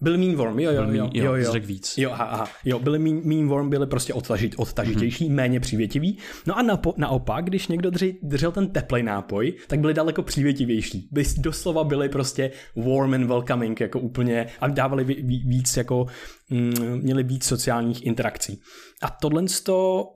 Byl 0.02 0.18
Mean 0.18 0.36
Worm, 0.36 0.60
jo, 0.60 0.72
jo, 0.72 0.86
byl 0.86 0.96
jo, 0.96 1.10
jo, 1.14 1.36
jo, 1.36 1.54
jo. 1.54 1.54
víc. 1.66 1.94
Jo, 1.98 2.12
aha, 2.12 2.24
aha, 2.24 2.48
jo, 2.66 2.80
byli 2.80 3.00
mean, 3.00 3.22
mean 3.26 3.48
Worm, 3.48 3.70
byli 3.70 3.88
prostě 3.88 4.14
odtažit, 4.14 4.56
odtažitější, 4.58 5.26
mm-hmm. 5.26 5.34
méně 5.34 5.60
přívětivý. 5.60 6.18
No 6.48 6.58
a 6.58 6.62
napo, 6.62 6.94
naopak, 6.98 7.46
když 7.46 7.68
někdo 7.68 7.90
držel, 7.90 8.12
držel 8.24 8.52
ten 8.52 8.68
teplý 8.70 9.04
nápoj, 9.04 9.54
tak 9.68 9.80
byli 9.80 9.94
daleko 9.94 10.22
přívětivější. 10.22 11.10
By, 11.12 11.24
doslova 11.38 11.84
byli 11.84 12.10
prostě 12.10 12.52
warm 12.76 13.14
and 13.14 13.28
welcoming, 13.28 13.82
jako 13.82 14.00
úplně, 14.00 14.48
a 14.60 14.68
dávali 14.68 15.04
víc 15.46 15.78
jako, 15.78 16.06
mm, 16.54 17.02
měli 17.02 17.24
víc 17.24 17.46
sociálních 17.46 18.06
interakcí. 18.06 18.60
A 19.02 19.10
tohle 19.10 19.46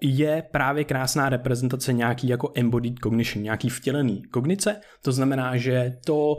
je 0.02 0.44
právě 0.52 0.84
krásná 0.84 1.30
reprezentace 1.30 1.94
nějaký 1.94 2.28
jako 2.28 2.52
embodied 2.56 3.00
cognition, 3.04 3.44
nějaký 3.44 3.70
vtělený 3.70 4.24
kognice. 4.24 4.76
To 5.02 5.12
znamená, 5.12 5.58
že 5.58 5.98
to, 6.06 6.38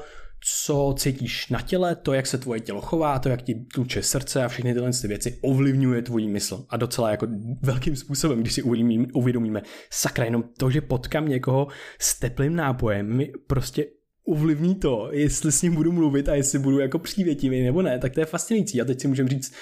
co 0.65 0.95
cítíš 0.99 1.49
na 1.49 1.61
těle, 1.61 1.97
to, 1.97 2.13
jak 2.13 2.27
se 2.27 2.39
tvoje 2.39 2.61
tělo 2.61 2.81
chová, 2.81 3.19
to, 3.19 3.29
jak 3.29 3.43
ti 3.43 3.55
tluče 3.75 4.03
srdce 4.03 4.45
a 4.45 4.49
všechny 4.49 4.75
tyhle 4.75 4.91
věci 5.05 5.39
ovlivňuje 5.43 6.03
tvojí 6.03 6.29
mysl. 6.29 6.67
A 6.69 6.77
docela 6.77 7.11
jako 7.11 7.27
velkým 7.63 7.97
způsobem, 7.97 8.41
když 8.41 8.53
si 8.53 8.63
uvědomíme, 9.13 9.63
sakra, 9.91 10.25
jenom 10.25 10.45
to, 10.59 10.71
že 10.71 10.81
potkám 10.81 11.29
někoho 11.29 11.69
s 11.99 12.19
teplým 12.19 12.57
nápojem, 12.57 13.17
mi 13.17 13.33
prostě 13.47 13.87
ovlivní 14.29 14.75
to, 14.75 15.09
jestli 15.13 15.53
s 15.53 15.63
ním 15.63 15.75
budu 15.75 15.93
mluvit 15.93 16.29
a 16.29 16.35
jestli 16.35 16.59
budu 16.59 16.79
jako 16.79 16.99
přívětivý 16.99 17.63
nebo 17.63 17.83
ne, 17.83 17.99
tak 17.99 18.15
to 18.15 18.21
je 18.21 18.27
fascinující. 18.27 18.81
A 18.81 18.85
teď 18.85 19.01
si 19.01 19.09
můžeme 19.09 19.29
říct, 19.29 19.55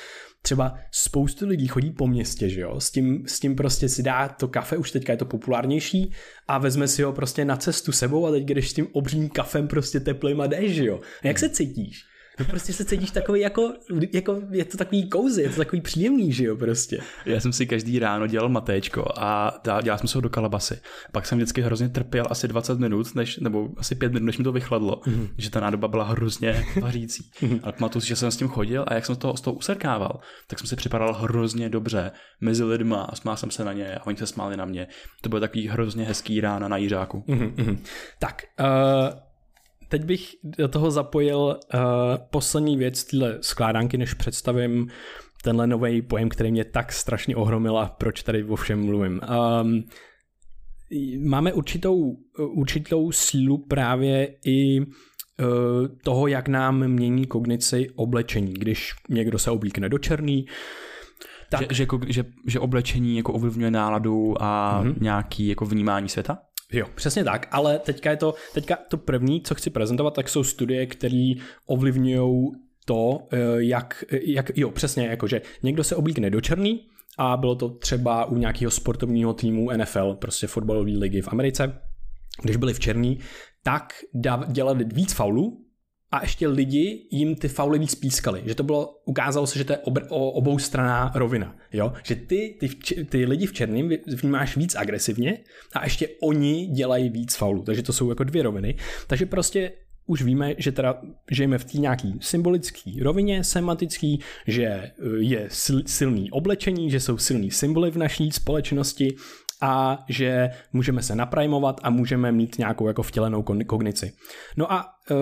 třeba 0.47 0.75
spoustu 0.91 1.47
lidí 1.47 1.67
chodí 1.67 1.91
po 1.91 2.07
městě, 2.07 2.49
že 2.49 2.61
jo, 2.61 2.81
s 2.81 2.91
tím, 2.91 3.25
s 3.27 3.41
tím 3.41 3.57
prostě 3.57 3.89
si 3.89 4.03
dá 4.03 4.29
to 4.29 4.49
kafe, 4.49 4.77
už 4.77 4.91
teďka 4.91 5.13
je 5.13 5.17
to 5.17 5.25
populárnější 5.25 6.13
a 6.49 6.59
vezme 6.59 6.89
si 6.89 7.03
ho 7.03 7.13
prostě 7.13 7.45
na 7.45 7.57
cestu 7.57 7.93
sebou 7.93 8.27
a 8.27 8.31
teď 8.31 8.45
jdeš 8.45 8.71
s 8.71 8.75
tím 8.75 8.89
obřím 8.93 9.29
kafem 9.29 9.69
prostě 9.69 10.01
teplým 10.01 10.41
a 10.41 10.47
jdeš, 10.47 10.73
že 10.73 10.85
jo. 10.85 11.01
A 11.23 11.27
jak 11.27 11.39
se 11.39 11.49
cítíš? 11.49 12.06
No 12.39 12.45
prostě 12.45 12.73
se 12.73 12.85
cítíš 12.85 13.11
takový 13.11 13.41
jako, 13.41 13.73
jako, 14.13 14.43
je 14.51 14.65
to 14.65 14.77
takový 14.77 15.09
kouzy, 15.09 15.43
je 15.43 15.49
to 15.49 15.57
takový 15.57 15.83
příjemný, 15.83 16.33
že 16.33 16.45
jo, 16.45 16.57
prostě. 16.57 16.99
Já 17.27 17.41
jsem 17.41 17.53
si 17.53 17.67
každý 17.67 17.99
ráno 17.99 18.27
dělal 18.27 18.49
matéčko 18.49 19.05
a 19.17 19.61
dělal 19.83 19.99
jsem 19.99 20.09
se 20.09 20.19
ho 20.19 20.23
do 20.23 20.31
kalabasy. 20.31 20.81
Pak 21.13 21.27
jsem 21.27 21.39
vždycky 21.39 21.63
hrozně 21.63 21.89
trpěl 21.89 22.27
asi 22.31 22.49
20 22.49 22.79
minut, 22.79 23.15
než, 23.15 23.39
nebo 23.39 23.69
asi 23.77 23.95
5 23.95 24.13
minut, 24.13 24.27
než 24.27 24.39
mi 24.39 24.45
to 24.45 24.53
vychladlo, 24.53 25.01
mm-hmm. 25.07 25.29
že 25.39 25.51
ta 25.51 25.61
nádoba 25.61 25.89
byla 25.89 26.05
hrozně 26.05 26.65
vařící. 26.81 27.31
Mm-hmm. 27.41 27.61
Ale 27.63 27.73
pamatuju 27.73 28.01
si, 28.01 28.09
že 28.09 28.17
jsem 28.17 28.31
s 28.31 28.37
tím 28.37 28.49
chodil 28.49 28.85
a 28.89 28.95
jak 28.95 29.07
jsem 29.07 29.17
to 29.17 29.37
z 29.37 29.41
toho 29.41 29.55
usrkával, 29.55 30.21
tak 30.47 30.59
jsem 30.59 30.67
si 30.69 30.77
připadal 30.77 31.15
hrozně 31.15 31.69
dobře 31.69 32.11
mezi 32.41 32.65
lidma 32.65 33.03
a 33.03 33.15
smál 33.15 33.37
jsem 33.37 33.51
se 33.51 33.65
na 33.65 33.73
ně 33.73 33.95
a 33.95 34.07
oni 34.07 34.17
se 34.17 34.27
smáli 34.27 34.57
na 34.57 34.65
mě. 34.65 34.87
To 35.21 35.29
byl 35.29 35.41
takový 35.41 35.69
hrozně 35.69 36.05
hezký 36.05 36.41
rána 36.41 36.69
na 36.69 36.77
Jiřáku. 36.77 37.25
Mm-hmm. 37.29 37.79
Tak, 38.19 38.43
uh 38.61 39.26
Teď 39.89 40.05
bych 40.05 40.35
do 40.59 40.69
toho 40.69 40.91
zapojil 40.91 41.39
uh, 41.39 41.81
poslední 42.31 42.77
věc 42.77 43.05
téhle 43.05 43.39
skládánky, 43.41 43.99
než 43.99 44.15
představím 44.15 44.89
tenhle 45.43 45.67
nový 45.67 46.03
pojem, 46.03 46.29
který 46.29 46.51
mě 46.51 46.65
tak 46.65 46.93
strašně 46.93 47.37
ohromil 47.37 47.79
a 47.79 47.89
proč 47.99 48.23
tady 48.23 48.45
o 48.45 48.57
všem 48.57 48.85
mluvím. 48.85 49.21
Um, 49.63 49.85
máme 51.29 51.53
určitou, 51.53 52.17
určitou 52.39 53.13
sílu 53.13 53.59
právě 53.59 54.35
i 54.47 54.81
uh, 54.81 54.87
toho, 56.05 56.27
jak 56.27 56.49
nám 56.49 56.89
mění 56.89 57.27
kognici 57.27 57.91
oblečení. 57.95 58.55
Když 58.55 58.95
někdo 59.09 59.39
se 59.39 59.51
oblíkne 59.51 59.89
do 59.89 59.99
černý, 59.99 60.47
tak... 61.51 61.61
Že, 61.61 61.67
že, 61.75 61.87
že, 62.07 62.25
že 62.47 62.61
oblečení 62.61 63.17
jako 63.17 63.33
ovlivňuje 63.33 63.71
náladu 63.71 64.43
a 64.43 64.83
mm-hmm. 64.85 64.95
nějaký 65.01 65.49
jako 65.49 65.67
vnímání 65.67 66.09
světa? 66.09 66.39
Jo, 66.73 66.87
přesně 66.95 67.25
tak, 67.25 67.49
ale 67.51 67.79
teďka 67.79 68.11
je 68.11 68.17
to, 68.17 68.35
teďka 68.55 68.77
to 68.89 68.97
první, 68.97 69.43
co 69.43 69.55
chci 69.55 69.71
prezentovat, 69.71 70.15
tak 70.15 70.29
jsou 70.29 70.45
studie, 70.45 70.87
které 70.87 71.33
ovlivňují 71.67 72.51
to, 72.85 73.29
eh, 73.33 73.39
jak, 73.59 74.05
jak, 74.27 74.51
jo, 74.59 74.71
přesně, 74.71 75.07
jakože 75.07 75.43
někdo 75.63 75.85
se 75.85 75.97
oblíkne 75.97 76.31
do 76.31 76.41
černý 76.41 76.87
a 77.19 77.37
bylo 77.37 77.55
to 77.55 77.69
třeba 77.69 78.25
u 78.25 78.37
nějakého 78.37 78.71
sportovního 78.71 79.33
týmu 79.33 79.71
NFL, 79.71 80.15
prostě 80.15 80.47
fotbalové 80.47 80.91
ligy 80.91 81.23
v 81.23 81.29
Americe, 81.29 81.81
když 82.43 82.57
byli 82.57 82.75
v 82.75 82.81
černý, 82.81 83.19
tak 83.63 83.93
dělali 84.49 84.85
víc 84.85 85.13
faulů, 85.13 85.66
a 86.11 86.23
ještě 86.23 86.49
lidi 86.49 87.07
jim 87.11 87.35
ty 87.35 87.49
fauly 87.49 87.79
víc 87.79 87.95
pískali. 87.95 88.43
Že 88.47 88.55
to 88.55 88.63
bylo, 88.63 89.01
ukázalo 89.05 89.47
se, 89.47 89.59
že 89.59 89.65
to 89.65 89.73
je 89.73 89.79
obr, 89.79 90.03
o 90.09 90.31
obou 90.31 90.59
straná 90.59 91.13
rovina. 91.15 91.57
Jo? 91.73 91.93
Že 92.03 92.17
ty, 92.17 92.57
ty, 92.61 92.69
ty 93.05 93.25
lidi 93.25 93.47
v 93.47 93.53
černém 93.53 93.89
vnímáš 94.07 94.57
víc 94.57 94.75
agresivně 94.75 95.39
a 95.73 95.85
ještě 95.85 96.09
oni 96.23 96.67
dělají 96.67 97.11
víc 97.11 97.37
faulů. 97.37 97.63
Takže 97.63 97.83
to 97.83 97.93
jsou 97.93 98.09
jako 98.09 98.25
dvě 98.25 98.43
roviny. 98.43 98.75
Takže 99.07 99.27
prostě 99.27 99.73
už 100.07 100.23
víme, 100.23 100.55
že 100.59 100.73
teda 100.73 101.03
žijeme 101.31 101.59
v 101.59 101.65
té 101.65 101.79
nějaký 101.79 102.19
symbolické 102.21 102.91
rovině, 103.03 103.45
semantický, 103.45 104.21
že 104.47 104.65
e, 104.65 104.93
je 105.19 105.49
silný 105.87 106.31
oblečení, 106.31 106.91
že 106.91 107.01
jsou 107.01 107.19
silný 107.19 107.51
symboly 107.51 107.91
v 107.91 107.99
naší 107.99 108.33
společnosti 108.33 109.17
a 109.63 110.05
že 110.09 110.51
můžeme 110.73 111.03
se 111.03 111.15
naprajmovat 111.15 111.81
a 111.83 111.91
můžeme 111.91 112.33
mít 112.33 112.59
nějakou 112.59 112.89
jako 112.89 113.03
vtělenou 113.03 113.43
kognici. 113.43 114.13
No 114.57 114.73
a 114.73 114.87
e, 115.11 115.15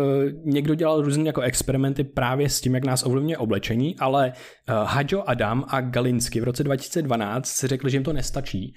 někdo 0.44 0.75
dělal 0.75 1.03
různé 1.03 1.25
jako 1.25 1.40
experimenty 1.40 2.05
právě 2.05 2.49
s 2.49 2.61
tím, 2.61 2.75
jak 2.75 2.85
nás 2.85 3.03
ovlivňuje 3.03 3.38
oblečení, 3.38 3.97
ale 3.99 4.29
e, 4.29 4.33
Hadjo 4.66 5.23
Adam 5.27 5.64
a 5.68 5.81
Galinsky 5.81 6.40
v 6.40 6.44
roce 6.44 6.64
2012 6.64 7.47
si 7.47 7.66
řekli, 7.66 7.90
že 7.90 7.97
jim 7.97 8.05
to 8.05 8.12
nestačí, 8.12 8.75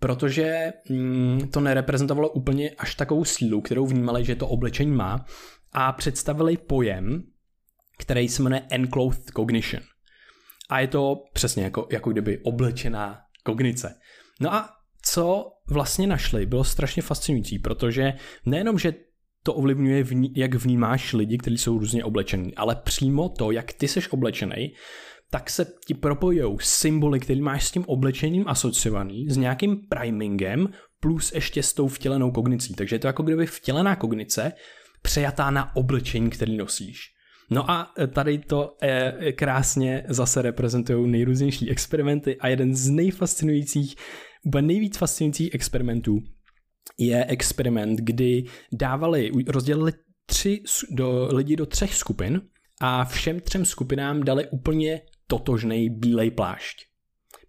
protože 0.00 0.72
mm, 0.90 1.48
to 1.52 1.60
nereprezentovalo 1.60 2.28
úplně 2.28 2.70
až 2.70 2.94
takovou 2.94 3.24
sílu, 3.24 3.60
kterou 3.60 3.86
vnímali, 3.86 4.24
že 4.24 4.34
to 4.34 4.48
oblečení 4.48 4.92
má 4.92 5.24
a 5.72 5.92
představili 5.92 6.56
pojem, 6.56 7.22
který 7.98 8.28
se 8.28 8.42
jmenuje 8.42 8.62
Enclothed 8.70 9.24
Cognition. 9.36 9.82
A 10.70 10.80
je 10.80 10.86
to 10.86 11.16
přesně 11.32 11.64
jako, 11.64 11.88
jako 11.92 12.10
kdyby 12.10 12.38
oblečená 12.38 13.18
kognice. 13.44 13.94
No 14.40 14.54
a 14.54 14.79
co 15.02 15.52
vlastně 15.68 16.06
našli, 16.06 16.46
bylo 16.46 16.64
strašně 16.64 17.02
fascinující, 17.02 17.58
protože 17.58 18.12
nejenom, 18.46 18.78
že 18.78 18.94
to 19.42 19.54
ovlivňuje, 19.54 20.04
jak 20.36 20.54
vnímáš 20.54 21.12
lidi, 21.12 21.38
kteří 21.38 21.58
jsou 21.58 21.78
různě 21.78 22.04
oblečení, 22.04 22.54
ale 22.54 22.76
přímo 22.76 23.28
to, 23.28 23.50
jak 23.50 23.72
ty 23.72 23.88
seš 23.88 24.12
oblečený, 24.12 24.72
tak 25.30 25.50
se 25.50 25.66
ti 25.86 25.94
propojují 25.94 26.58
symboly, 26.60 27.20
které 27.20 27.40
máš 27.40 27.64
s 27.64 27.70
tím 27.70 27.84
oblečením 27.86 28.44
asociovaný, 28.46 29.30
s 29.30 29.36
nějakým 29.36 29.76
primingem, 29.88 30.68
plus 31.00 31.32
ještě 31.32 31.62
s 31.62 31.72
tou 31.72 31.88
vtělenou 31.88 32.30
kognicí. 32.30 32.74
Takže 32.74 32.96
je 32.96 33.00
to 33.00 33.06
jako 33.06 33.22
kdyby 33.22 33.46
vtělená 33.46 33.96
kognice 33.96 34.52
přejatá 35.02 35.50
na 35.50 35.76
oblečení, 35.76 36.30
který 36.30 36.56
nosíš. 36.56 37.00
No 37.50 37.70
a 37.70 37.92
tady 38.12 38.38
to 38.38 38.76
eh, 38.82 39.32
krásně 39.32 40.04
zase 40.08 40.42
reprezentují 40.42 41.10
nejrůznější 41.10 41.70
experimenty 41.70 42.36
a 42.36 42.48
jeden 42.48 42.74
z 42.74 42.88
nejfascinujících 42.90 43.96
Úplně 44.42 44.66
nejvíc 44.66 44.96
fascinujících 44.96 45.54
experimentů 45.54 46.18
je 46.98 47.24
experiment, 47.24 48.00
kdy 48.00 48.44
dávali, 48.72 49.30
rozdělili 49.46 49.92
tři 50.26 50.62
do, 50.90 51.28
lidi 51.32 51.56
do 51.56 51.66
třech 51.66 51.94
skupin 51.94 52.40
a 52.80 53.04
všem 53.04 53.40
třem 53.40 53.64
skupinám 53.64 54.24
dali 54.24 54.48
úplně 54.50 55.00
totožný 55.26 55.90
bílej 55.90 56.30
plášť. 56.30 56.90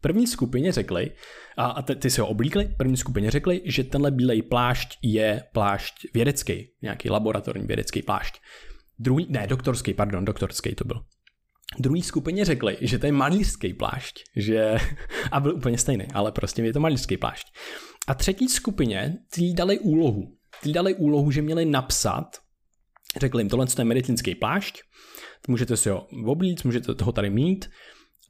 První 0.02 0.28
skupině 0.28 0.72
řekli, 0.72 1.12
a, 1.58 1.82
ty 1.82 2.10
si 2.10 2.22
ho 2.22 2.28
oblíkli, 2.28 2.76
první 2.78 2.98
skupině 2.98 3.32
řekli, 3.32 3.62
že 3.66 3.84
tenhle 3.84 4.12
bílej 4.12 4.42
plášť 4.42 4.98
je 5.02 5.44
plášť 5.54 5.94
vědecký, 6.14 6.72
nějaký 6.82 7.10
laboratorní 7.10 7.68
vědecký 7.68 8.02
plášť. 8.02 8.40
Druhý, 9.00 9.28
ne, 9.30 9.48
doktorský, 9.48 9.94
pardon, 9.94 10.26
doktorský 10.26 10.76
to 10.76 10.86
byl. 10.86 11.02
Druhý 11.80 12.02
skupině 12.02 12.46
řekli, 12.46 12.78
že 12.82 13.00
to 13.00 13.06
je 13.06 13.12
malířský 13.12 13.74
plášť, 13.74 14.24
že, 14.36 14.78
a 15.32 15.40
byl 15.40 15.56
úplně 15.56 15.78
stejný, 15.78 16.06
ale 16.14 16.32
prostě 16.32 16.62
je 16.62 16.74
to 16.74 16.80
malířský 16.80 17.18
plášť. 17.18 17.48
A 18.08 18.14
třetí 18.14 18.50
skupině 18.50 19.18
tý 19.34 19.54
dali 19.54 19.80
úlohu. 19.80 20.38
Tý 20.62 20.74
dali 20.74 20.96
úlohu, 20.96 21.32
že 21.32 21.42
měli 21.42 21.66
napsat, 21.66 22.38
řekli 23.20 23.42
jim, 23.42 23.50
tohle 23.50 23.66
je 23.80 23.86
medicínský 23.86 24.36
plášť, 24.36 24.82
můžete 25.48 25.78
si 25.78 25.90
ho 25.90 26.08
oblít, 26.26 26.66
můžete 26.66 26.96
toho 26.96 27.12
tady 27.12 27.30
mít 27.30 27.70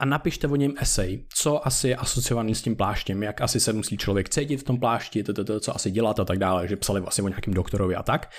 a 0.00 0.04
napište 0.04 0.46
o 0.46 0.56
něm 0.56 0.74
esej, 0.78 1.26
co 1.34 1.66
asi 1.66 1.88
je 1.88 1.96
asociovaný 1.96 2.54
s 2.54 2.62
tím 2.62 2.76
pláštěm, 2.76 3.22
jak 3.22 3.40
asi 3.40 3.60
se 3.60 3.72
musí 3.72 3.96
člověk 3.96 4.28
cítit 4.28 4.56
v 4.56 4.62
tom 4.62 4.80
plášti, 4.80 5.22
to, 5.22 5.32
to, 5.32 5.44
to, 5.44 5.60
co 5.60 5.74
asi 5.74 5.90
dělat 5.90 6.20
a 6.20 6.24
tak 6.24 6.38
dále, 6.38 6.68
že 6.68 6.76
psali 6.76 7.02
asi 7.06 7.22
o 7.22 7.28
nějakým 7.28 7.54
doktorovi 7.54 7.94
a 7.94 8.02
tak. 8.02 8.30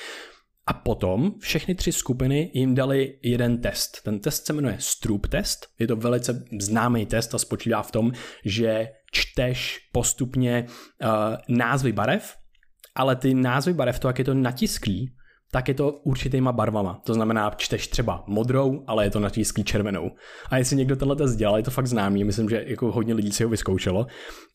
A 0.65 0.73
potom 0.73 1.33
všechny 1.39 1.75
tři 1.75 1.91
skupiny 1.91 2.51
jim 2.53 2.75
dali 2.75 3.19
jeden 3.23 3.61
test. 3.61 4.01
Ten 4.03 4.19
test 4.19 4.45
se 4.45 4.53
jmenuje 4.53 4.75
Stroop 4.79 5.27
test. 5.27 5.67
Je 5.79 5.87
to 5.87 5.95
velice 5.95 6.45
známý 6.59 7.05
test 7.05 7.35
a 7.35 7.37
spočívá 7.37 7.83
v 7.83 7.91
tom, 7.91 8.11
že 8.45 8.87
čteš 9.11 9.79
postupně 9.91 10.65
uh, 10.67 11.09
názvy 11.49 11.91
barev, 11.91 12.37
ale 12.95 13.15
ty 13.15 13.33
názvy 13.33 13.73
barev, 13.73 13.99
to 13.99 14.07
jak 14.07 14.19
je 14.19 14.25
to 14.25 14.33
natisklý, 14.33 15.13
tak 15.53 15.67
je 15.67 15.73
to 15.73 15.91
určitýma 15.91 16.51
barvama. 16.51 17.01
To 17.03 17.13
znamená, 17.13 17.51
čteš 17.57 17.87
třeba 17.87 18.23
modrou, 18.27 18.83
ale 18.87 19.05
je 19.05 19.09
to 19.09 19.19
natisklý 19.19 19.63
červenou. 19.63 20.11
A 20.49 20.57
jestli 20.57 20.75
někdo 20.75 20.95
tenhle 20.95 21.15
test 21.15 21.35
dělal, 21.35 21.57
je 21.57 21.63
to 21.63 21.71
fakt 21.71 21.87
známý, 21.87 22.23
myslím, 22.23 22.49
že 22.49 22.63
jako 22.67 22.91
hodně 22.91 23.13
lidí 23.13 23.31
si 23.31 23.43
ho 23.43 23.49
vyzkoušelo, 23.49 24.07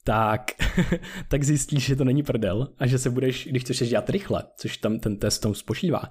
tak, 0.05 0.51
tak 1.29 1.45
zjistíš, 1.45 1.87
že 1.87 1.97
to 1.97 2.05
není 2.05 2.23
prdel 2.23 2.69
a 2.79 2.87
že 2.87 2.99
se 2.99 3.11
budeš, 3.11 3.49
když 3.51 3.63
chceš 3.63 3.89
dělat 3.89 4.11
rychle, 4.11 4.43
což 4.57 4.77
tam 4.77 4.99
ten 4.99 5.17
test 5.17 5.39
tom 5.39 5.55
spočívá, 5.55 6.03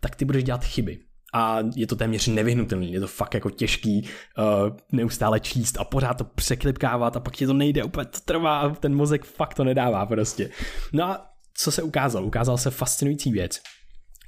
tak 0.00 0.16
ty 0.16 0.24
budeš 0.24 0.44
dělat 0.44 0.64
chyby 0.64 0.98
a 1.34 1.58
je 1.76 1.86
to 1.86 1.96
téměř 1.96 2.26
nevyhnutelný, 2.26 2.92
je 2.92 3.00
to 3.00 3.06
fakt 3.06 3.34
jako 3.34 3.50
těžký 3.50 4.08
uh, 4.38 4.76
neustále 4.92 5.40
číst 5.40 5.80
a 5.80 5.84
pořád 5.84 6.14
to 6.14 6.24
překlipkávat 6.24 7.16
a 7.16 7.20
pak 7.20 7.36
ti 7.36 7.46
to 7.46 7.52
nejde, 7.52 7.84
úplně 7.84 8.04
to 8.04 8.18
trvá, 8.24 8.70
ten 8.80 8.94
mozek 8.94 9.24
fakt 9.24 9.54
to 9.54 9.64
nedává 9.64 10.06
prostě. 10.06 10.50
No 10.92 11.04
a 11.04 11.26
co 11.56 11.72
se 11.72 11.82
ukázalo? 11.82 12.26
Ukázal 12.26 12.58
se 12.58 12.70
fascinující 12.70 13.32
věc, 13.32 13.60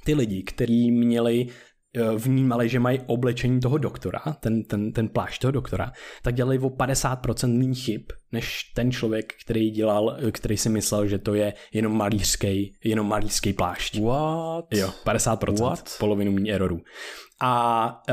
ty 0.07 0.13
lidi, 0.13 0.43
kteří 0.43 0.91
měli 0.91 1.47
eh, 1.47 2.15
vnímali, 2.15 2.69
že 2.69 2.79
mají 2.79 2.99
oblečení 3.05 3.59
toho 3.59 3.77
doktora, 3.77 4.19
ten, 4.39 4.63
ten, 4.63 4.91
ten 4.91 5.09
plášť 5.09 5.41
toho 5.41 5.51
doktora, 5.51 5.91
tak 6.21 6.35
dělali 6.35 6.59
o 6.59 6.69
50% 6.69 7.57
méně 7.57 7.75
chyb, 7.75 8.01
než 8.31 8.63
ten 8.75 8.91
člověk, 8.91 9.33
který 9.45 9.71
dělal, 9.71 10.17
eh, 10.19 10.31
který 10.31 10.57
si 10.57 10.69
myslel, 10.69 11.07
že 11.07 11.17
to 11.17 11.33
je 11.33 11.53
jenom 11.73 11.97
malířský, 11.97 12.73
jenom 12.83 13.07
malířský 13.07 13.53
plášť. 13.53 13.99
What? 13.99 14.65
Jo, 14.73 14.93
50%, 15.03 15.63
What? 15.63 15.95
polovinu 15.99 16.31
méně 16.31 16.53
errorů. 16.53 16.79
A 17.41 18.03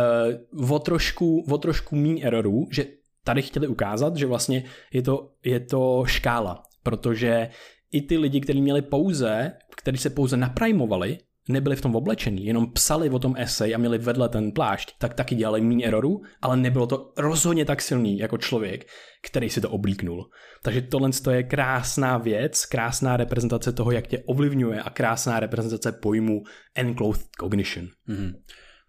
uh, 0.61 0.73
o 0.73 0.79
trošku, 0.79 1.45
o 1.51 1.59
trošku 1.59 1.97
méně 1.97 2.25
errorů, 2.25 2.69
že 2.71 2.87
tady 3.25 3.43
chtěli 3.43 3.67
ukázat, 3.69 4.17
že 4.17 4.27
vlastně 4.27 4.65
je 4.93 5.03
to, 5.03 5.31
je 5.45 5.61
to 5.61 6.05
škála, 6.07 6.63
protože 6.83 7.49
i 7.93 8.03
ty 8.03 8.19
lidi, 8.19 8.41
kteří 8.41 8.63
měli 8.63 8.83
pouze, 8.83 9.53
kteří 9.77 9.99
se 9.99 10.11
pouze 10.11 10.37
naprimovali, 10.37 11.19
nebyli 11.49 11.77
v 11.77 11.81
tom 11.81 11.97
oblečení, 11.97 12.47
jenom 12.47 12.73
psali 12.73 13.11
o 13.11 13.19
tom 13.19 13.35
esej 13.37 13.75
a 13.75 13.79
měli 13.79 13.99
vedle 13.99 14.29
ten 14.29 14.53
plášť, 14.53 14.95
tak 14.99 15.15
taky 15.15 15.35
dělali 15.35 15.61
méně 15.61 15.87
erorů, 15.87 16.23
ale 16.43 16.57
nebylo 16.57 16.87
to 16.87 17.13
rozhodně 17.17 17.65
tak 17.65 17.83
silný 17.83 18.19
jako 18.19 18.39
člověk, 18.39 18.87
který 19.23 19.51
si 19.51 19.61
to 19.61 19.71
oblíknul. 19.71 20.31
Takže 20.63 20.83
tohle 20.83 21.11
je 21.31 21.43
krásná 21.43 22.19
věc, 22.19 22.67
krásná 22.67 23.17
reprezentace 23.17 23.73
toho, 23.73 23.91
jak 23.91 24.07
tě 24.07 24.23
ovlivňuje 24.27 24.83
a 24.83 24.91
krásná 24.91 25.41
reprezentace 25.41 25.93
pojmu 25.93 26.43
enclothed 26.75 27.27
cognition. 27.41 27.87
Mm-hmm 28.09 28.33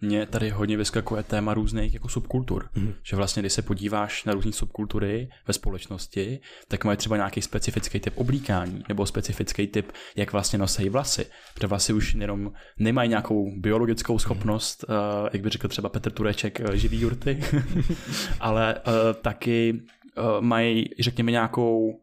mě 0.01 0.25
tady 0.25 0.49
hodně 0.49 0.77
vyskakuje 0.77 1.23
téma 1.23 1.53
různých 1.53 1.93
jako 1.93 2.09
subkultur. 2.09 2.69
Mm. 2.75 2.93
Že 3.03 3.15
vlastně, 3.15 3.41
když 3.41 3.53
se 3.53 3.61
podíváš 3.61 4.23
na 4.23 4.33
různé 4.33 4.51
subkultury 4.51 5.29
ve 5.47 5.53
společnosti, 5.53 6.39
tak 6.67 6.85
mají 6.85 6.97
třeba 6.97 7.15
nějaký 7.15 7.41
specifický 7.41 7.99
typ 7.99 8.17
oblíkání 8.17 8.83
nebo 8.89 9.05
specifický 9.05 9.67
typ, 9.67 9.91
jak 10.15 10.31
vlastně 10.31 10.59
nosí 10.59 10.89
vlasy. 10.89 11.25
Protože 11.53 11.67
vlasy 11.67 11.93
už 11.93 12.13
jenom 12.13 12.51
nemají 12.79 13.09
nějakou 13.09 13.59
biologickou 13.59 14.19
schopnost, 14.19 14.85
mm. 14.89 14.95
uh, 14.95 15.29
jak 15.33 15.41
by 15.41 15.49
řekl 15.49 15.67
třeba 15.67 15.89
Petr 15.89 16.11
Tureček, 16.11 16.61
uh, 16.69 16.75
živý 16.75 16.99
jurty, 16.99 17.43
ale 18.39 18.75
uh, 18.75 18.93
taky 19.21 19.73
uh, 20.17 20.41
mají, 20.41 20.85
řekněme, 20.99 21.31
nějakou 21.31 21.99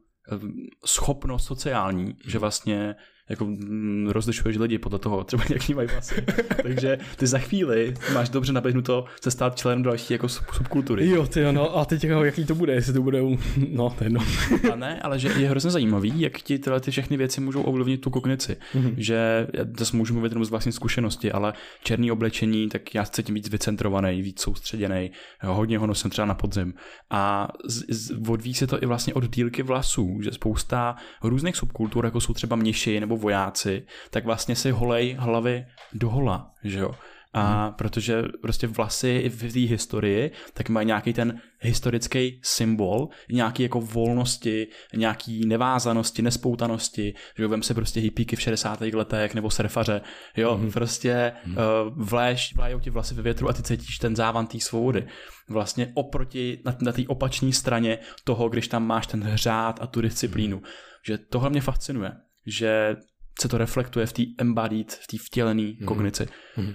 schopnost 0.85 1.45
sociální, 1.45 2.17
že 2.27 2.39
vlastně 2.39 2.95
jako 3.31 3.45
mm, 3.45 4.09
rozlišuješ 4.11 4.59
lidi 4.59 4.79
podle 4.79 4.99
toho, 4.99 5.25
třeba 5.25 5.43
jaký 5.51 5.75
mají 5.75 5.89
vlasy. 5.89 6.15
Takže 6.63 6.99
ty 7.17 7.27
za 7.27 7.39
chvíli 7.39 7.95
máš 8.15 8.29
dobře 8.29 8.53
naběhnuto 8.53 9.05
se 9.23 9.31
stát 9.31 9.59
členem 9.59 9.83
další 9.83 10.13
jako 10.13 10.29
subkultury. 10.29 11.11
Jo, 11.11 11.27
ty 11.27 11.53
no, 11.53 11.77
a 11.79 11.85
teď 11.85 12.05
jako, 12.05 12.25
jaký 12.25 12.45
to 12.45 12.55
bude, 12.55 12.73
jestli 12.73 12.93
to 12.93 13.03
bude, 13.03 13.21
no, 13.69 13.91
to 13.91 14.05
je 14.05 14.11
no. 14.11 14.21
A 14.73 14.77
ne, 14.77 15.01
ale 15.03 15.19
že 15.19 15.29
je 15.29 15.49
hrozně 15.49 15.71
zajímavý, 15.71 16.21
jak 16.21 16.39
ti 16.39 16.59
tyhle 16.59 16.81
ty 16.81 16.91
všechny 16.91 17.17
věci 17.17 17.41
můžou 17.41 17.63
ovlivnit 17.63 18.01
tu 18.01 18.11
kognici. 18.11 18.57
Mm-hmm. 18.75 18.95
Že 18.97 19.47
já 19.55 19.65
zase 19.79 19.97
můžu 19.97 20.15
mluvit 20.15 20.33
jenom 20.33 20.45
z 20.45 20.51
vlastní 20.51 20.73
zkušenosti, 20.73 21.33
ale 21.33 21.53
černý 21.85 22.13
oblečení, 22.13 22.69
tak 22.69 22.95
já 22.95 23.05
cítím 23.05 23.35
víc 23.35 23.49
vycentrovaný, 23.49 24.23
víc 24.23 24.41
soustředěný, 24.41 25.11
hodně 25.41 25.79
ho 25.79 25.87
nosím 25.87 26.11
třeba 26.11 26.27
na 26.27 26.35
podzim. 26.35 26.75
A 27.11 27.49
z, 27.65 27.85
z, 27.89 28.29
odvíjí 28.29 28.55
se 28.55 28.67
to 28.67 28.83
i 28.83 28.87
vlastně 28.87 29.15
od 29.15 29.35
dílky 29.35 29.63
vlasů, 29.63 30.19
že 30.23 30.33
spousta 30.33 30.97
různých 31.23 31.57
subkultur, 31.57 32.05
jako 32.05 32.21
jsou 32.21 32.35
třeba 32.35 32.57
měši 32.57 33.01
nebo 33.01 33.12
vojáci, 33.17 33.87
tak 34.11 34.25
vlastně 34.25 34.57
si 34.57 34.71
holej 34.71 35.17
hlavy 35.19 35.67
do 35.93 36.11
hola, 36.11 36.51
že 36.65 36.79
jo. 36.79 36.93
A 37.35 37.65
hmm. 37.65 37.75
protože 37.75 38.23
prostě 38.43 38.67
vlasy 38.67 39.29
v 39.29 39.53
té 39.53 39.59
historii, 39.59 40.31
tak 40.55 40.69
mají 40.69 40.87
nějaký 40.87 41.13
ten 41.13 41.41
historický 41.61 42.41
symbol, 42.43 43.09
nějaký 43.31 43.63
jako 43.63 43.81
volnosti, 43.81 44.69
nějaký 44.95 45.47
nevázanosti, 45.47 46.23
nespoutanosti, 46.23 47.15
že 47.37 47.43
jo, 47.43 47.49
vem 47.49 47.63
se 47.63 47.75
prostě 47.75 48.01
hippíky 48.01 48.37
v 48.37 48.41
60. 48.41 48.81
letech 48.81 49.35
nebo 49.35 49.51
surfaře, 49.51 50.01
jo, 50.37 50.55
hmm. 50.55 50.73
prostě 50.73 51.33
hmm. 51.45 51.57
Uh, 51.57 51.63
vléš, 52.09 52.55
vlájou 52.57 52.81
ti 52.81 52.91
vlasy 52.91 53.15
ve 53.15 53.23
větru 53.23 53.49
a 53.49 53.53
ty 53.53 53.63
cítíš 53.63 53.99
ten 53.99 54.17
závan 54.17 54.47
té 54.47 54.61
svobody. 54.61 55.07
Vlastně 55.49 55.93
oproti, 55.95 56.61
na, 56.65 56.77
na 56.81 56.93
té 56.93 57.03
opačné 57.07 57.53
straně 57.53 57.99
toho, 58.25 58.49
když 58.49 58.69
tam 58.69 58.87
máš 58.87 59.07
ten 59.07 59.31
řád 59.35 59.79
a 59.83 59.87
tu 59.87 60.01
disciplínu. 60.01 60.57
Hmm. 60.57 60.67
Že 61.07 61.19
tohle 61.19 61.51
mě 61.51 61.61
fascinuje, 61.61 62.13
že 62.47 62.97
se 63.41 63.49
to 63.49 63.59
reflektuje 63.59 64.07
v 64.07 64.13
té 64.13 64.23
embodied, 64.39 64.93
v 64.93 65.07
té 65.07 65.17
vtělené 65.27 65.63
mm-hmm. 65.63 65.85
kognici. 65.85 66.29
Mm-hmm. 66.57 66.75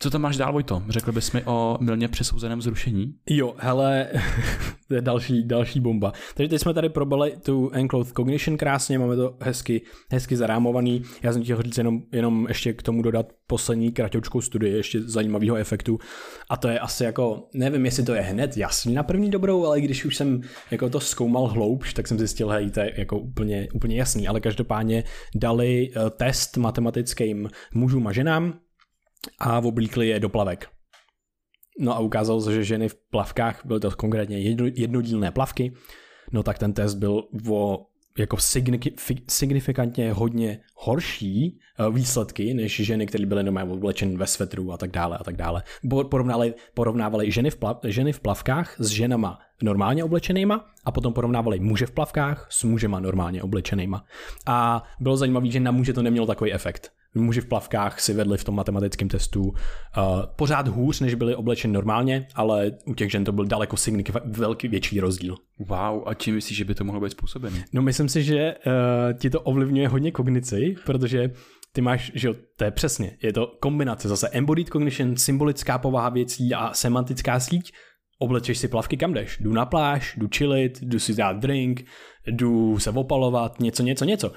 Co 0.00 0.10
tam 0.10 0.20
máš 0.20 0.36
dál, 0.36 0.52
Vojto? 0.52 0.82
Řekl 0.88 1.12
bys 1.12 1.32
mi 1.32 1.42
o 1.44 1.78
milně 1.80 2.08
přesouzeném 2.08 2.62
zrušení? 2.62 3.14
Jo, 3.30 3.54
hele, 3.58 4.08
to 4.88 4.94
je 4.94 5.00
další, 5.00 5.44
další 5.44 5.80
bomba. 5.80 6.12
Takže 6.34 6.48
teď 6.48 6.60
jsme 6.60 6.74
tady 6.74 6.88
probali 6.88 7.36
tu 7.42 7.70
Enclosed 7.72 8.14
Cognition 8.16 8.56
krásně, 8.56 8.98
máme 8.98 9.16
to 9.16 9.36
hezky, 9.40 9.82
hezky 10.10 10.36
zarámovaný. 10.36 11.02
Já 11.22 11.32
jsem 11.32 11.42
chtěl 11.42 11.62
říct 11.62 11.78
jenom, 11.78 12.02
jenom 12.12 12.46
ještě 12.48 12.72
k 12.72 12.82
tomu 12.82 13.02
dodat 13.02 13.32
poslední 13.46 13.92
kratoučkou 13.92 14.40
studii, 14.40 14.76
ještě 14.76 15.02
zajímavého 15.02 15.56
efektu. 15.56 15.98
A 16.50 16.56
to 16.56 16.68
je 16.68 16.78
asi 16.78 17.04
jako, 17.04 17.48
nevím, 17.54 17.84
jestli 17.84 18.02
to 18.02 18.14
je 18.14 18.20
hned 18.20 18.56
jasný 18.56 18.94
na 18.94 19.02
první 19.02 19.30
dobrou, 19.30 19.66
ale 19.66 19.80
když 19.80 20.04
už 20.04 20.16
jsem 20.16 20.40
jako 20.70 20.90
to 20.90 21.00
zkoumal 21.00 21.46
hloubš, 21.46 21.94
tak 21.94 22.08
jsem 22.08 22.18
zjistil, 22.18 22.48
hej, 22.48 22.70
to 22.70 22.80
je 22.80 22.92
jako 22.96 23.18
úplně, 23.18 23.68
úplně 23.74 23.96
jasný. 23.96 24.28
Ale 24.28 24.40
každopádně 24.40 25.04
dali 25.34 25.90
eh, 25.90 26.10
test 26.10 26.56
matematickým 26.56 27.48
mužům 27.74 28.06
a 28.06 28.12
ženám, 28.12 28.54
a 29.38 29.58
oblíkli 29.58 30.08
je 30.08 30.20
do 30.20 30.28
plavek. 30.28 30.68
No 31.80 31.94
a 31.94 31.98
ukázalo 31.98 32.40
se, 32.40 32.54
že 32.54 32.64
ženy 32.64 32.88
v 32.88 32.96
plavkách, 33.10 33.60
byly 33.64 33.80
to 33.80 33.90
konkrétně 33.90 34.38
jedno, 34.38 34.66
jednodílné 34.74 35.30
plavky, 35.30 35.72
no 36.32 36.42
tak 36.42 36.58
ten 36.58 36.72
test 36.72 36.94
byl 36.94 37.22
o 37.50 37.86
jako 38.18 38.36
signifikantně 39.28 40.12
hodně 40.12 40.60
horší 40.74 41.58
eh, 41.78 41.90
výsledky 41.90 42.54
než 42.54 42.76
ženy, 42.76 43.06
které 43.06 43.26
byly 43.26 43.42
normálně 43.42 43.72
oblečeny 43.72 44.16
ve 44.16 44.26
svetru 44.26 44.72
a 44.72 44.76
tak 44.76 44.90
dále 44.90 45.18
a 45.18 45.24
tak 45.24 45.36
dále. 45.36 45.62
Porovnávali, 46.10 46.54
porovnávali 46.74 47.30
ženy, 47.30 47.50
v 47.50 47.56
plav, 47.56 47.78
ženy 47.84 48.12
v 48.12 48.20
plavkách 48.20 48.76
s 48.78 48.88
ženama 48.88 49.38
normálně 49.62 50.04
oblečenýma 50.04 50.66
a 50.84 50.92
potom 50.92 51.12
porovnávali 51.12 51.60
muže 51.60 51.86
v 51.86 51.90
plavkách 51.90 52.46
s 52.50 52.64
mužema 52.64 53.00
normálně 53.00 53.42
oblečenýma. 53.42 54.04
A 54.46 54.82
bylo 55.00 55.16
zajímavé, 55.16 55.46
že 55.46 55.60
na 55.60 55.70
muže 55.70 55.92
to 55.92 56.02
nemělo 56.02 56.26
takový 56.26 56.52
efekt 56.52 56.92
muži 57.14 57.40
v 57.40 57.46
plavkách 57.46 58.00
si 58.00 58.14
vedli 58.14 58.38
v 58.38 58.44
tom 58.44 58.54
matematickém 58.54 59.08
testu 59.08 59.42
uh, 59.42 59.52
pořád 60.36 60.68
hůř, 60.68 61.00
než 61.00 61.14
byli 61.14 61.34
oblečeni 61.34 61.74
normálně, 61.74 62.26
ale 62.34 62.72
u 62.86 62.94
těch 62.94 63.10
žen 63.10 63.24
to 63.24 63.32
byl 63.32 63.44
daleko 63.44 63.76
signifikantně 63.76 64.32
velký 64.32 64.68
větší 64.68 65.00
rozdíl. 65.00 65.36
Wow, 65.58 66.02
a 66.06 66.14
čím 66.14 66.34
myslíš, 66.34 66.58
že 66.58 66.64
by 66.64 66.74
to 66.74 66.84
mohlo 66.84 67.00
být 67.00 67.10
způsobené? 67.10 67.64
No 67.72 67.82
myslím 67.82 68.08
si, 68.08 68.22
že 68.22 68.54
uh, 68.54 69.18
ti 69.18 69.30
to 69.30 69.40
ovlivňuje 69.40 69.88
hodně 69.88 70.12
kognici, 70.12 70.74
protože 70.86 71.30
ty 71.72 71.80
máš, 71.80 72.12
že 72.14 72.28
jo, 72.28 72.34
to 72.56 72.64
je 72.64 72.70
přesně, 72.70 73.16
je 73.22 73.32
to 73.32 73.46
kombinace 73.60 74.08
zase 74.08 74.28
embodied 74.28 74.68
cognition, 74.68 75.16
symbolická 75.16 75.78
povaha 75.78 76.08
věcí 76.08 76.54
a 76.54 76.74
semantická 76.74 77.40
síť, 77.40 77.72
oblečeš 78.18 78.58
si 78.58 78.68
plavky 78.68 78.96
kam 78.96 79.14
jdeš, 79.14 79.38
jdu 79.40 79.52
na 79.52 79.66
pláž, 79.66 80.16
jdu 80.16 80.28
chillit, 80.36 80.78
jdu 80.82 80.98
si 80.98 81.14
dát 81.14 81.36
drink, 81.36 81.84
jdu 82.26 82.78
se 82.78 82.90
opalovat, 82.90 83.60
něco, 83.60 83.82
něco, 83.82 84.04
něco 84.04 84.32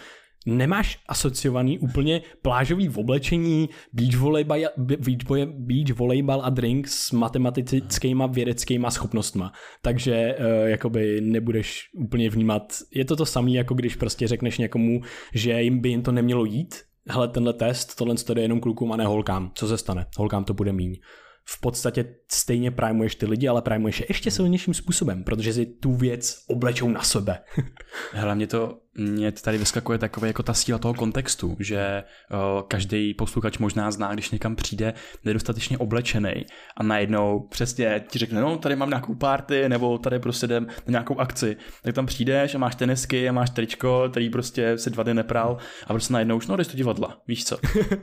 nemáš 0.45 0.99
asociovaný 1.07 1.79
úplně 1.79 2.21
plážový 2.41 2.87
v 2.87 2.97
oblečení, 2.97 3.69
beach 3.93 4.15
volejbal, 4.15 4.59
beach, 4.77 5.47
beach 5.47 5.97
volejbal 5.97 6.41
a 6.43 6.49
drink 6.49 6.87
s 6.87 7.11
matematickýma 7.11 8.27
vědeckýma 8.27 8.91
schopnostma. 8.91 9.51
Takže 9.81 10.35
uh, 10.39 10.69
jakoby 10.69 11.21
nebudeš 11.21 11.89
úplně 11.93 12.29
vnímat, 12.29 12.73
je 12.91 13.05
to 13.05 13.15
to 13.15 13.25
samé, 13.25 13.51
jako 13.51 13.73
když 13.73 13.95
prostě 13.95 14.27
řekneš 14.27 14.57
někomu, 14.57 15.01
že 15.33 15.61
jim 15.61 15.79
by 15.79 15.89
jim 15.89 16.01
to 16.01 16.11
nemělo 16.11 16.45
jít, 16.45 16.75
hele, 17.09 17.27
tenhle 17.27 17.53
test, 17.53 17.95
tohle 17.95 18.15
je 18.35 18.41
jenom 18.41 18.59
klukům 18.59 18.91
a 18.91 18.97
ne 18.97 19.05
holkám. 19.05 19.51
Co 19.55 19.67
se 19.67 19.77
stane? 19.77 20.05
Holkám 20.17 20.43
to 20.43 20.53
bude 20.53 20.73
míň 20.73 20.99
v 21.45 21.61
podstatě 21.61 22.15
stejně 22.31 22.71
primuješ 22.71 23.15
ty 23.15 23.25
lidi, 23.25 23.47
ale 23.47 23.61
primuješ 23.61 23.99
je 23.99 24.05
ještě 24.09 24.31
silnějším 24.31 24.73
způsobem, 24.73 25.23
protože 25.23 25.53
si 25.53 25.65
tu 25.65 25.93
věc 25.93 26.43
oblečou 26.47 26.89
na 26.89 27.01
sebe. 27.01 27.39
Hlavně 28.11 28.47
to 28.47 28.79
mě 28.97 29.31
tady 29.31 29.57
vyskakuje 29.57 29.97
takové 29.97 30.27
jako 30.27 30.43
ta 30.43 30.53
síla 30.53 30.79
toho 30.79 30.93
kontextu, 30.93 31.57
že 31.59 32.03
uh, 32.31 32.61
každý 32.67 33.13
posluchač 33.13 33.57
možná 33.57 33.91
zná, 33.91 34.13
když 34.13 34.31
někam 34.31 34.55
přijde 34.55 34.93
nedostatečně 35.25 35.77
oblečený 35.77 36.45
a 36.77 36.83
najednou 36.83 37.39
přesně 37.39 38.03
ti 38.09 38.19
řekne, 38.19 38.41
no 38.41 38.57
tady 38.57 38.75
mám 38.75 38.89
nějakou 38.89 39.15
party 39.15 39.69
nebo 39.69 39.97
tady 39.97 40.19
prostě 40.19 40.45
jdem 40.45 40.67
na 40.67 40.91
nějakou 40.91 41.19
akci, 41.19 41.57
tak 41.83 41.95
tam 41.95 42.05
přijdeš 42.05 42.55
a 42.55 42.57
máš 42.57 42.75
tenisky 42.75 43.29
a 43.29 43.31
máš 43.31 43.49
tričko, 43.49 44.07
který 44.11 44.29
prostě 44.29 44.77
se 44.77 44.89
dva 44.89 45.03
dny 45.03 45.13
nepral 45.13 45.57
a 45.87 45.93
prostě 45.93 46.13
najednou 46.13 46.37
už 46.37 46.47
no 46.47 46.57
jdeš 46.57 46.67
do 46.67 46.73
divadla, 46.73 47.17
víš 47.27 47.45
co. 47.45 47.57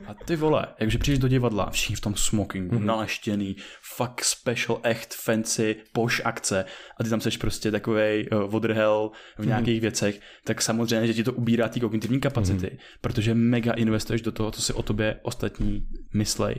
A 0.07 0.13
ty 0.25 0.35
vole, 0.35 0.67
jakže 0.79 0.97
přijdeš 0.97 1.19
do 1.19 1.27
divadla, 1.27 1.69
všichni 1.69 1.95
v 1.95 2.01
tom 2.01 2.15
smokingu, 2.15 2.75
mm-hmm. 2.75 2.85
naleštěný, 2.85 3.55
fakt 3.95 4.23
special, 4.23 4.79
echt, 4.83 5.13
fancy, 5.13 5.75
poš 5.93 6.21
akce 6.25 6.65
a 6.99 7.03
ty 7.03 7.09
tam 7.09 7.21
seš 7.21 7.37
prostě 7.37 7.71
takovej 7.71 8.27
uh, 8.31 8.55
odrhel 8.55 9.11
v 9.37 9.45
nějakých 9.45 9.77
mm-hmm. 9.77 9.81
věcech, 9.81 10.19
tak 10.43 10.61
samozřejmě, 10.87 11.07
že 11.07 11.13
ti 11.13 11.23
to 11.23 11.33
ubírá 11.33 11.67
ty 11.69 11.79
kognitivní 11.79 12.19
kapacity, 12.19 12.65
mm-hmm. 12.65 12.99
protože 13.01 13.33
mega 13.33 13.73
investuješ 13.73 14.21
do 14.21 14.31
toho, 14.31 14.51
co 14.51 14.61
si 14.61 14.73
o 14.73 14.83
tobě 14.83 15.15
ostatní 15.21 15.87
myslej 16.13 16.55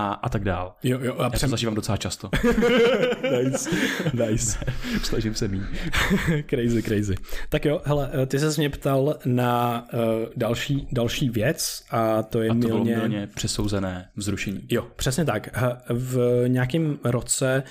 a, 0.00 0.12
a 0.12 0.28
tak 0.28 0.44
dál. 0.44 0.74
Jo, 0.82 0.98
jo, 1.02 1.14
a 1.18 1.22
Já 1.22 1.30
přem... 1.30 1.48
to 1.48 1.50
zažívám 1.50 1.74
docela 1.74 1.96
často. 1.96 2.30
nice, 3.44 3.70
nice. 4.12 4.58
Snažím 5.02 5.34
se 5.34 5.48
mít. 5.48 5.62
crazy, 6.50 6.82
crazy. 6.82 7.14
Tak 7.48 7.64
jo, 7.64 7.80
hele, 7.84 8.10
eh, 8.12 8.26
ty 8.26 8.38
se 8.38 8.60
mě 8.60 8.70
ptal 8.70 9.18
na 9.24 9.86
uh, 9.92 10.00
další, 10.36 10.88
další 10.92 11.30
věc 11.30 11.84
a 11.90 12.22
to 12.22 12.42
je 12.42 12.50
a 12.50 12.52
to 12.52 12.58
milně... 12.58 12.72
bylo 12.72 12.84
milně 12.84 13.26
přesouzené 13.34 14.08
vzrušení. 14.16 14.66
Jo, 14.70 14.86
přesně 14.96 15.24
tak. 15.24 15.48
V 15.88 16.44
nějakém 16.46 16.98
roce 17.04 17.62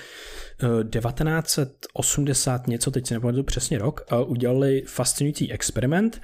1980 0.90 2.62
eh, 2.66 2.70
něco, 2.70 2.90
teď 2.90 3.06
si 3.06 3.14
nepamatuju 3.14 3.44
přesně 3.44 3.78
rok, 3.78 4.00
udělali 4.26 4.82
fascinující 4.86 5.52
experiment 5.52 6.20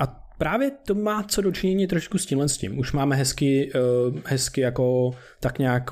a 0.00 0.27
Právě 0.38 0.70
to 0.86 0.94
má 0.94 1.22
co 1.22 1.42
dočinění 1.42 1.86
trošku 1.86 2.18
s 2.18 2.26
tímhle 2.26 2.48
s 2.48 2.58
tím. 2.58 2.78
Už 2.78 2.92
máme 2.92 3.16
hezky, 3.16 3.72
uh, 4.08 4.18
hezky 4.24 4.60
jako 4.60 5.10
tak 5.40 5.58
nějak 5.58 5.90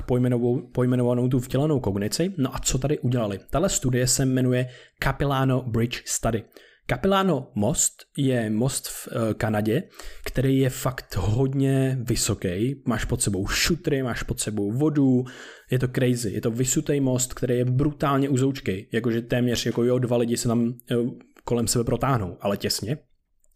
pojmenovanou 0.71 1.27
tu 1.27 1.39
vtělenou 1.39 1.79
kognici. 1.79 2.33
No 2.37 2.55
a 2.55 2.59
co 2.59 2.77
tady 2.77 2.99
udělali? 2.99 3.39
Tahle 3.49 3.69
studie 3.69 4.07
se 4.07 4.25
jmenuje 4.25 4.69
Capilano 5.03 5.61
Bridge 5.61 6.01
Study. 6.05 6.43
Capilano 6.89 7.51
most 7.55 7.93
je 8.17 8.49
most 8.49 8.87
v 8.87 9.07
uh, 9.07 9.33
Kanadě, 9.33 9.83
který 10.25 10.57
je 10.57 10.69
fakt 10.69 11.15
hodně 11.15 11.97
vysoký. 12.01 12.81
Máš 12.85 13.05
pod 13.05 13.21
sebou 13.21 13.47
šutry, 13.47 14.03
máš 14.03 14.23
pod 14.23 14.39
sebou 14.39 14.71
vodu, 14.71 15.23
je 15.71 15.79
to 15.79 15.87
crazy. 15.87 16.31
Je 16.31 16.41
to 16.41 16.51
vysutý 16.51 16.99
most, 16.99 17.33
který 17.33 17.57
je 17.57 17.65
brutálně 17.65 18.29
uzoučkej. 18.29 18.89
Jakože 18.93 19.21
téměř 19.21 19.65
jako 19.65 19.83
jo, 19.83 19.99
dva 19.99 20.17
lidi 20.17 20.37
se 20.37 20.47
tam 20.47 20.59
uh, 20.59 21.09
kolem 21.43 21.67
sebe 21.67 21.83
protáhnou, 21.83 22.37
ale 22.41 22.57
těsně 22.57 22.97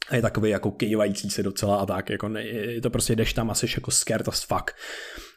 a 0.09 0.15
je 0.15 0.21
takový 0.21 0.49
jako 0.49 0.71
kejvající 0.71 1.29
se 1.29 1.43
docela 1.43 1.77
a 1.77 1.85
tak, 1.85 2.09
jako 2.09 2.29
ne, 2.29 2.43
je 2.43 2.81
to 2.81 2.89
prostě 2.89 3.15
jdeš 3.15 3.33
tam 3.33 3.51
a 3.51 3.53
jsi 3.53 3.67
jako 3.77 3.91
scared 3.91 4.27
as 4.27 4.43
fuck. 4.43 4.71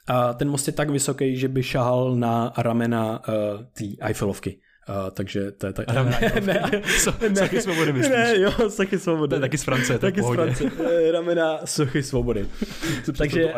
A 0.06 0.32
ten 0.32 0.50
most 0.50 0.66
je 0.66 0.72
tak 0.72 0.90
vysoký, 0.90 1.36
že 1.36 1.48
by 1.48 1.62
šahal 1.62 2.16
na 2.16 2.52
ramena 2.58 3.22
uh, 3.28 3.34
té 3.72 3.84
Eiffelovky. 4.00 4.60
Uh, 4.88 5.10
takže 5.10 5.52
to 5.52 5.66
je 5.66 5.72
tak. 5.72 5.86
Ramena 5.88 6.18
ne, 6.34 6.40
ne, 6.40 6.82
so, 6.98 7.28
ne, 7.28 7.36
Sochy 7.36 7.60
svobody 7.60 7.92
myslíš? 7.92 8.16
Ne, 8.16 8.40
jo, 8.40 8.52
Sochy 8.70 8.98
svobody. 8.98 9.28
To 9.28 9.34
je 9.34 9.40
taky 9.40 9.58
z 9.58 9.64
Francie, 9.64 9.98
taky 9.98 10.22
z 10.22 10.28
Francie. 10.34 10.70
Eh, 10.80 11.12
ramena 11.12 11.60
Sochy 11.64 12.02
svobody. 12.02 12.48
takže... 13.18 13.54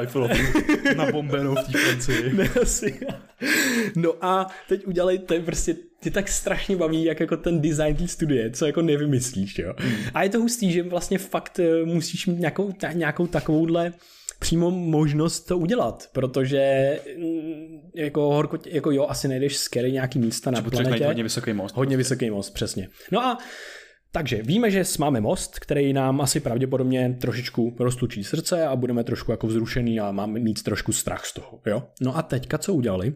na 0.97 1.12
bombenou 1.12 1.55
v 1.55 1.73
té 1.73 1.79
Francii. 1.79 2.33
ne, 2.37 2.49
asi. 2.62 3.01
No 3.97 4.12
a 4.21 4.47
teď 4.69 4.87
udělej, 4.87 5.19
to 5.19 5.35
je 5.35 5.40
prostě 5.40 5.77
ty 6.07 6.11
tak 6.11 6.29
strašně 6.29 6.77
baví, 6.77 7.05
jak 7.05 7.21
jako 7.21 7.37
ten 7.37 7.61
design 7.61 7.97
té 7.97 8.09
studie, 8.09 8.51
co 8.51 8.66
jako 8.66 8.83
nevymyslíš, 8.83 9.59
jo. 9.59 9.75
Hmm. 9.79 9.97
A 10.14 10.23
je 10.23 10.29
to 10.29 10.38
hustý, 10.38 10.73
že 10.73 10.83
vlastně 10.83 11.19
fakt 11.19 11.59
eh, 11.59 11.85
musíš 11.85 12.27
mít 12.27 12.38
nějakou, 12.38 12.73
ta, 12.73 12.92
nějakou 12.92 13.27
takovouhle 13.27 13.92
přímo 14.38 14.71
možnost 14.71 15.40
to 15.40 15.59
udělat, 15.59 16.09
protože 16.12 16.99
mm, 17.19 17.90
jako 17.95 18.21
horko, 18.21 18.59
jako 18.66 18.90
jo, 18.90 19.07
asi 19.09 19.29
nejdeš 19.29 19.57
scary 19.57 19.92
nějaký 19.92 20.19
místa 20.19 20.51
na 20.51 20.62
planetě. 20.62 21.07
hodně 21.07 21.23
vysoký 21.23 21.53
most. 21.53 21.77
Hodně 21.77 21.97
vysoký 21.97 22.31
most, 22.31 22.51
přesně. 22.51 22.88
No 23.12 23.25
a 23.25 23.38
takže 24.12 24.42
víme, 24.42 24.71
že 24.71 24.85
máme 24.99 25.21
most, 25.21 25.59
který 25.59 25.92
nám 25.92 26.21
asi 26.21 26.40
pravděpodobně 26.40 27.16
trošičku 27.21 27.77
roztučí 27.79 28.25
srdce 28.25 28.66
a 28.66 28.77
budeme 28.77 29.05
trošku 29.05 29.31
jako 29.31 29.47
vzrušený 29.47 30.01
a 30.01 30.12
máme 30.12 30.40
mít 30.40 30.62
trošku 30.62 30.92
strach 30.92 31.27
z 31.27 31.33
toho. 31.33 31.61
Jo? 31.66 31.83
No 32.01 32.16
a 32.16 32.23
teďka 32.23 32.59
co 32.59 32.75
udělali? 32.75 33.14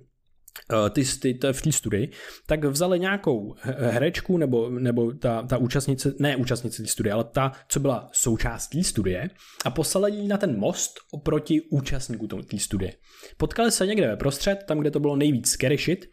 Eh, 0.72 0.90
ty, 0.90 1.04
ty, 1.04 1.34
ty 1.34 1.52
v 1.52 1.62
té 1.62 1.72
studii, 1.72 2.10
tak 2.46 2.64
vzali 2.64 3.00
nějakou 3.00 3.54
herečku 3.62 4.38
nebo, 4.38 4.70
nebo 4.70 5.12
ta, 5.12 5.42
ta 5.42 5.56
účastnice, 5.56 6.14
ne 6.18 6.36
účastnice 6.36 6.82
té 6.82 6.88
studie, 6.88 7.12
ale 7.12 7.24
ta, 7.24 7.52
co 7.68 7.80
byla 7.80 8.08
součástí 8.12 8.84
studie 8.84 9.30
a 9.64 9.70
poslali 9.70 10.12
ji 10.12 10.28
na 10.28 10.36
ten 10.36 10.58
most 10.58 11.00
oproti 11.10 11.60
účastníků 11.60 12.26
té 12.26 12.58
studie. 12.58 12.92
Potkali 13.36 13.70
se 13.70 13.86
někde 13.86 14.06
ve 14.06 14.16
prostřed, 14.16 14.58
tam, 14.68 14.78
kde 14.78 14.90
to 14.90 15.00
bylo 15.00 15.16
nejvíc 15.16 15.50
scary 15.50 15.76
shit, 15.76 16.06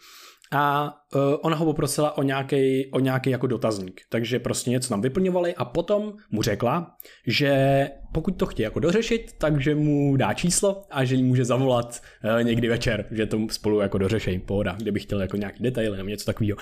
a 0.51 0.93
uh, 1.15 1.21
ona 1.41 1.55
ho 1.55 1.65
poprosila 1.65 2.17
o 2.17 2.23
nějaký, 2.23 2.91
o 2.91 2.99
nějaký 2.99 3.29
jako 3.29 3.47
dotazník. 3.47 4.01
Takže 4.09 4.39
prostě 4.39 4.69
něco 4.69 4.89
tam 4.89 5.01
vyplňovali 5.01 5.55
a 5.55 5.65
potom 5.65 6.13
mu 6.31 6.41
řekla, 6.41 6.95
že 7.27 7.89
pokud 8.13 8.31
to 8.31 8.45
chtějí 8.45 8.63
jako 8.63 8.79
dořešit, 8.79 9.33
takže 9.37 9.75
mu 9.75 10.17
dá 10.17 10.33
číslo 10.33 10.83
a 10.89 11.03
že 11.03 11.15
jí 11.15 11.23
může 11.23 11.45
zavolat 11.45 12.01
uh, 12.23 12.43
někdy 12.43 12.69
večer, 12.69 13.05
že 13.11 13.25
to 13.25 13.39
spolu 13.51 13.79
jako 13.79 13.97
dořešejí, 13.97 14.39
pohoda, 14.39 14.75
kdyby 14.79 14.99
chtěl 14.99 15.21
jako 15.21 15.37
nějaký 15.37 15.63
detaily 15.63 15.97
nebo 15.97 16.09
něco 16.09 16.25
takového. 16.25 16.57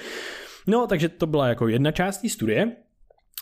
No, 0.68 0.88
takže 0.88 1.10
to 1.10 1.28
byla 1.28 1.48
jako 1.48 1.68
jedna 1.68 1.92
část 1.92 2.18
té 2.18 2.30
studie. 2.30 2.72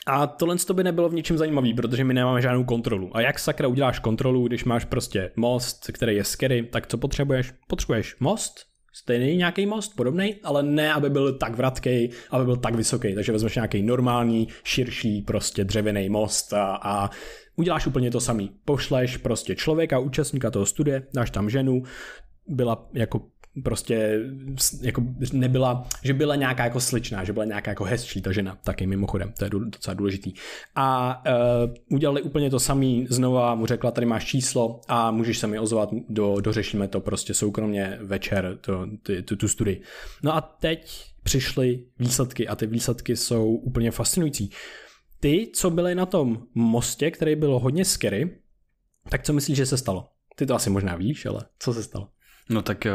A 0.07 0.27
tohle 0.27 0.55
to 0.57 0.73
by 0.73 0.83
nebylo 0.83 1.09
v 1.09 1.13
ničem 1.13 1.37
zajímavý, 1.37 1.73
protože 1.73 2.03
my 2.03 2.13
nemáme 2.13 2.41
žádnou 2.41 2.63
kontrolu. 2.63 3.17
A 3.17 3.21
jak 3.21 3.39
sakra 3.39 3.67
uděláš 3.67 3.99
kontrolu, 3.99 4.47
když 4.47 4.63
máš 4.63 4.85
prostě 4.85 5.31
most, 5.35 5.91
který 5.93 6.15
je 6.15 6.23
scary, 6.23 6.63
tak 6.63 6.87
co 6.87 6.97
potřebuješ? 6.97 7.53
Potřebuješ 7.67 8.15
most, 8.19 8.72
stejný 8.93 9.37
nějaký 9.37 9.65
most, 9.65 9.95
podobný, 9.95 10.35
ale 10.43 10.63
ne, 10.63 10.93
aby 10.93 11.09
byl 11.09 11.37
tak 11.37 11.55
vratký, 11.55 12.09
aby 12.31 12.45
byl 12.45 12.55
tak 12.55 12.75
vysoký. 12.75 13.15
Takže 13.15 13.31
vezmeš 13.31 13.55
nějaký 13.55 13.81
normální, 13.81 14.47
širší, 14.63 15.21
prostě 15.21 15.63
dřevěný 15.63 16.09
most 16.09 16.53
a, 16.53 16.79
a 16.81 17.09
uděláš 17.55 17.87
úplně 17.87 18.11
to 18.11 18.19
samý. 18.19 18.51
Pošleš 18.65 19.17
prostě 19.17 19.55
člověka, 19.55 19.99
účastníka 19.99 20.51
toho 20.51 20.65
studie, 20.65 21.07
dáš 21.13 21.31
tam 21.31 21.49
ženu, 21.49 21.83
byla 22.47 22.89
jako 22.93 23.21
prostě 23.63 24.19
jako 24.81 25.03
nebyla, 25.33 25.87
že 26.03 26.13
byla 26.13 26.35
nějaká 26.35 26.63
jako 26.63 26.79
sličná, 26.79 27.23
že 27.23 27.33
byla 27.33 27.45
nějaká 27.45 27.71
jako 27.71 27.83
hezčí 27.83 28.21
ta 28.21 28.31
žena, 28.31 28.57
taky 28.63 28.87
mimochodem, 28.87 29.33
to 29.37 29.45
je 29.45 29.49
docela 29.49 29.93
důležitý. 29.93 30.33
A 30.75 31.21
uh, 31.27 31.73
udělali 31.89 32.21
úplně 32.21 32.49
to 32.49 32.59
samý, 32.59 33.07
znova 33.09 33.55
mu 33.55 33.65
řekla, 33.65 33.91
tady 33.91 34.05
máš 34.05 34.25
číslo 34.25 34.81
a 34.87 35.11
můžeš 35.11 35.37
se 35.37 35.47
mi 35.47 35.59
ozvat, 35.59 35.89
do, 36.09 36.41
dořešíme 36.41 36.87
to 36.87 36.99
prostě 36.99 37.33
soukromně 37.33 37.97
večer, 38.01 38.57
to, 38.61 38.87
ty, 39.03 39.21
tu, 39.21 39.35
tu 39.35 39.47
studii. 39.47 39.81
No 40.23 40.35
a 40.35 40.41
teď 40.41 41.05
přišly 41.23 41.83
výsledky 41.99 42.47
a 42.47 42.55
ty 42.55 42.67
výsledky 42.67 43.15
jsou 43.15 43.55
úplně 43.55 43.91
fascinující. 43.91 44.49
Ty, 45.19 45.51
co 45.53 45.69
byly 45.69 45.95
na 45.95 46.05
tom 46.05 46.43
mostě, 46.55 47.11
který 47.11 47.35
byl 47.35 47.59
hodně 47.59 47.85
scary, 47.85 48.37
tak 49.09 49.23
co 49.23 49.33
myslíš, 49.33 49.57
že 49.57 49.65
se 49.65 49.77
stalo? 49.77 50.07
Ty 50.35 50.45
to 50.45 50.55
asi 50.55 50.69
možná 50.69 50.95
víš, 50.95 51.25
ale 51.25 51.45
co 51.59 51.73
se 51.73 51.83
stalo? 51.83 52.09
No 52.49 52.61
tak 52.61 52.87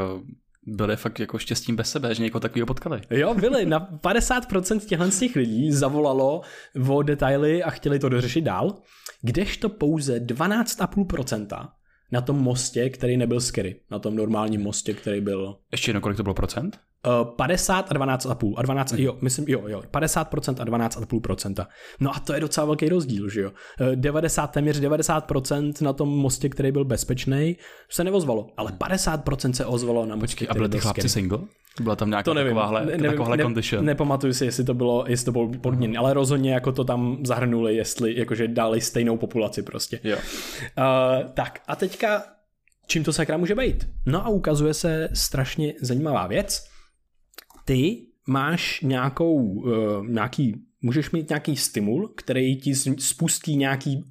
byli 0.76 0.96
fakt 0.96 1.20
jako 1.20 1.38
štěstím 1.38 1.76
bez 1.76 1.90
sebe, 1.90 2.14
že 2.14 2.22
někoho 2.22 2.40
takového 2.40 2.66
potkali. 2.66 3.00
Jo, 3.10 3.34
byli. 3.34 3.66
Na 3.66 3.88
50% 3.90 4.80
těchto 4.80 5.10
z 5.10 5.18
těch 5.18 5.36
lidí 5.36 5.72
zavolalo 5.72 6.40
o 6.88 7.02
detaily 7.02 7.62
a 7.62 7.70
chtěli 7.70 7.98
to 7.98 8.08
dořešit 8.08 8.44
dál, 8.44 8.74
kdežto 9.22 9.68
pouze 9.68 10.20
12,5% 10.20 11.68
na 12.12 12.20
tom 12.20 12.36
mostě, 12.36 12.90
který 12.90 13.16
nebyl 13.16 13.40
scary. 13.40 13.80
Na 13.90 13.98
tom 13.98 14.16
normálním 14.16 14.62
mostě, 14.62 14.94
který 14.94 15.20
byl... 15.20 15.56
Ještě 15.72 15.88
jedno, 15.88 16.00
kolik 16.00 16.16
to 16.16 16.22
bylo 16.22 16.34
procent? 16.34 16.80
50 17.36 17.92
a 17.92 17.94
12,5. 17.94 18.54
A 18.56 18.62
12, 18.62 18.92
hmm. 18.92 19.00
jo, 19.00 19.18
myslím, 19.20 19.44
jo, 19.48 19.62
jo, 19.66 19.82
50% 19.92 20.54
a 20.60 20.64
12,5%. 20.64 21.66
No 22.00 22.16
a 22.16 22.20
to 22.20 22.34
je 22.34 22.40
docela 22.40 22.66
velký 22.66 22.88
rozdíl, 22.88 23.28
že 23.28 23.40
jo. 23.40 23.52
90, 23.94 24.46
téměř 24.46 24.80
90% 24.80 25.72
na 25.82 25.92
tom 25.92 26.08
mostě, 26.08 26.48
který 26.48 26.72
byl 26.72 26.84
bezpečný, 26.84 27.56
se 27.90 28.04
neozvalo, 28.04 28.46
ale 28.56 28.72
50% 28.72 29.52
se 29.52 29.66
ozvalo 29.66 30.06
na 30.06 30.16
mostě, 30.16 30.46
a 30.46 30.54
byli 30.54 30.68
ty 30.68 30.78
chlapci 30.78 31.08
single? 31.08 31.38
Byla 31.80 31.96
tam 31.96 32.10
nějaká 32.10 32.24
to 32.24 32.34
nevím, 32.34 32.50
takováhle, 32.50 32.80
ne, 32.80 32.86
nevím, 32.86 33.10
takováhle 33.10 33.36
ne, 33.36 33.42
condition? 33.42 33.84
Nepamatuju 33.84 34.32
si, 34.32 34.44
jestli 34.44 34.64
to 34.64 34.74
bylo, 34.74 35.04
jestli 35.08 35.24
to 35.24 35.32
bylo 35.32 35.48
podměn, 35.48 35.98
ale 35.98 36.14
rozhodně 36.14 36.52
jako 36.52 36.72
to 36.72 36.84
tam 36.84 37.18
zahrnuli, 37.24 37.76
jestli 37.76 38.18
jakože 38.18 38.48
dali 38.48 38.80
stejnou 38.80 39.16
populaci 39.16 39.62
prostě. 39.62 40.00
Jo. 40.04 40.16
Uh, 40.16 41.30
tak 41.34 41.60
a 41.68 41.76
teďka 41.76 42.22
čím 42.86 43.04
to 43.04 43.12
sakra 43.12 43.36
může 43.36 43.54
být? 43.54 43.88
No 44.06 44.26
a 44.26 44.28
ukazuje 44.28 44.74
se 44.74 45.08
strašně 45.12 45.74
zajímavá 45.80 46.26
věc, 46.26 46.68
ty 47.68 48.06
máš 48.26 48.80
nějakou, 48.80 49.34
uh, 49.34 50.06
nějaký, 50.06 50.54
můžeš 50.82 51.10
mít 51.10 51.28
nějaký 51.28 51.56
stimul, 51.56 52.14
který 52.16 52.60
ti 52.60 52.74
spustí 52.98 53.56
nějaký 53.56 54.04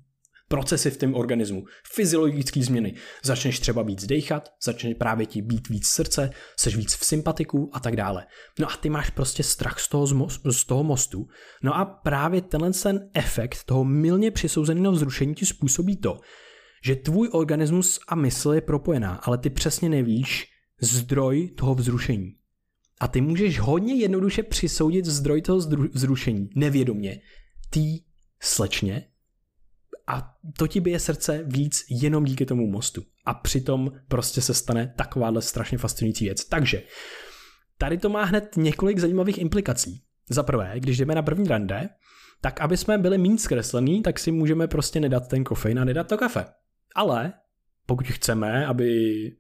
procesy 0.48 0.91
v 0.91 0.98
tom 0.98 1.15
organismu, 1.15 1.65
fyziologické 1.93 2.63
změny. 2.63 2.96
Začneš 3.24 3.60
třeba 3.60 3.82
víc 3.82 4.06
dechat, 4.06 4.50
začne 4.63 4.96
právě 4.96 5.26
ti 5.26 5.41
být 5.41 5.70
víc 5.70 5.88
srdce, 5.88 6.30
seš 6.60 6.76
víc 6.76 6.96
v 6.96 7.06
sympatiku 7.06 7.70
a 7.74 7.80
tak 7.80 7.96
dále. 7.96 8.26
No 8.60 8.72
a 8.72 8.78
ty 8.78 8.89
máš 8.89 9.10
prostě 9.10 9.43
strach 9.43 9.80
z 9.80 9.89
toho, 9.89 10.08
z 10.52 10.65
toho 10.65 10.84
mostu. 10.84 11.28
No 11.63 11.76
a 11.76 11.86
právě 11.86 12.41
tenhle 12.41 12.72
ten 12.72 13.10
efekt 13.13 13.63
toho 13.63 13.84
milně 13.84 14.32
přisouzeného 14.32 14.91
vzrušení 14.91 15.36
ti 15.36 15.46
způsobí 15.46 15.98
to, 15.98 16.20
že 16.84 16.96
tvůj 16.96 17.30
organismus 17.32 18.00
a 18.08 18.15
mysl 18.15 18.52
je 18.54 18.62
propojená, 18.62 19.15
ale 19.15 19.38
ty 19.38 19.50
přesně 19.50 19.89
nevíš 19.89 20.46
zdroj 20.82 21.52
toho 21.58 21.76
vzrušení. 21.76 22.38
A 22.99 23.07
ty 23.07 23.21
můžeš 23.21 23.60
hodně 23.60 23.95
jednoduše 23.95 24.43
přisoudit 24.43 25.05
zdroj 25.05 25.41
toho 25.41 25.60
vzrušení 25.93 26.49
nevědomě 26.55 27.21
tý 27.69 27.99
slečně 28.41 29.07
a 30.07 30.36
to 30.57 30.67
ti 30.67 30.79
bije 30.79 30.99
srdce 30.99 31.43
víc 31.45 31.86
jenom 31.89 32.25
díky 32.25 32.45
tomu 32.45 32.67
mostu. 32.67 33.03
A 33.25 33.33
přitom 33.33 33.91
prostě 34.07 34.41
se 34.41 34.53
stane 34.53 34.93
takováhle 34.97 35.41
strašně 35.41 35.77
fascinující 35.77 36.25
věc. 36.25 36.45
Takže 36.45 36.83
tady 37.77 37.97
to 37.97 38.10
má 38.10 38.23
hned 38.23 38.57
několik 38.57 38.99
zajímavých 38.99 39.38
implikací. 39.38 40.03
Za 40.29 40.43
prvé, 40.43 40.73
když 40.75 40.97
jdeme 40.97 41.15
na 41.15 41.21
první 41.21 41.47
rande, 41.47 41.89
tak 42.41 42.62
aby 42.62 42.77
jsme 42.77 42.97
byli 42.97 43.17
méně 43.17 43.38
zkreslený, 43.38 44.01
tak 44.01 44.19
si 44.19 44.31
můžeme 44.31 44.67
prostě 44.67 44.99
nedat 44.99 45.27
ten 45.27 45.43
kofein 45.43 45.79
a 45.79 45.86
nedat 45.86 46.07
to 46.07 46.17
kafe. 46.17 46.45
Ale 46.95 47.33
pokud 47.86 48.07
chceme, 48.07 48.65
aby 48.65 48.91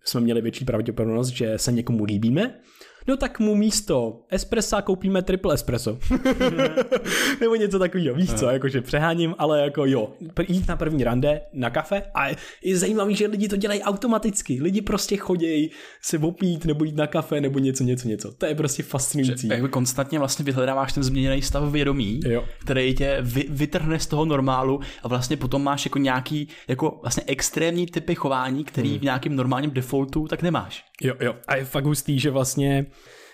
jsme 0.03 0.21
měli 0.21 0.41
větší 0.41 0.65
pravděpodobnost, 0.65 1.27
že 1.27 1.57
se 1.57 1.71
někomu 1.71 2.03
líbíme, 2.03 2.59
no 3.07 3.17
tak 3.17 3.39
mu 3.39 3.55
místo 3.55 4.19
espressa 4.29 4.81
koupíme 4.81 5.21
triple 5.21 5.53
espresso. 5.53 5.99
Nebo 7.41 7.55
něco 7.55 7.79
takového, 7.79 8.15
víš 8.15 8.33
co, 8.33 8.45
jakože 8.45 8.81
přeháním, 8.81 9.35
ale 9.37 9.61
jako 9.61 9.85
jo, 9.85 10.13
jít 10.47 10.67
na 10.67 10.75
první 10.75 11.03
rande, 11.03 11.41
na 11.53 11.69
kafe 11.69 12.03
a 12.13 12.27
je 12.63 12.77
zajímavý, 12.77 13.15
že 13.15 13.27
lidi 13.27 13.47
to 13.47 13.55
dělají 13.55 13.81
automaticky. 13.81 14.59
Lidi 14.61 14.81
prostě 14.81 15.17
chodějí 15.17 15.71
se 16.01 16.17
opít 16.17 16.65
nebo 16.65 16.83
jít 16.83 16.95
na 16.95 17.07
kafe 17.07 17.41
nebo 17.41 17.59
něco, 17.59 17.83
něco, 17.83 18.07
něco. 18.07 18.31
To 18.31 18.45
je 18.45 18.55
prostě 18.55 18.83
fascinující. 18.83 19.47
Že, 19.47 19.53
jakby 19.53 19.69
konstantně 19.69 20.19
vlastně 20.19 20.45
vyhledáváš 20.45 20.93
ten 20.93 21.03
změněný 21.03 21.41
stav 21.41 21.71
vědomí, 21.71 22.19
jo. 22.25 22.45
který 22.59 22.95
tě 22.95 23.17
vy, 23.21 23.45
vytrhne 23.49 23.99
z 23.99 24.07
toho 24.07 24.25
normálu 24.25 24.79
a 25.03 25.07
vlastně 25.07 25.37
potom 25.37 25.63
máš 25.63 25.85
jako 25.85 25.99
nějaký 25.99 26.47
jako 26.67 26.99
vlastně 27.01 27.23
extrémní 27.27 27.85
typy 27.85 28.15
chování, 28.15 28.63
který 28.63 28.89
hmm. 28.89 28.99
v 28.99 29.01
nějakém 29.01 29.35
normálním 29.35 29.71
defaultu 29.71 30.27
tak 30.27 30.41
nemáš. 30.41 30.86
Jo, 31.01 31.15
jo. 31.19 31.35
A 31.47 31.55
je 31.55 31.65
fakt 31.65 31.85
hustý, 31.85 32.19
že 32.19 32.29
vlastně 32.31 32.85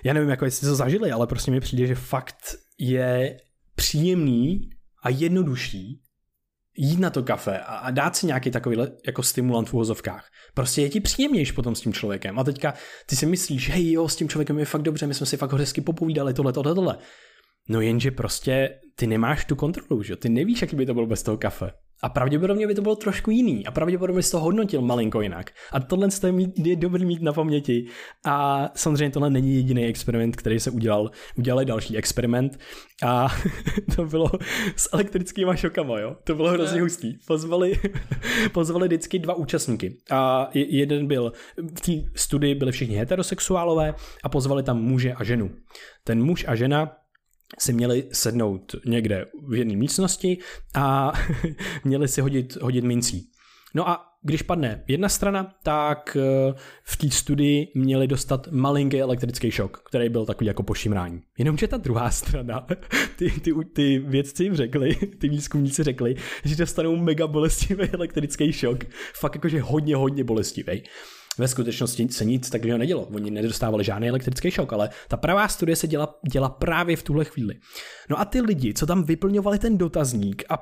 já 0.05 0.13
nevím, 0.13 0.29
jako 0.29 0.45
jestli 0.45 0.67
to 0.67 0.75
zažili, 0.75 1.11
ale 1.11 1.27
prostě 1.27 1.51
mi 1.51 1.59
přijde, 1.59 1.87
že 1.87 1.95
fakt 1.95 2.55
je 2.79 3.37
příjemný 3.75 4.69
a 5.03 5.09
jednodušší 5.09 6.01
jít 6.77 6.99
na 6.99 7.09
to 7.09 7.23
kafe 7.23 7.59
a, 7.59 7.75
a 7.75 7.91
dát 7.91 8.15
si 8.15 8.25
nějaký 8.25 8.51
takový 8.51 8.77
jako 9.05 9.23
stimulant 9.23 9.69
v 9.69 9.73
uvozovkách. 9.73 10.27
Prostě 10.53 10.81
je 10.81 10.89
ti 10.89 10.99
příjemnější 10.99 11.53
potom 11.53 11.75
s 11.75 11.81
tím 11.81 11.93
člověkem. 11.93 12.39
A 12.39 12.43
teďka 12.43 12.73
ty 13.05 13.15
si 13.15 13.25
myslíš, 13.25 13.69
hej 13.69 13.91
jo, 13.91 14.09
s 14.09 14.15
tím 14.15 14.29
člověkem 14.29 14.59
je 14.59 14.65
fakt 14.65 14.81
dobře, 14.81 15.07
my 15.07 15.13
jsme 15.13 15.25
si 15.25 15.37
fakt 15.37 15.53
hezky 15.53 15.81
popovídali, 15.81 16.33
tohle, 16.33 16.53
tohle, 16.53 16.75
tohle. 16.75 16.97
No 17.69 17.81
jenže 17.81 18.11
prostě 18.11 18.79
ty 18.95 19.07
nemáš 19.07 19.45
tu 19.45 19.55
kontrolu, 19.55 20.03
že? 20.03 20.15
Ty 20.15 20.29
nevíš, 20.29 20.61
jaký 20.61 20.75
by 20.75 20.85
to 20.85 20.93
bylo 20.93 21.05
bez 21.05 21.23
toho 21.23 21.37
kafe. 21.37 21.71
A 22.03 22.09
pravděpodobně 22.09 22.67
by 22.67 22.75
to 22.75 22.81
bylo 22.81 22.95
trošku 22.95 23.31
jiný. 23.31 23.65
A 23.65 23.71
pravděpodobně 23.71 24.23
jsi 24.23 24.31
to 24.31 24.39
hodnotil 24.39 24.81
malinko 24.81 25.21
jinak. 25.21 25.51
A 25.71 25.79
tohle 25.79 26.07
je, 26.25 26.31
mít, 26.31 26.59
je 26.59 26.75
dobrý 26.75 27.05
mít 27.05 27.21
na 27.21 27.33
paměti. 27.33 27.85
A 28.25 28.69
samozřejmě 28.75 29.09
tohle 29.09 29.29
není 29.29 29.55
jediný 29.55 29.85
experiment, 29.85 30.35
který 30.35 30.59
se 30.59 30.71
udělal. 30.71 31.11
Udělali 31.37 31.65
další 31.65 31.97
experiment. 31.97 32.59
A 33.05 33.27
to 33.95 34.05
bylo 34.05 34.31
s 34.75 34.93
elektrickýma 34.93 35.55
šokama, 35.55 35.99
jo. 35.99 36.15
To 36.23 36.35
bylo 36.35 36.49
hrozně 36.49 36.81
hustý. 36.81 37.13
Pozvali, 37.27 37.79
pozvali 38.51 38.87
vždycky 38.87 39.19
dva 39.19 39.33
účastníky. 39.33 39.97
A 40.11 40.49
jeden 40.53 41.07
byl, 41.07 41.31
v 41.57 41.81
té 41.81 42.09
studii 42.15 42.55
byli 42.55 42.71
všichni 42.71 42.95
heterosexuálové 42.95 43.95
a 44.23 44.29
pozvali 44.29 44.63
tam 44.63 44.81
muže 44.81 45.13
a 45.13 45.23
ženu. 45.23 45.51
Ten 46.03 46.23
muž 46.23 46.45
a 46.47 46.55
žena 46.55 47.02
si 47.59 47.73
měli 47.73 48.03
sednout 48.11 48.75
někde 48.85 49.25
v 49.47 49.53
jedné 49.53 49.75
místnosti 49.75 50.37
a 50.75 51.13
měli 51.83 52.07
si 52.07 52.21
hodit, 52.21 52.55
hodit 52.61 52.83
mincí. 52.83 53.29
No 53.75 53.89
a 53.89 54.13
když 54.23 54.41
padne 54.41 54.83
jedna 54.87 55.09
strana, 55.09 55.55
tak 55.63 56.17
eh, 56.19 56.53
v 56.83 56.97
té 56.97 57.09
studii 57.09 57.71
měli 57.75 58.07
dostat 58.07 58.47
malinký 58.51 59.01
elektrický 59.01 59.51
šok, 59.51 59.83
který 59.87 60.09
byl 60.09 60.25
takový 60.25 60.47
jako 60.47 60.63
pošimrání. 60.63 61.21
Jenomže 61.37 61.67
ta 61.67 61.77
druhá 61.77 62.11
strana, 62.11 62.67
ty, 63.15 63.31
ty, 63.31 63.53
ty 63.73 63.99
vědci 63.99 64.43
jim 64.43 64.55
řekli, 64.55 64.95
ty 65.19 65.29
výzkumníci 65.29 65.83
řekli, 65.83 66.15
že 66.45 66.55
dostanou 66.55 66.95
mega 66.95 67.27
bolestivý 67.27 67.89
elektrický 67.89 68.53
šok. 68.53 68.83
Fakt 69.15 69.35
jakože 69.35 69.61
hodně, 69.61 69.95
hodně 69.95 70.23
bolestivý. 70.23 70.83
Ve 71.37 71.47
skutečnosti 71.47 72.07
se 72.09 72.25
nic 72.25 72.49
takového 72.49 72.77
nedělo. 72.77 73.01
Oni 73.01 73.31
nedostávali 73.31 73.83
žádný 73.83 74.09
elektrický 74.09 74.51
šok, 74.51 74.73
ale 74.73 74.89
ta 75.07 75.17
pravá 75.17 75.47
studie 75.47 75.75
se 75.75 75.87
děla, 75.87 76.15
děla 76.31 76.49
právě 76.49 76.95
v 76.95 77.03
tuhle 77.03 77.25
chvíli. 77.25 77.55
No 78.09 78.19
a 78.19 78.25
ty 78.25 78.41
lidi, 78.41 78.73
co 78.73 78.85
tam 78.85 79.03
vyplňovali 79.03 79.59
ten 79.59 79.77
dotazník 79.77 80.43
a 80.49 80.57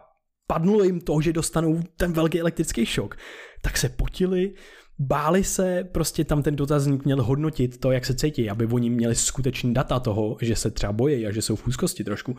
padlo 0.47 0.83
jim 0.83 1.01
to, 1.01 1.21
že 1.21 1.33
dostanou 1.33 1.79
ten 1.97 2.13
velký 2.13 2.39
elektrický 2.39 2.85
šok, 2.85 3.15
tak 3.61 3.77
se 3.77 3.89
potili, 3.89 4.53
báli 4.99 5.43
se, 5.43 5.83
prostě 5.91 6.23
tam 6.25 6.43
ten 6.43 6.55
dotazník 6.55 7.05
měl 7.05 7.23
hodnotit 7.23 7.79
to, 7.79 7.91
jak 7.91 8.05
se 8.05 8.15
cítí, 8.15 8.49
aby 8.49 8.65
oni 8.65 8.89
měli 8.89 9.15
skutečný 9.15 9.73
data 9.73 9.99
toho, 9.99 10.37
že 10.41 10.55
se 10.55 10.71
třeba 10.71 10.93
bojí 10.93 11.27
a 11.27 11.31
že 11.31 11.41
jsou 11.41 11.55
v 11.55 11.67
úzkosti 11.67 12.03
trošku. 12.03 12.35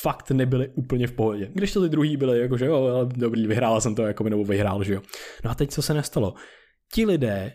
Fakt 0.00 0.30
nebyli 0.30 0.68
úplně 0.68 1.06
v 1.06 1.12
pohodě. 1.12 1.50
Když 1.54 1.72
to 1.72 1.82
ty 1.82 1.88
druhý 1.88 2.16
byli, 2.16 2.40
jako 2.40 2.56
že 2.56 2.66
jo, 2.66 3.08
dobrý, 3.16 3.46
vyhrála 3.46 3.80
jsem 3.80 3.94
to, 3.94 4.02
jako 4.02 4.24
nebo 4.24 4.44
vyhrál, 4.44 4.84
že 4.84 4.94
jo. 4.94 5.02
No 5.44 5.50
a 5.50 5.54
teď 5.54 5.70
co 5.70 5.82
se 5.82 5.94
nestalo? 5.94 6.34
Ti 6.92 7.06
lidé 7.06 7.52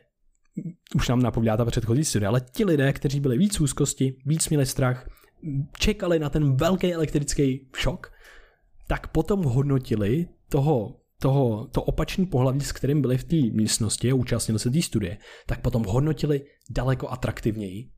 už 0.95 1.09
nám 1.09 1.21
napovídá 1.21 1.57
ta 1.57 1.65
předchozí 1.65 2.05
studie, 2.05 2.27
ale 2.27 2.41
ti 2.51 2.65
lidé, 2.65 2.93
kteří 2.93 3.19
byli 3.19 3.37
víc 3.37 3.61
úzkosti, 3.61 4.15
víc 4.25 4.49
měli 4.49 4.65
strach, 4.65 5.09
čekali 5.77 6.19
na 6.19 6.29
ten 6.29 6.55
velký 6.55 6.93
elektrický 6.93 7.67
šok, 7.75 8.11
tak 8.87 9.07
potom 9.07 9.43
hodnotili 9.43 10.27
toho 10.49 10.95
toho, 11.19 11.67
to 11.71 11.81
opačný 11.81 12.25
pohlaví, 12.25 12.61
s 12.61 12.71
kterým 12.71 13.01
byli 13.01 13.17
v 13.17 13.23
té 13.23 13.35
místnosti 13.35 14.11
a 14.11 14.15
účastnili 14.15 14.59
se 14.59 14.69
té 14.69 14.81
studie, 14.81 15.17
tak 15.45 15.61
potom 15.61 15.83
hodnotili 15.83 16.41
daleko 16.69 17.09
atraktivněji 17.09 17.89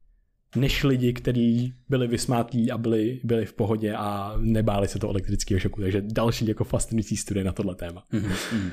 než 0.55 0.83
lidi, 0.83 1.13
kteří 1.13 1.73
byli 1.89 2.07
vysmátí 2.07 2.71
a 2.71 2.77
byli, 2.77 3.19
byli 3.23 3.45
v 3.45 3.53
pohodě 3.53 3.93
a 3.93 4.33
nebáli 4.39 4.87
se 4.87 4.99
toho 4.99 5.11
elektrického 5.11 5.59
šoku. 5.59 5.81
Takže 5.81 6.01
další 6.01 6.47
jako 6.47 6.63
fascinující 6.63 7.17
studie 7.17 7.43
na 7.43 7.51
tohle 7.51 7.75
téma. 7.75 8.03
Mm-hmm. 8.13 8.71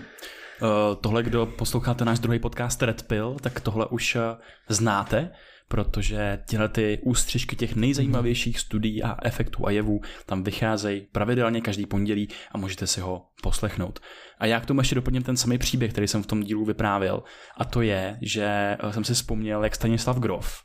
Uh, 0.63 0.69
tohle, 1.01 1.23
kdo 1.23 1.47
posloucháte 1.47 2.05
náš 2.05 2.19
druhý 2.19 2.39
podcast 2.39 2.83
Red 2.83 3.03
Pill, 3.03 3.37
tak 3.41 3.61
tohle 3.61 3.87
už 3.87 4.15
uh, 4.15 4.23
znáte, 4.69 5.31
protože 5.69 6.39
tyhle 6.49 6.69
ty 6.69 6.99
ústřižky 7.03 7.57
těch 7.57 7.77
nejzajímavějších 7.77 8.59
studií 8.59 9.03
a 9.03 9.17
efektů 9.23 9.67
a 9.67 9.71
jevů 9.71 10.01
tam 10.27 10.43
vycházejí 10.43 11.01
pravidelně 11.13 11.61
každý 11.61 11.87
pondělí 11.87 12.29
a 12.53 12.59
můžete 12.59 12.87
si 12.87 13.01
ho 13.01 13.27
poslechnout. 13.43 14.01
A 14.39 14.47
já 14.47 14.61
k 14.61 14.67
tomu 14.67 14.81
ještě 14.81 14.95
doplním 14.95 15.23
ten 15.23 15.37
samý 15.37 15.59
příběh, 15.59 15.93
který 15.93 16.09
jsem 16.09 16.23
v 16.23 16.27
tom 16.27 16.43
dílu 16.43 16.65
vyprávěl. 16.65 17.23
A 17.57 17.65
to 17.65 17.83
je, 17.83 18.19
že 18.23 18.77
eh, 18.81 18.93
jsem 18.93 19.05
si 19.05 19.15
vzpomněl, 19.15 19.65
jak 19.65 19.75
Stanislav 19.75 20.19
Grof, 20.19 20.63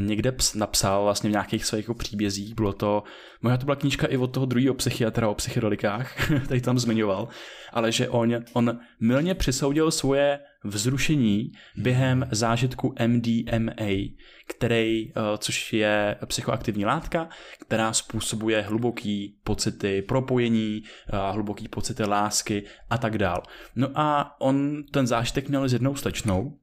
někde 0.00 0.32
napsal 0.54 1.04
vlastně 1.04 1.28
v 1.28 1.32
nějakých 1.32 1.64
svých 1.64 1.84
jako 1.84 1.94
příbězích, 1.94 2.54
bylo 2.54 2.72
to, 2.72 3.02
možná 3.42 3.56
to 3.56 3.64
byla 3.64 3.76
knížka 3.76 4.06
i 4.06 4.16
od 4.16 4.26
toho 4.26 4.46
druhého 4.46 4.74
psychiatra 4.74 5.28
o 5.28 5.34
psychedelikách, 5.34 6.30
který 6.44 6.60
tam 6.60 6.78
zmiňoval, 6.78 7.28
ale 7.72 7.92
že 7.92 8.08
on, 8.08 8.34
on 8.52 8.78
milně 9.00 9.34
přisoudil 9.34 9.90
svoje 9.90 10.38
vzrušení 10.64 11.52
během 11.76 12.28
zážitku 12.30 12.94
MDMA, 13.06 14.14
který, 14.46 15.10
eh, 15.10 15.12
což 15.38 15.72
je 15.72 16.16
psychoaktivní 16.26 16.84
látka, 16.84 17.28
která 17.60 17.92
způsobuje 17.92 18.62
hluboký 18.62 19.38
pocity 19.44 20.02
propojení, 20.02 20.82
eh, 20.82 21.32
hluboký 21.32 21.68
pocity 21.68 22.04
lásky 22.04 22.64
a 22.90 22.98
tak 22.98 23.18
dál. 23.18 23.42
No 23.76 23.88
a 23.94 24.36
on 24.40 24.84
ten 24.92 25.06
zážitek 25.06 25.48
měl 25.48 25.68
s 25.68 25.72
jednou 25.72 25.94
slečnou, 25.94 26.58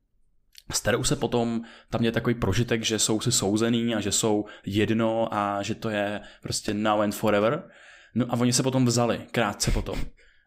s 0.72 0.80
kterou 0.80 1.04
se 1.04 1.16
potom, 1.16 1.62
tam 1.90 2.04
je 2.04 2.12
takový 2.12 2.36
prožitek, 2.36 2.84
že 2.84 3.00
jsou 3.00 3.22
si 3.22 3.32
souzený 3.32 3.96
a 3.96 4.00
že 4.00 4.12
jsou 4.12 4.46
jedno 4.66 5.34
a 5.34 5.64
že 5.64 5.76
to 5.76 5.90
je 5.90 6.22
prostě 6.42 6.74
now 6.74 7.02
and 7.02 7.16
forever. 7.16 7.64
No 8.16 8.26
a 8.30 8.34
oni 8.34 8.54
se 8.54 8.64
potom 8.64 8.86
vzali, 8.86 9.22
krátce 9.32 9.72
potom. 9.72 10.00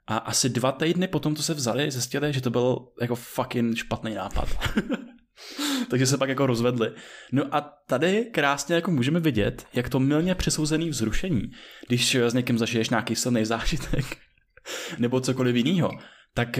A 0.06 0.16
asi 0.16 0.48
dva 0.48 0.72
týdny 0.72 1.08
potom, 1.08 1.34
to 1.34 1.42
se 1.42 1.54
vzali, 1.54 1.90
zjistili, 1.90 2.32
že 2.32 2.40
to 2.40 2.50
byl 2.50 2.78
jako 3.00 3.14
fucking 3.14 3.76
špatný 3.76 4.14
nápad. 4.14 4.48
Takže 5.90 6.06
se 6.06 6.18
pak 6.18 6.28
jako 6.28 6.46
rozvedli. 6.46 6.92
No 7.32 7.54
a 7.54 7.60
tady 7.86 8.24
krásně 8.32 8.74
jako 8.74 8.90
můžeme 8.90 9.20
vidět, 9.20 9.66
jak 9.74 9.88
to 9.88 10.00
milně 10.00 10.34
přesouzený 10.34 10.90
vzrušení, 10.90 11.50
když 11.86 12.14
s 12.14 12.34
někým 12.34 12.58
zažiješ 12.58 12.90
nějaký 12.90 13.16
silný 13.16 13.44
zážitek, 13.44 14.04
nebo 14.98 15.20
cokoliv 15.20 15.56
jiného, 15.56 15.90
tak 16.34 16.58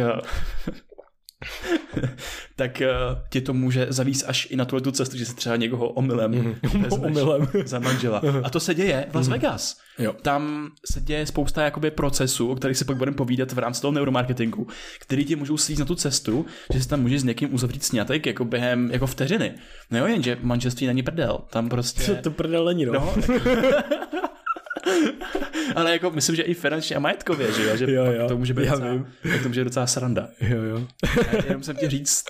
tak 2.57 2.83
uh, 2.85 3.19
tě 3.31 3.41
to 3.41 3.55
může 3.55 3.87
zavíst 3.89 4.25
až 4.29 4.49
i 4.51 4.57
na 4.57 4.65
tuhle 4.65 4.81
tu 4.81 4.93
cestu, 4.93 5.17
že 5.17 5.27
se 5.27 5.35
třeba 5.35 5.57
někoho 5.57 5.89
omylem 5.89 6.33
mm. 6.75 6.87
omylem 6.91 7.49
za 7.65 7.79
manžela. 7.79 8.23
A 8.43 8.51
to 8.51 8.61
se 8.61 8.75
děje 8.75 9.07
v 9.11 9.15
Las 9.15 9.29
mhm. 9.29 9.33
Vegas. 9.33 9.81
Jo. 9.99 10.13
Tam 10.23 10.71
se 10.93 11.01
děje 11.01 11.27
spousta 11.27 11.65
jakoby 11.65 11.91
procesů, 11.91 12.51
o 12.51 12.57
kterých 12.57 12.77
se 12.77 12.85
pak 12.85 12.97
budeme 12.97 13.17
povídat 13.17 13.53
v 13.53 13.59
rámci 13.59 13.81
toho 13.81 13.93
neuromarketingu, 13.93 14.67
který 15.01 15.25
ti 15.25 15.37
můžou 15.37 15.57
slízt 15.57 15.79
na 15.79 15.85
tu 15.85 15.95
cestu, 15.95 16.47
že 16.73 16.83
se 16.83 16.89
tam 16.89 17.01
může 17.01 17.19
s 17.21 17.25
někým 17.25 17.55
uzavřít 17.55 17.85
snětek 17.85 18.27
jako 18.27 18.45
během 18.45 18.91
jako 18.91 19.07
vteřiny. 19.07 19.55
No 19.91 19.99
jo, 19.99 20.07
jenže 20.07 20.39
manželství 20.43 20.87
není 20.87 21.03
prdel. 21.03 21.41
Tam 21.51 21.69
prostě... 21.69 22.03
Co 22.03 22.15
to 22.23 22.31
prdel 22.31 22.65
není, 22.65 22.85
no. 22.87 22.93
no 22.93 23.15
ale 25.75 25.93
jako 25.93 26.11
myslím, 26.11 26.37
že 26.37 26.43
i 26.43 26.55
finančně 26.55 26.97
a 26.97 26.99
majetkově, 26.99 27.53
že 27.53 27.65
jo, 27.65 27.77
že 27.77 27.93
jo, 27.93 28.05
jo. 28.05 28.29
to 28.29 28.37
může 28.37 28.55
být 28.55 28.65
Já 28.65 28.73
docela, 28.73 28.93
vím. 28.93 29.07
to 29.43 29.49
může 29.49 29.61
být 29.61 29.65
docela 29.65 29.87
sranda. 29.87 30.29
Jo, 30.41 30.63
jo. 30.63 30.87
Já 31.33 31.45
jenom 31.47 31.63
jsem 31.63 31.77
ti 31.77 31.89
říct, 31.89 32.25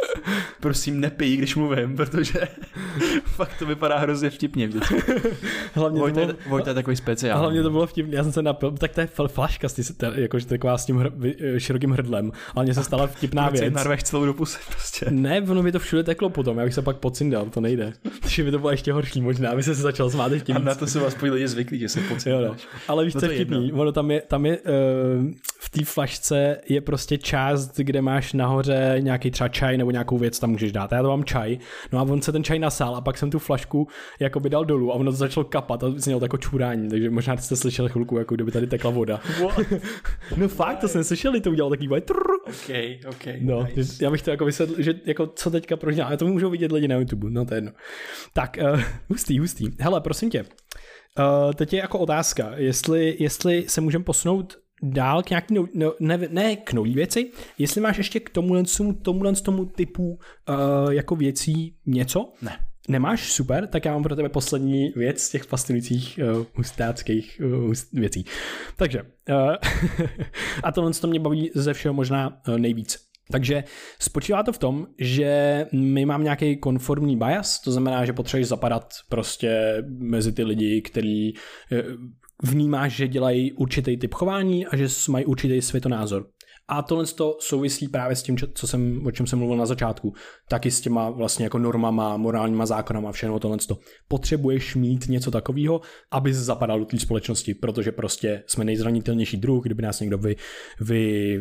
prosím 0.61 1.01
nepij, 1.01 1.37
když 1.37 1.57
mluvím, 1.57 1.97
protože 1.97 2.41
fakt 3.25 3.59
to 3.59 3.67
vypadá 3.67 3.99
hrozně 3.99 4.31
vtipně 4.31 4.67
vždycky. 4.67 4.95
Hlavně 5.75 6.01
Vojta, 6.01 6.21
to 6.21 6.27
bylo, 6.27 6.39
Vojta 6.47 6.71
je 6.71 6.75
takový 6.75 6.97
speciální. 6.97 7.41
Hlavně 7.41 7.63
to 7.63 7.71
bylo 7.71 7.87
vtipně, 7.87 8.17
já 8.17 8.23
jsem 8.23 8.33
se 8.33 8.43
napil, 8.43 8.71
tak 8.71 8.95
to 8.95 9.01
je 9.01 9.09
flaška, 9.27 9.69
jakože 10.15 10.47
taková 10.47 10.79
s 10.79 10.87
tím 10.87 10.97
hr, 10.97 11.11
širokým 11.59 11.91
hrdlem, 11.91 12.33
ale 12.55 12.65
mně 12.65 12.75
se 12.75 12.85
stala 12.85 13.07
vtipná 13.07 13.49
věc. 13.49 13.75
Narveš 13.75 14.03
celou 14.03 14.27
do 14.27 14.35
pusy 14.35 14.59
prostě. 14.71 15.07
Ne, 15.11 15.41
ono 15.41 15.63
by 15.63 15.73
to 15.73 15.79
všude 15.79 16.03
teklo 16.03 16.31
potom, 16.31 16.59
já 16.59 16.65
bych 16.65 16.75
se 16.75 16.83
pak 16.83 16.97
pocindal, 16.97 17.47
to 17.47 17.61
nejde. 17.61 17.93
Takže 18.21 18.45
by 18.45 18.51
to 18.51 18.59
bylo 18.59 18.71
ještě 18.71 18.93
horší 18.93 19.21
možná, 19.21 19.51
aby 19.51 19.63
se 19.63 19.75
začal 19.75 20.11
smát 20.11 20.33
ještě 20.33 20.53
A 20.53 20.59
na 20.59 20.75
to 20.75 20.87
se 20.87 21.01
vás 21.01 21.17
lidi 21.23 21.49
zvyklí, 21.49 21.79
že 21.79 21.89
se 21.89 22.01
pocindáš. 22.01 22.48
Ale 22.89 23.05
víš, 23.05 23.15
no 23.15 23.21
co 23.21 23.27
je 23.27 23.35
vtipný, 23.35 23.73
ono 23.73 23.93
tam 23.93 24.11
je, 24.11 24.21
tam 24.21 24.47
je 24.47 24.59
uh, 24.59 24.65
v 25.61 25.71
té 25.71 25.85
flašce 25.85 26.61
je 26.69 26.81
prostě 26.81 27.19
část, 27.19 27.77
kde 27.77 28.03
máš 28.03 28.33
nahoře 28.33 28.97
nějaký 28.99 29.31
třeba 29.31 29.49
čaj 29.49 29.77
nebo 29.77 29.91
nějakou 29.91 30.19
věc 30.19 30.39
tam 30.39 30.51
můžeš 30.51 30.73
dát. 30.73 30.93
Já 30.93 31.03
to 31.03 31.09
mám 31.09 31.25
čaj, 31.25 31.59
no 31.93 31.99
a 31.99 32.03
on 32.03 32.23
se 32.23 32.33
ten 32.33 32.45
čaj 32.45 32.59
nasál 32.59 32.97
a 32.97 33.01
pak 33.01 33.19
jsem 33.19 33.31
tu 33.31 33.39
flašku 33.39 33.89
jako 34.21 34.41
by 34.41 34.51
dal 34.51 34.65
dolů 34.65 34.93
a 34.93 34.95
ono 34.95 35.11
to 35.11 35.17
začalo 35.17 35.45
kapat 35.45 35.85
a 35.85 35.91
znělo 35.97 36.21
jako 36.23 36.37
čurání, 36.37 36.89
takže 36.89 37.11
možná 37.11 37.37
jste 37.37 37.57
slyšeli 37.57 37.89
chvilku, 37.89 38.19
jako 38.19 38.35
kdyby 38.35 38.53
tady 38.53 38.67
tekla 38.67 38.91
voda. 38.91 39.21
no 40.37 40.49
fakt, 40.49 40.79
to 40.79 40.89
jsem 40.89 41.05
slyšel, 41.05 41.41
to 41.41 41.51
udělal 41.51 41.71
takový 41.71 41.89
OK, 42.49 42.71
OK. 43.09 43.27
No, 43.41 43.67
nice. 43.77 44.05
já 44.05 44.11
bych 44.11 44.23
to 44.23 44.31
jako 44.31 44.45
vysvětlil, 44.45 44.83
že 44.83 44.95
jako 45.07 45.27
co 45.27 45.51
teďka 45.51 45.77
prožívá, 45.77 46.07
ale 46.07 46.17
to 46.17 46.27
můžou 46.27 46.51
vidět 46.51 46.73
lidi 46.73 46.89
na 46.89 46.97
YouTube, 46.97 47.31
no 47.31 47.45
to 47.45 47.55
je 47.55 47.57
jedno. 47.57 47.73
Tak, 48.33 48.59
uh, 48.73 48.81
hustý, 49.09 49.39
hustý. 49.39 49.69
Hele, 49.81 50.01
prosím 50.01 50.31
tě, 50.31 50.45
uh, 51.19 51.53
teď 51.53 51.73
je 51.73 51.79
jako 51.79 51.99
otázka, 51.99 52.53
jestli, 52.57 53.17
jestli 53.19 53.65
se 53.69 53.81
můžeme 53.81 54.05
posunout 54.05 54.57
dál 54.83 55.23
k 55.23 55.31
nějaký, 55.31 55.55
no, 55.75 55.95
ne, 56.01 56.19
ne 56.31 56.57
k 56.57 56.73
nový 56.73 56.95
věci, 56.95 57.31
jestli 57.59 57.81
máš 57.81 57.99
ještě 57.99 58.21
k 58.21 58.31
tomuhle, 58.31 58.63
tomuhle 59.03 59.33
tomu 59.33 59.65
typu 59.65 60.09
uh, 60.09 60.93
jako 60.93 61.17
věcí 61.17 61.77
něco? 61.87 62.33
Ne. 62.43 62.59
Nemáš? 62.89 63.33
Super, 63.33 63.67
tak 63.67 63.85
já 63.85 63.93
mám 63.93 64.03
pro 64.03 64.17
tebe 64.17 64.29
poslední 64.29 64.93
věc 64.97 65.21
z 65.21 65.31
těch 65.31 65.43
fascinujících 65.43 66.21
uh, 66.39 66.45
hustáckých 66.55 67.41
uh, 67.45 67.51
hust, 67.51 67.93
věcí. 67.93 68.25
Takže, 68.77 69.03
uh, 69.03 69.55
a 70.63 70.73
tohle 70.73 70.93
to 70.93 71.07
mě 71.07 71.21
baví 71.21 71.51
ze 71.55 71.75
všeho 71.75 71.95
možná 71.95 72.41
uh, 72.49 72.59
nejvíc. 72.59 73.08
Takže 73.33 73.65
spočívá 73.99 74.43
to 74.43 74.53
v 74.53 74.59
tom, 74.59 74.87
že 74.99 75.67
my 75.73 76.07
mám 76.07 76.23
nějaký 76.23 76.57
konformní 76.57 77.17
bias, 77.17 77.61
to 77.61 77.73
znamená, 77.73 78.05
že 78.05 78.13
potřebuješ 78.13 78.49
zapadat 78.49 78.95
prostě 79.09 79.83
mezi 79.89 80.33
ty 80.33 80.45
lidi, 80.45 80.83
který 80.83 81.33
vnímáš, 82.43 82.93
že 82.93 83.09
dělají 83.09 83.53
určitý 83.53 83.97
typ 83.97 84.15
chování 84.15 84.67
a 84.67 84.77
že 84.77 84.87
mají 85.11 85.25
určitý 85.25 85.63
světonázor. 85.63 86.27
A 86.69 86.83
tohle 86.83 87.07
to 87.07 87.37
souvisí 87.41 87.89
právě 87.89 88.17
s 88.17 88.23
tím, 88.23 88.37
co 88.55 88.67
jsem, 88.67 89.07
o 89.07 89.11
čem 89.11 89.27
jsem 89.27 89.39
mluvil 89.39 89.57
na 89.57 89.67
začátku. 89.67 90.15
Taky 90.49 90.71
s 90.71 90.81
těma 90.81 91.11
vlastně 91.11 91.45
jako 91.45 91.59
normama, 91.59 92.17
morálníma 92.17 92.67
zákonama, 92.67 93.13
všechno 93.13 93.39
tohle. 93.39 93.59
Potřebuješ 94.09 94.75
mít 94.75 95.09
něco 95.09 95.31
takového, 95.31 95.81
aby 96.11 96.35
zapadal 96.35 96.79
do 96.79 96.85
té 96.85 96.99
společnosti, 96.99 97.55
protože 97.55 97.93
prostě 97.93 98.43
jsme 98.47 98.65
nejzranitelnější 98.65 99.37
druh, 99.37 99.65
kdyby 99.65 99.83
nás 99.83 100.01
někdo 100.01 100.19
vy, 100.19 100.37
vy, 100.81 101.41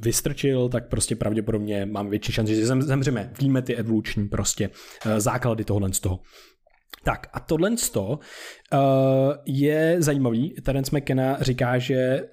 vystrčil, 0.00 0.68
tak 0.68 0.88
prostě 0.88 1.16
pravděpodobně 1.16 1.86
máme 1.86 2.10
větší 2.10 2.32
šanci, 2.32 2.54
že 2.54 2.66
zem, 2.66 2.82
zemřeme. 2.82 3.32
Víme 3.40 3.62
ty 3.62 3.76
evoluční 3.76 4.28
prostě 4.28 4.70
eh, 5.06 5.20
základy 5.20 5.64
tohohle 5.64 5.92
z 5.92 6.00
toho. 6.00 6.20
Tak 7.04 7.26
a 7.32 7.40
tohle 7.40 7.70
uh, 7.70 8.18
je 9.46 9.96
zajímavý. 9.98 10.54
Terence 10.62 10.96
McKenna 10.96 11.36
říká, 11.40 11.78
že, 11.78 12.28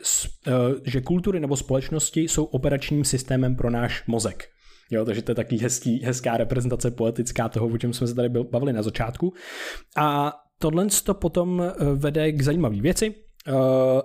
uh, 0.48 0.54
že 0.86 1.02
kultury 1.02 1.40
nebo 1.40 1.58
společnosti 1.58 2.22
jsou 2.22 2.44
operačním 2.44 3.06
systémem 3.06 3.56
pro 3.56 3.70
náš 3.70 4.08
mozek. 4.08 4.50
Jo, 4.92 5.06
takže 5.06 5.22
to 5.22 5.32
je 5.32 5.36
taky 5.36 5.58
hezký, 5.58 6.02
hezká 6.04 6.38
reprezentace 6.38 6.92
poetická 6.92 7.50
toho, 7.50 7.68
o 7.68 7.78
čem 7.78 7.94
jsme 7.94 8.08
se 8.08 8.16
tady 8.16 8.30
bavili 8.30 8.74
na 8.74 8.84
začátku. 8.84 9.34
A 9.98 10.34
tohle 10.60 10.88
to 11.04 11.14
potom 11.14 11.62
eh, 11.62 11.74
vede 11.96 12.32
k 12.32 12.42
zajímavé 12.42 12.82
věci, 12.82 13.10
uh, 13.10 13.56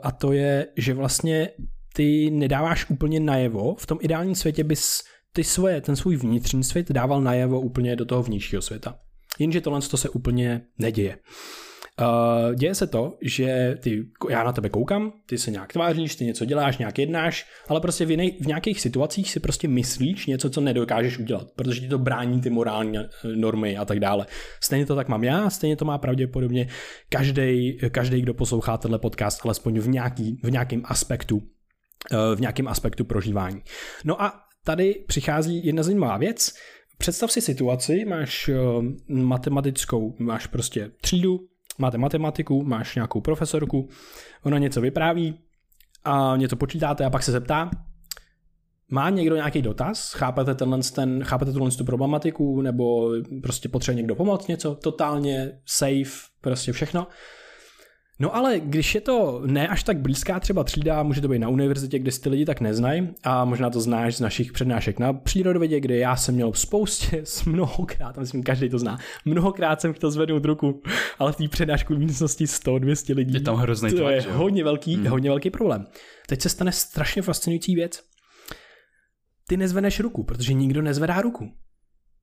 a 0.02 0.12
to 0.12 0.32
je, 0.32 0.66
že 0.76 0.94
vlastně 0.94 1.48
ty 1.94 2.30
nedáváš 2.30 2.90
úplně 2.90 3.20
najevo, 3.20 3.74
v 3.74 3.86
tom 3.86 3.98
ideálním 4.00 4.34
světě 4.34 4.64
bys 4.64 5.02
ty 5.32 5.44
svoje, 5.44 5.80
ten 5.80 5.96
svůj 5.96 6.16
vnitřní 6.16 6.64
svět 6.64 6.92
dával 6.92 7.20
najevo 7.20 7.60
úplně 7.60 7.96
do 7.96 8.04
toho 8.04 8.22
vnějšího 8.22 8.62
světa. 8.62 8.98
Jenže 9.38 9.60
tohle 9.60 9.80
to 9.80 9.96
se 9.96 10.08
úplně 10.08 10.62
neděje. 10.78 11.18
Uh, 12.00 12.54
děje 12.54 12.74
se 12.74 12.86
to, 12.86 13.18
že 13.22 13.76
ty, 13.80 14.04
já 14.30 14.44
na 14.44 14.52
tebe 14.52 14.68
koukám, 14.68 15.12
ty 15.26 15.38
se 15.38 15.50
nějak 15.50 15.72
tváříš, 15.72 16.16
ty 16.16 16.24
něco 16.24 16.44
děláš, 16.44 16.78
nějak 16.78 16.98
jednáš, 16.98 17.46
ale 17.68 17.80
prostě 17.80 18.04
v, 18.04 18.10
jinej, 18.10 18.36
v 18.40 18.46
nějakých 18.46 18.80
situacích 18.80 19.30
si 19.30 19.40
prostě 19.40 19.68
myslíš 19.68 20.26
něco, 20.26 20.50
co 20.50 20.60
nedokážeš 20.60 21.18
udělat, 21.18 21.46
protože 21.56 21.80
ti 21.80 21.88
to 21.88 21.98
brání 21.98 22.40
ty 22.40 22.50
morální 22.50 22.98
eh, 22.98 23.08
normy 23.36 23.76
a 23.76 23.84
tak 23.84 24.00
dále. 24.00 24.26
Stejně 24.60 24.86
to 24.86 24.96
tak 24.96 25.08
mám 25.08 25.24
já, 25.24 25.50
stejně 25.50 25.76
to 25.76 25.84
má 25.84 25.98
pravděpodobně 25.98 26.68
každý, 27.08 27.78
každý 27.90 28.20
kdo 28.20 28.34
poslouchá 28.34 28.76
tenhle 28.76 28.98
podcast, 28.98 29.40
alespoň 29.44 29.78
v, 29.78 29.88
nějaký, 29.88 30.40
v 30.42 30.50
nějakém 30.50 30.82
aspektu 30.84 31.42
eh, 32.12 32.36
v 32.36 32.40
nějakém 32.40 32.68
aspektu 32.68 33.04
prožívání. 33.04 33.62
No 34.04 34.22
a 34.22 34.32
tady 34.64 35.04
přichází 35.08 35.66
jedna 35.66 35.82
zajímavá 35.82 36.16
věc, 36.16 36.52
Představ 37.02 37.32
si 37.32 37.40
situaci, 37.40 38.04
máš 38.04 38.48
eh, 38.48 38.54
matematickou, 39.08 40.14
máš 40.18 40.46
prostě 40.46 40.90
třídu, 41.00 41.40
máte 41.78 41.98
matematiku, 41.98 42.64
máš 42.64 42.94
nějakou 42.94 43.20
profesorku, 43.20 43.88
ona 44.42 44.58
něco 44.58 44.80
vypráví 44.80 45.38
a 46.04 46.36
něco 46.36 46.56
počítáte 46.56 47.04
a 47.04 47.10
pak 47.10 47.22
se 47.22 47.32
zeptá, 47.32 47.70
má 48.90 49.10
někdo 49.10 49.36
nějaký 49.36 49.62
dotaz? 49.62 50.12
Chápete, 50.12 50.54
tenhle, 50.54 50.78
ten, 50.94 51.24
chápete 51.24 51.52
tuhle 51.52 51.70
tu 51.70 51.84
problematiku? 51.84 52.62
Nebo 52.62 53.10
prostě 53.42 53.68
potřebuje 53.68 53.96
někdo 53.96 54.14
pomoct 54.14 54.48
něco? 54.48 54.74
Totálně 54.74 55.58
safe, 55.66 56.30
prostě 56.40 56.72
všechno. 56.72 57.06
No 58.22 58.36
ale 58.36 58.60
když 58.60 58.94
je 58.94 59.00
to 59.00 59.42
ne 59.46 59.68
až 59.68 59.82
tak 59.82 59.98
blízká 59.98 60.40
třeba 60.40 60.64
třída, 60.64 61.02
může 61.02 61.20
to 61.20 61.28
být 61.28 61.38
na 61.38 61.48
univerzitě, 61.48 61.98
kde 61.98 62.10
si 62.10 62.20
ty 62.20 62.28
lidi 62.28 62.44
tak 62.44 62.60
neznají 62.60 63.08
a 63.22 63.44
možná 63.44 63.70
to 63.70 63.80
znáš 63.80 64.16
z 64.16 64.20
našich 64.20 64.52
přednášek 64.52 64.98
na 64.98 65.12
přírodovědě, 65.12 65.80
kde 65.80 65.96
já 65.96 66.16
jsem 66.16 66.34
měl 66.34 66.52
spoustě, 66.52 67.20
s 67.24 67.44
mnohokrát, 67.44 68.18
myslím, 68.18 68.42
každý 68.42 68.68
to 68.68 68.78
zná, 68.78 68.98
mnohokrát 69.24 69.80
jsem 69.80 69.92
chtěl 69.92 70.10
zvednout 70.10 70.44
ruku, 70.44 70.82
ale 71.18 71.32
v 71.32 71.36
té 71.36 71.48
přednášku 71.48 71.94
v 71.94 71.98
místnosti 71.98 72.44
100-200 72.44 73.16
lidí. 73.16 73.34
Je 73.34 73.40
tam 73.40 73.56
hrozný 73.56 73.90
To 73.90 73.96
tlak, 73.96 74.14
je 74.14 74.20
že 74.20 74.32
hodně 74.32 74.64
velký, 74.64 74.96
hmm. 74.96 75.06
hodně 75.06 75.30
velký 75.30 75.50
problém. 75.50 75.86
Teď 76.26 76.40
se 76.40 76.48
stane 76.48 76.72
strašně 76.72 77.22
fascinující 77.22 77.74
věc. 77.74 78.02
Ty 79.48 79.56
nezvedneš 79.56 80.00
ruku, 80.00 80.22
protože 80.22 80.52
nikdo 80.52 80.82
nezvedá 80.82 81.20
ruku. 81.20 81.50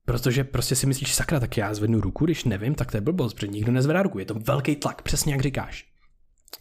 Protože 0.06 0.44
prostě 0.44 0.76
si 0.76 0.88
myslíš, 0.88 1.16
sakra, 1.16 1.40
tak 1.40 1.58
já 1.58 1.74
zvednu 1.74 2.02
ruku, 2.02 2.26
když 2.26 2.44
nevím, 2.44 2.76
tak 2.76 2.92
to 2.92 2.98
je 2.98 3.02
blbost, 3.02 3.34
protože 3.34 3.48
nikdo 3.48 3.72
nezvedá 3.72 4.04
ruku. 4.04 4.20
Je 4.20 4.26
to 4.26 4.34
velký 4.34 4.76
tlak, 4.76 5.02
přesně 5.02 5.34
jak 5.34 5.42
říkáš. 5.42 5.86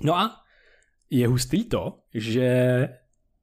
No 0.01 0.17
a 0.17 0.37
je 1.11 1.29
hustý 1.29 1.65
to, 1.65 1.99
že 2.15 2.89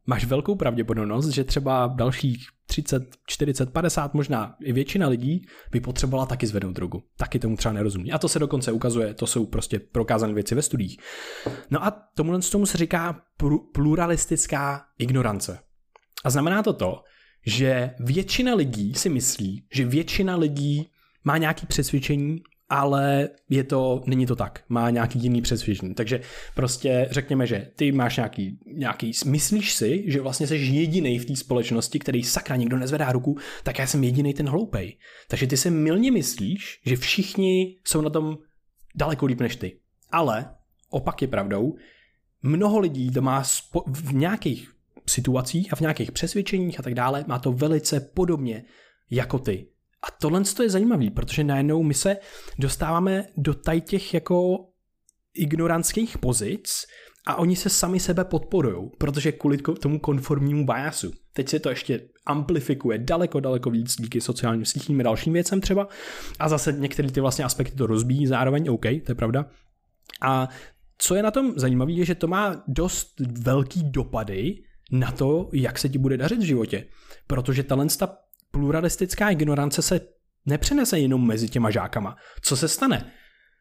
máš 0.05 0.25
velkou 0.25 0.55
pravděpodobnost, 0.55 1.27
že 1.27 1.43
třeba 1.43 1.87
dalších 1.95 2.47
30, 2.67 3.03
40, 3.27 3.73
50, 3.73 4.13
možná 4.13 4.55
i 4.61 4.73
většina 4.73 5.07
lidí 5.07 5.47
by 5.71 5.79
potřebovala 5.79 6.25
taky 6.25 6.47
zvednout 6.47 6.77
ruku. 6.77 7.03
Taky 7.17 7.39
tomu 7.39 7.57
třeba 7.57 7.73
nerozumí. 7.73 8.11
A 8.11 8.17
to 8.17 8.29
se 8.29 8.39
dokonce 8.39 8.71
ukazuje, 8.71 9.13
to 9.13 9.27
jsou 9.27 9.45
prostě 9.45 9.79
prokázané 9.79 10.33
věci 10.33 10.55
ve 10.55 10.61
studiích. 10.61 10.99
No 11.69 11.85
a 11.85 11.91
tomu 12.15 12.39
tomu 12.51 12.65
se 12.65 12.77
říká 12.77 13.21
pluralistická 13.73 14.85
ignorance. 14.97 15.59
A 16.25 16.29
znamená 16.29 16.63
to 16.63 16.73
to, 16.73 17.03
že 17.45 17.91
většina 17.99 18.55
lidí 18.55 18.93
si 18.93 19.09
myslí, 19.09 19.63
že 19.73 19.85
většina 19.85 20.35
lidí 20.35 20.87
má 21.23 21.37
nějaké 21.37 21.65
přesvědčení, 21.65 22.41
ale 22.69 23.29
je 23.49 23.63
to, 23.63 24.03
není 24.05 24.25
to 24.25 24.35
tak, 24.35 24.63
má 24.69 24.89
nějaký 24.89 25.19
jiný 25.19 25.41
přesvědčení. 25.41 25.93
Takže 25.93 26.21
prostě 26.55 27.07
řekněme, 27.11 27.47
že 27.47 27.71
ty 27.75 27.91
máš 27.91 28.15
nějaký, 28.15 28.59
nějaký, 28.65 29.11
myslíš 29.25 29.73
si, 29.73 30.03
že 30.07 30.21
vlastně 30.21 30.47
jsi 30.47 30.55
jediný 30.55 31.19
v 31.19 31.25
té 31.25 31.35
společnosti, 31.35 31.99
který 31.99 32.23
sakra 32.23 32.55
nikdo 32.55 32.77
nezvedá 32.77 33.11
ruku, 33.11 33.37
tak 33.63 33.79
já 33.79 33.87
jsem 33.87 34.03
jediný 34.03 34.33
ten 34.33 34.49
hloupej. 34.49 34.97
Takže 35.27 35.47
ty 35.47 35.57
si 35.57 35.69
milně 35.69 36.11
myslíš, 36.11 36.81
že 36.85 36.95
všichni 36.95 37.77
jsou 37.83 38.01
na 38.01 38.09
tom 38.09 38.37
daleko 38.95 39.25
líp 39.25 39.39
než 39.39 39.55
ty. 39.55 39.79
Ale 40.11 40.49
opak 40.89 41.21
je 41.21 41.27
pravdou, 41.27 41.75
mnoho 42.43 42.79
lidí 42.79 43.11
to 43.11 43.21
má 43.21 43.43
spo- 43.43 43.83
v 43.87 44.13
nějakých 44.13 44.74
situacích 45.09 45.73
a 45.73 45.75
v 45.75 45.81
nějakých 45.81 46.11
přesvědčeních 46.11 46.79
a 46.79 46.83
tak 46.83 46.93
dále, 46.93 47.25
má 47.27 47.39
to 47.39 47.51
velice 47.51 47.99
podobně 47.99 48.63
jako 49.09 49.39
ty. 49.39 49.67
A 50.07 50.11
tohle 50.21 50.41
je 50.63 50.69
zajímavé, 50.69 51.09
protože 51.09 51.43
najednou 51.43 51.83
my 51.83 51.93
se 51.93 52.17
dostáváme 52.59 53.27
do 53.37 53.53
tady 53.53 53.81
těch 53.81 54.13
jako 54.13 54.57
ignorantských 55.33 56.17
pozic 56.17 56.85
a 57.27 57.35
oni 57.35 57.55
se 57.55 57.69
sami 57.69 57.99
sebe 57.99 58.25
podporují, 58.25 58.89
protože 58.97 59.31
kvůli 59.31 59.57
tomu 59.57 59.99
konformnímu 59.99 60.65
biasu. 60.65 61.11
Teď 61.33 61.49
se 61.49 61.59
to 61.59 61.69
ještě 61.69 62.09
amplifikuje 62.25 62.97
daleko, 62.97 63.39
daleko 63.39 63.69
víc 63.69 63.95
díky 64.01 64.21
sociálním 64.21 64.65
sítím 64.65 64.99
a 64.99 65.03
dalším 65.03 65.33
věcem 65.33 65.61
třeba. 65.61 65.87
A 66.39 66.49
zase 66.49 66.71
některé 66.71 67.11
ty 67.11 67.21
vlastně 67.21 67.45
aspekty 67.45 67.75
to 67.75 67.87
rozbíjí 67.87 68.27
zároveň, 68.27 68.69
OK, 68.69 68.81
to 68.81 69.11
je 69.11 69.15
pravda. 69.15 69.45
A 70.21 70.49
co 70.97 71.15
je 71.15 71.23
na 71.23 71.31
tom 71.31 71.53
zajímavé, 71.55 71.91
je, 71.91 72.05
že 72.05 72.15
to 72.15 72.27
má 72.27 72.63
dost 72.67 73.19
velký 73.19 73.83
dopady 73.83 74.63
na 74.91 75.11
to, 75.11 75.49
jak 75.53 75.79
se 75.79 75.89
ti 75.89 75.97
bude 75.97 76.17
dařit 76.17 76.39
v 76.39 76.45
životě. 76.45 76.85
Protože 77.27 77.63
talent 77.63 77.97
ta 77.97 78.17
pluralistická 78.51 79.29
ignorance 79.29 79.81
se 79.81 80.01
nepřenese 80.45 80.99
jenom 80.99 81.27
mezi 81.27 81.49
těma 81.49 81.71
žákama. 81.71 82.15
Co 82.41 82.57
se 82.57 82.67
stane? 82.67 83.11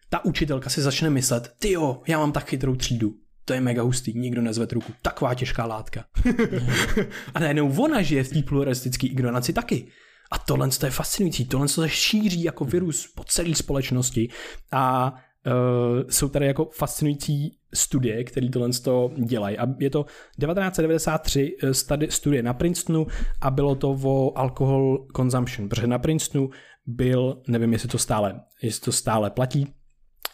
Ta 0.09 0.25
učitelka 0.25 0.70
si 0.70 0.83
začne 0.83 1.11
myslet, 1.11 1.55
ty 1.59 1.72
jo, 1.72 2.03
já 2.07 2.18
mám 2.18 2.33
tak 2.33 2.49
chytrou 2.49 2.77
třídu. 2.77 3.14
To 3.45 3.53
je 3.55 3.61
mega 3.61 3.83
hustý, 3.83 4.18
nikdo 4.18 4.43
nezved 4.43 4.72
ruku. 4.72 4.93
Taková 5.03 5.35
těžká 5.35 5.66
látka. 5.66 6.05
a 7.35 7.41
najednou 7.41 7.83
ona 7.83 8.03
žije 8.03 8.25
v 8.25 8.29
té 8.29 8.43
pluralistické 8.43 9.07
ignoranci 9.07 9.53
taky. 9.53 9.89
A 10.31 10.39
tohle 10.39 10.68
je 10.85 10.91
fascinující, 10.91 11.45
tohle 11.45 11.68
se 11.68 11.89
šíří 11.89 12.43
jako 12.43 12.64
virus 12.64 13.12
po 13.14 13.25
celé 13.25 13.55
společnosti 13.55 14.29
a 14.72 15.14
uh, 15.47 16.09
jsou 16.11 16.29
tady 16.29 16.47
jako 16.47 16.70
fascinující 16.75 17.59
studie, 17.75 18.25
které 18.25 18.49
tohle 18.49 18.68
to 18.85 19.11
dělají. 19.16 19.59
A 19.59 19.66
je 19.79 19.91
to 19.91 20.07
1993 20.41 21.57
studi- 21.62 22.09
studie 22.09 22.43
na 22.43 22.55
Princetonu 22.55 23.07
a 23.41 23.51
bylo 23.51 23.75
to 23.75 23.91
o 24.03 24.39
alcohol 24.39 25.07
consumption, 25.16 25.68
protože 25.68 25.87
na 25.87 25.99
Princetonu 25.99 26.51
byl, 26.87 27.43
nevím, 27.49 27.72
jestli 27.72 27.89
to 27.89 27.99
stále, 27.99 28.41
jestli 28.62 28.85
to 28.85 28.93
stále 28.93 29.31
platí, 29.31 29.66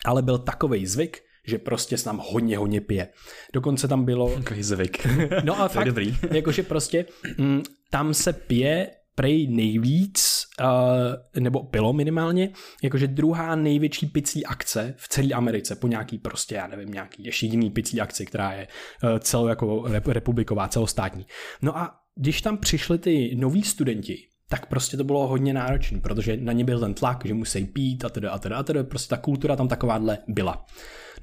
ale 0.04 0.22
byl 0.22 0.38
takový 0.38 0.86
zvyk, 0.86 1.18
že 1.46 1.58
prostě 1.58 1.98
se 1.98 2.04
tam 2.04 2.22
hodně, 2.30 2.58
hodně 2.58 2.80
pije. 2.80 3.08
Dokonce 3.52 3.88
tam 3.88 4.04
bylo... 4.04 4.30
Takový 4.30 4.62
zvyk. 4.62 5.06
No 5.44 5.60
ale 5.60 5.68
fakt, 5.78 5.86
dobrý. 5.86 6.16
jakože 6.32 6.62
prostě 6.62 7.04
mm, 7.38 7.62
tam 7.90 8.14
se 8.14 8.32
pije 8.32 8.90
prej 9.20 9.46
nejvíc, 9.48 10.46
uh, 10.60 11.42
nebo 11.42 11.62
bylo 11.62 11.92
minimálně, 11.92 12.50
jakože 12.82 13.06
druhá 13.06 13.56
největší 13.56 14.06
picí 14.06 14.46
akce 14.46 14.94
v 14.96 15.08
celé 15.08 15.28
Americe, 15.28 15.76
po 15.76 15.88
nějaký 15.88 16.18
prostě, 16.18 16.54
já 16.54 16.66
nevím, 16.66 16.88
nějaký 16.88 17.24
ještě 17.24 17.46
jiný 17.46 17.70
picí 17.70 18.00
akci, 18.00 18.26
která 18.26 18.52
je 18.52 18.68
uh, 19.04 19.18
celo 19.18 19.48
jako 19.48 19.66
rep- 19.66 20.12
republiková, 20.12 20.68
celostátní. 20.68 21.26
No 21.62 21.78
a 21.78 21.96
když 22.14 22.42
tam 22.42 22.58
přišli 22.58 22.98
ty 22.98 23.34
noví 23.34 23.62
studenti, 23.62 24.18
tak 24.48 24.66
prostě 24.66 24.96
to 24.96 25.04
bylo 25.04 25.26
hodně 25.26 25.54
náročné, 25.54 26.00
protože 26.00 26.36
na 26.36 26.52
ně 26.52 26.64
byl 26.64 26.80
ten 26.80 26.94
tlak, 26.94 27.22
že 27.24 27.34
musí 27.34 27.64
pít 27.64 28.04
a 28.04 28.08
teda 28.08 28.30
a 28.30 28.38
teda 28.38 28.56
a 28.56 28.62
teda, 28.62 28.84
prostě 28.84 29.08
ta 29.08 29.16
kultura 29.16 29.56
tam 29.56 29.68
takováhle 29.68 30.18
byla. 30.28 30.66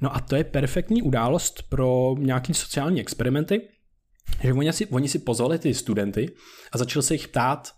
No 0.00 0.16
a 0.16 0.20
to 0.20 0.36
je 0.36 0.44
perfektní 0.44 1.02
událost 1.02 1.62
pro 1.68 2.14
nějaký 2.18 2.54
sociální 2.54 3.00
experimenty, 3.00 3.68
že 4.42 4.52
oni 4.52 4.72
si, 4.72 4.86
oni 4.86 5.08
si 5.08 5.18
pozvali 5.18 5.58
ty 5.58 5.74
studenty 5.74 6.30
a 6.72 6.78
začali 6.78 7.02
se 7.02 7.14
jich 7.14 7.28
ptát, 7.28 7.77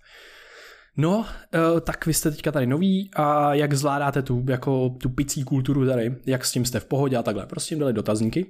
no, 1.01 1.27
eh, 1.55 1.81
tak 1.81 2.07
vy 2.07 2.15
jste 2.15 2.31
teďka 2.31 2.53
tady 2.53 2.67
noví 2.67 3.11
a 3.17 3.55
jak 3.55 3.75
zvládáte 3.75 4.23
tu, 4.23 4.45
jako, 4.49 4.89
tu 4.89 5.09
picí 5.09 5.45
kulturu 5.45 5.87
tady, 5.87 6.17
jak 6.27 6.45
s 6.45 6.53
tím 6.53 6.65
jste 6.65 6.81
v 6.81 6.85
pohodě 6.85 7.17
a 7.17 7.23
takhle. 7.23 7.47
Prostě 7.47 7.75
jim 7.75 7.81
dali 7.81 7.93
dotazníky 7.93 8.47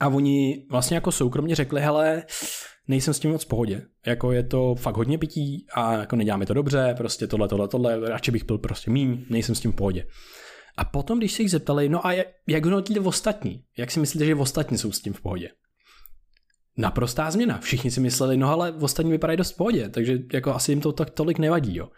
a 0.00 0.08
oni 0.08 0.66
vlastně 0.70 0.94
jako 0.94 1.12
soukromně 1.12 1.54
řekli, 1.54 1.80
hele, 1.80 2.22
nejsem 2.88 3.14
s 3.14 3.18
tím 3.18 3.30
moc 3.30 3.44
v 3.44 3.48
pohodě. 3.48 3.82
Jako 4.06 4.32
je 4.32 4.42
to 4.42 4.74
fakt 4.74 4.96
hodně 4.96 5.18
pití 5.18 5.66
a 5.74 5.92
jako 5.92 6.16
neděláme 6.16 6.46
to 6.46 6.54
dobře, 6.54 6.94
prostě 6.96 7.26
tohle, 7.26 7.48
tohle, 7.48 7.68
tohle, 7.68 8.10
radši 8.10 8.30
bych 8.30 8.44
byl 8.44 8.58
prostě 8.58 8.90
míň, 8.90 9.24
nejsem 9.30 9.54
s 9.54 9.60
tím 9.60 9.72
v 9.72 9.76
pohodě. 9.76 10.06
A 10.76 10.84
potom, 10.84 11.18
když 11.18 11.32
se 11.32 11.42
jich 11.42 11.50
zeptali, 11.50 11.88
no 11.88 12.06
a 12.06 12.12
jak, 12.46 12.64
hodnotíte 12.64 13.00
ostatní? 13.00 13.62
Jak 13.78 13.90
si 13.90 14.00
myslíte, 14.00 14.26
že 14.26 14.34
ostatní 14.34 14.78
jsou 14.78 14.92
s 14.92 15.00
tím 15.00 15.12
v 15.12 15.20
pohodě? 15.20 15.48
Naprostá 16.78 17.30
změna. 17.30 17.58
Všichni 17.58 17.90
si 17.90 18.00
mysleli, 18.00 18.36
no 18.36 18.50
ale 18.50 18.72
v 18.72 18.84
ostatní 18.84 19.10
vypadají 19.10 19.36
dost 19.36 19.52
v 19.52 19.56
pohodě, 19.56 19.88
takže 19.88 20.18
jako 20.32 20.54
asi 20.54 20.72
jim 20.72 20.80
to 20.80 20.92
tak 20.92 21.10
tolik 21.10 21.38
nevadí, 21.38 21.76
jo. 21.76 21.88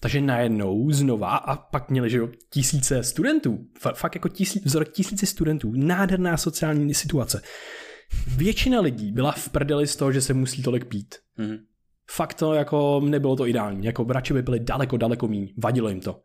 Takže 0.00 0.20
najednou 0.20 0.90
znova 0.90 1.36
a 1.36 1.56
pak 1.56 1.90
měli, 1.90 2.10
že 2.10 2.18
jo, 2.18 2.28
tisíce 2.50 3.02
studentů, 3.02 3.58
fakt 3.94 4.14
jako 4.14 4.28
tisíc, 4.28 4.64
vzorek 4.64 4.92
tisíce 4.92 5.26
studentů, 5.26 5.72
nádherná 5.74 6.36
sociální 6.36 6.94
situace. 6.94 7.42
Většina 8.36 8.80
lidí 8.80 9.12
byla 9.12 9.32
v 9.32 9.48
prdeli 9.48 9.86
z 9.86 9.96
toho, 9.96 10.12
že 10.12 10.20
se 10.20 10.34
musí 10.34 10.62
tolik 10.62 10.84
pít. 10.84 11.14
Mhm. 11.36 11.56
Fakt 12.10 12.34
to 12.34 12.54
jako 12.54 13.00
nebylo 13.04 13.36
to 13.36 13.46
ideální, 13.46 13.86
jako 13.86 14.04
radši 14.08 14.34
by 14.34 14.42
byli 14.42 14.60
daleko, 14.60 14.96
daleko 14.96 15.28
míň, 15.28 15.54
vadilo 15.56 15.88
jim 15.88 16.00
to. 16.00 16.20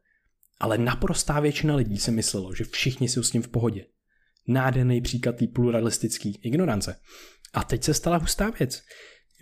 Ale 0.59 0.77
naprostá 0.77 1.39
většina 1.39 1.75
lidí 1.75 1.97
si 1.97 2.11
myslelo, 2.11 2.55
že 2.55 2.63
všichni 2.63 3.09
jsou 3.09 3.23
s 3.23 3.31
tím 3.31 3.41
v 3.41 3.47
pohodě. 3.47 3.85
Nádherný 4.47 5.01
příklad 5.01 5.35
té 5.35 5.47
pluralistické 5.47 6.29
ignorance. 6.41 6.95
A 7.53 7.63
teď 7.63 7.83
se 7.83 7.93
stala 7.93 8.17
hustá 8.17 8.49
věc. 8.49 8.81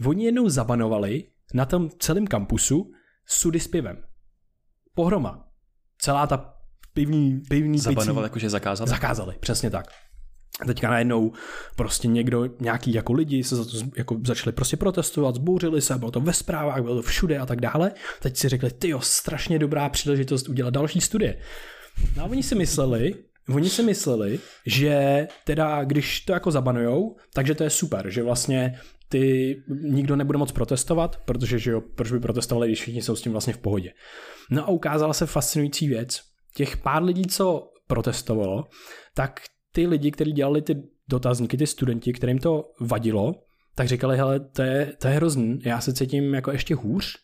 Oni 0.05 0.26
jednou 0.26 0.49
zabanovali 0.49 1.24
na 1.53 1.66
tom 1.66 1.89
celém 1.99 2.28
kampusu 2.28 2.91
sudy 3.28 3.59
s 3.59 3.68
pivem. 3.68 4.03
Pohroma. 4.95 5.47
Celá 5.97 6.28
ta 6.28 6.53
pivní, 6.93 7.41
pivní 7.49 7.80
Zabanoval, 7.80 8.24
picí- 8.24 8.26
jakože 8.26 8.49
zakázal. 8.49 8.88
Zakázali, 8.88 9.36
přesně 9.39 9.70
tak. 9.70 9.86
A 10.62 10.66
teďka 10.66 10.89
najednou 10.89 11.32
prostě 11.76 12.07
někdo, 12.07 12.49
nějaký 12.59 12.93
jako 12.93 13.14
lidi 13.14 13.43
se 13.43 13.55
za 13.55 13.66
to 13.66 13.72
jako 13.97 14.18
začali 14.26 14.51
prostě 14.51 14.78
protestovat, 14.78 15.36
zbouřili 15.36 15.82
se, 15.82 15.97
bylo 15.97 16.12
to 16.12 16.20
ve 16.20 16.34
zprávách, 16.34 16.82
bylo 16.82 16.95
to 16.95 17.01
všude 17.01 17.38
a 17.38 17.45
tak 17.45 17.62
dále. 17.62 17.91
Teď 18.22 18.38
si 18.38 18.49
řekli, 18.49 18.72
ty 18.72 18.89
jo, 18.89 19.01
strašně 19.01 19.59
dobrá 19.59 19.89
příležitost 19.89 20.49
udělat 20.49 20.74
další 20.74 21.01
studie. 21.01 21.41
No 22.18 22.24
a 22.24 22.26
oni 22.26 22.43
si 22.43 22.55
mysleli, 22.55 23.16
oni 23.52 23.70
si 23.70 23.84
mysleli, 23.84 24.39
že 24.66 25.28
teda 25.45 25.84
když 25.84 26.22
to 26.22 26.34
jako 26.34 26.52
zabanujou, 26.52 27.16
takže 27.34 27.56
to 27.56 27.64
je 27.64 27.70
super, 27.70 28.10
že 28.10 28.24
vlastně 28.24 28.80
ty 29.10 29.56
nikdo 29.70 30.16
nebude 30.16 30.38
moc 30.38 30.52
protestovat, 30.52 31.18
protože 31.26 31.60
že 31.60 31.72
jo, 31.72 31.82
proč 31.95 32.12
by 32.12 32.20
protestovali, 32.20 32.68
když 32.68 32.82
všichni 32.82 33.02
jsou 33.02 33.16
s 33.16 33.22
tím 33.22 33.32
vlastně 33.32 33.54
v 33.54 33.58
pohodě. 33.58 33.91
No 34.52 34.64
a 34.64 34.68
ukázala 34.68 35.14
se 35.14 35.26
fascinující 35.26 35.88
věc. 35.88 36.22
Těch 36.56 36.78
pár 36.78 37.04
lidí, 37.04 37.26
co 37.26 37.72
protestovalo, 37.88 38.64
tak 39.16 39.41
ty 39.72 39.88
lidi, 39.88 40.12
kteří 40.12 40.32
dělali 40.32 40.62
ty 40.62 40.76
dotazníky 41.10 41.58
ty 41.58 41.68
studenti, 41.68 42.14
kterým 42.14 42.39
to 42.39 42.64
vadilo, 42.80 43.34
tak 43.76 43.88
říkali, 43.88 44.18
hele, 44.18 44.39
to 44.39 44.62
je, 44.62 44.93
to 45.02 45.08
je 45.08 45.14
hrozný, 45.14 45.60
já 45.66 45.82
se 45.82 45.93
cítím 45.93 46.34
jako 46.34 46.52
ještě 46.52 46.76
hůř, 46.76 47.16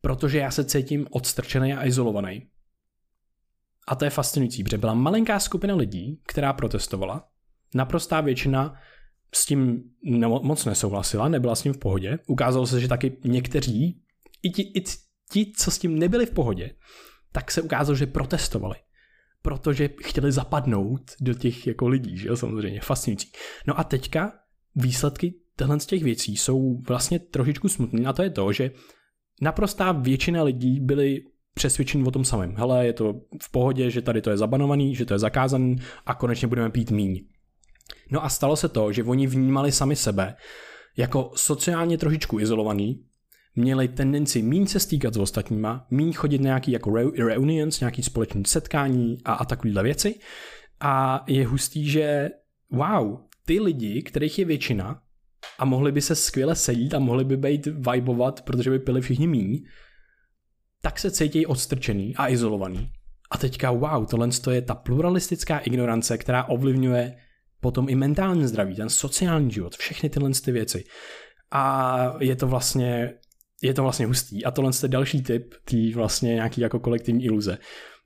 protože 0.00 0.38
já 0.38 0.50
se 0.50 0.64
cítím 0.64 1.06
odstrčený 1.10 1.74
a 1.74 1.86
izolovaný. 1.86 2.48
A 3.88 3.94
to 3.94 4.04
je 4.04 4.10
fascinující, 4.10 4.64
protože 4.64 4.78
byla 4.78 4.94
malinká 4.94 5.40
skupina 5.40 5.74
lidí, 5.74 6.20
která 6.26 6.52
protestovala. 6.52 7.28
Naprostá 7.74 8.20
většina 8.20 8.74
s 9.34 9.46
tím 9.46 9.82
moc 10.42 10.64
nesouhlasila, 10.64 11.28
nebyla 11.28 11.54
s 11.54 11.62
tím 11.62 11.72
v 11.72 11.78
pohodě. 11.78 12.18
Ukázalo 12.26 12.66
se, 12.66 12.80
že 12.80 12.88
taky 12.88 13.16
někteří, 13.24 14.02
i 14.42 14.50
ti, 14.50 14.62
i 14.62 14.84
ti, 15.32 15.52
co 15.56 15.70
s 15.70 15.78
tím 15.78 15.98
nebyli 15.98 16.26
v 16.26 16.30
pohodě, 16.30 16.70
tak 17.32 17.50
se 17.50 17.62
ukázalo, 17.62 17.96
že 17.96 18.06
protestovali. 18.06 18.76
Protože 19.42 19.90
chtěli 20.02 20.32
zapadnout 20.32 21.00
do 21.20 21.34
těch 21.34 21.66
jako 21.66 21.88
lidí, 21.88 22.16
že 22.16 22.28
jo, 22.28 22.36
samozřejmě, 22.36 22.80
fascinující. 22.80 23.32
No 23.66 23.80
a 23.80 23.84
teďka 23.84 24.32
výsledky 24.74 25.34
těchto 25.56 25.80
z 25.80 25.86
těch 25.86 26.02
věcí 26.02 26.36
jsou 26.36 26.80
vlastně 26.88 27.18
trošičku 27.18 27.68
smutné 27.68 28.06
a 28.06 28.12
to 28.12 28.22
je 28.22 28.30
to, 28.30 28.52
že 28.52 28.70
naprostá 29.40 29.92
většina 29.92 30.42
lidí 30.42 30.80
byli 30.80 31.22
přesvědčení 31.54 32.04
o 32.04 32.10
tom 32.10 32.24
samém. 32.24 32.54
Hele, 32.56 32.86
je 32.86 32.92
to 32.92 33.14
v 33.42 33.50
pohodě, 33.50 33.90
že 33.90 34.02
tady 34.02 34.22
to 34.22 34.30
je 34.30 34.36
zabanovaný, 34.36 34.94
že 34.94 35.04
to 35.04 35.14
je 35.14 35.18
zakázaný 35.18 35.76
a 36.06 36.14
konečně 36.14 36.48
budeme 36.48 36.70
pít 36.70 36.90
míň. 36.90 37.24
No 38.10 38.24
a 38.24 38.28
stalo 38.28 38.56
se 38.56 38.68
to, 38.68 38.92
že 38.92 39.04
oni 39.04 39.26
vnímali 39.26 39.72
sami 39.72 39.96
sebe 39.96 40.34
jako 40.96 41.30
sociálně 41.34 41.98
trošičku 41.98 42.40
izolovaný, 42.40 43.04
měli 43.56 43.88
tendenci 43.88 44.42
míň 44.42 44.66
se 44.66 44.80
stýkat 44.80 45.14
s 45.14 45.16
ostatníma, 45.16 45.86
míň 45.90 46.12
chodit 46.12 46.38
na 46.38 46.44
nějaký 46.44 46.72
jako 46.72 46.94
reunions, 47.18 47.80
nějaký 47.80 48.02
společný 48.02 48.42
setkání 48.46 49.18
a, 49.24 49.32
a 49.32 49.44
takovéhle 49.44 49.82
věci. 49.82 50.14
A 50.80 51.24
je 51.28 51.46
hustý, 51.46 51.90
že 51.90 52.28
wow, 52.72 53.18
ty 53.46 53.60
lidi, 53.60 54.02
kterých 54.02 54.38
je 54.38 54.44
většina 54.44 55.02
a 55.58 55.64
mohli 55.64 55.92
by 55.92 56.00
se 56.00 56.14
skvěle 56.14 56.56
sedít 56.56 56.94
a 56.94 56.98
mohli 56.98 57.24
by 57.24 57.36
být 57.36 57.66
vibovat, 57.66 58.42
protože 58.42 58.70
by 58.70 58.78
pili 58.78 59.00
všichni 59.00 59.26
míň, 59.26 59.62
tak 60.82 60.98
se 60.98 61.10
cítí 61.10 61.46
odstrčený 61.46 62.16
a 62.16 62.28
izolovaný. 62.28 62.90
A 63.30 63.38
teďka 63.38 63.70
wow, 63.70 64.06
tohle 64.06 64.28
je 64.50 64.62
ta 64.62 64.74
pluralistická 64.74 65.58
ignorance, 65.58 66.18
která 66.18 66.44
ovlivňuje 66.44 67.16
potom 67.60 67.88
i 67.88 67.94
mentální 67.94 68.46
zdraví, 68.46 68.74
ten 68.74 68.88
sociální 68.88 69.50
život, 69.50 69.76
všechny 69.76 70.10
tyhle 70.10 70.30
ty 70.30 70.52
věci. 70.52 70.84
A 71.50 72.14
je 72.20 72.36
to 72.36 72.46
vlastně, 72.46 73.14
je 73.62 73.74
to 73.74 73.82
vlastně 73.82 74.06
hustý. 74.06 74.44
A 74.44 74.50
tohle 74.50 74.72
je 74.82 74.88
další 74.88 75.22
typ 75.22 75.54
tý 75.64 75.94
vlastně 75.94 76.34
nějaký 76.34 76.60
jako 76.60 76.80
kolektivní 76.80 77.24
iluze. 77.24 77.58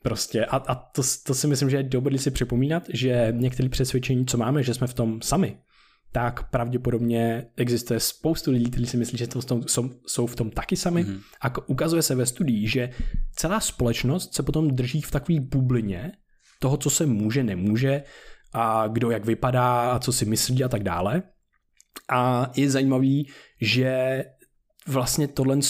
Prostě 0.03 0.47
a, 0.47 0.57
a 0.57 0.75
to, 0.75 1.03
to 1.27 1.35
si 1.35 1.47
myslím, 1.47 1.71
že 1.71 1.77
je 1.77 1.83
dobré 1.83 2.19
si 2.19 2.31
připomínat, 2.31 2.83
že 2.93 3.29
některé 3.31 3.69
přesvědčení, 3.69 4.27
co 4.27 4.39
máme, 4.39 4.63
že 4.63 4.75
jsme 4.75 4.87
v 4.87 4.95
tom 4.95 5.23
sami, 5.23 5.59
tak 6.15 6.51
pravděpodobně 6.51 7.47
existuje 7.57 8.01
spoustu 8.01 8.51
lidí, 8.51 8.71
kteří 8.71 8.87
si 8.87 8.97
myslí, 8.97 9.19
že 9.19 9.27
to 9.27 9.43
jsou, 9.67 9.91
jsou 10.07 10.27
v 10.27 10.37
tom 10.37 10.51
taky 10.51 10.77
sami. 10.77 11.05
Mm-hmm. 11.05 11.21
A 11.41 11.69
ukazuje 11.69 12.03
se 12.03 12.15
ve 12.15 12.27
studii, 12.27 12.69
že 12.69 12.91
celá 13.37 13.61
společnost 13.61 14.35
se 14.35 14.43
potom 14.43 14.71
drží 14.71 15.01
v 15.01 15.11
takové 15.11 15.41
bublině 15.41 16.13
toho, 16.59 16.77
co 16.77 16.91
se 16.91 17.07
může, 17.07 17.45
nemůže, 17.45 18.03
a 18.53 18.89
kdo 18.89 19.11
jak 19.11 19.25
vypadá 19.25 19.93
a 19.93 19.99
co 19.99 20.13
si 20.13 20.25
myslí 20.25 20.65
a 20.65 20.69
tak 20.69 20.83
dále. 20.83 21.23
A 22.11 22.51
je 22.57 22.71
zajímavý, 22.71 23.31
že 23.61 24.25
vlastně 24.87 25.29
tohle 25.29 25.63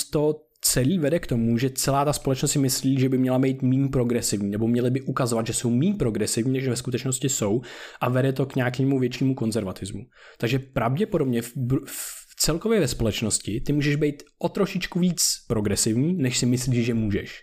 celý 0.65 0.99
vede 0.99 1.19
k 1.19 1.27
tomu, 1.27 1.59
že 1.59 1.71
celá 1.71 2.05
ta 2.05 2.13
společnost 2.13 2.53
si 2.53 2.59
myslí, 2.59 3.01
že 3.01 3.09
by 3.09 3.19
měla 3.19 3.39
být 3.39 3.63
méně 3.63 3.89
progresivní, 3.89 4.51
nebo 4.51 4.69
měly 4.69 4.91
by 4.91 5.01
ukazovat, 5.01 5.47
že 5.47 5.53
jsou 5.53 5.71
méně 5.71 5.95
progresivní, 5.95 6.53
než 6.53 6.69
ve 6.69 6.77
skutečnosti 6.77 7.29
jsou 7.29 7.61
a 8.01 8.09
vede 8.09 8.33
to 8.33 8.47
k 8.47 8.57
nějakému 8.57 8.99
většímu 8.99 9.35
konzervatismu. 9.35 10.01
Takže 10.39 10.59
pravděpodobně 10.59 11.43
v, 11.43 11.53
v 11.87 12.37
celkově 12.39 12.81
ve 12.81 12.89
společnosti 12.89 13.61
ty 13.61 13.73
můžeš 13.73 13.97
být 13.97 14.23
o 14.39 14.49
trošičku 14.49 14.99
víc 14.99 15.45
progresivní, 15.49 16.15
než 16.15 16.39
si 16.39 16.47
myslíš, 16.47 16.87
že 16.87 16.95
můžeš. 16.95 17.43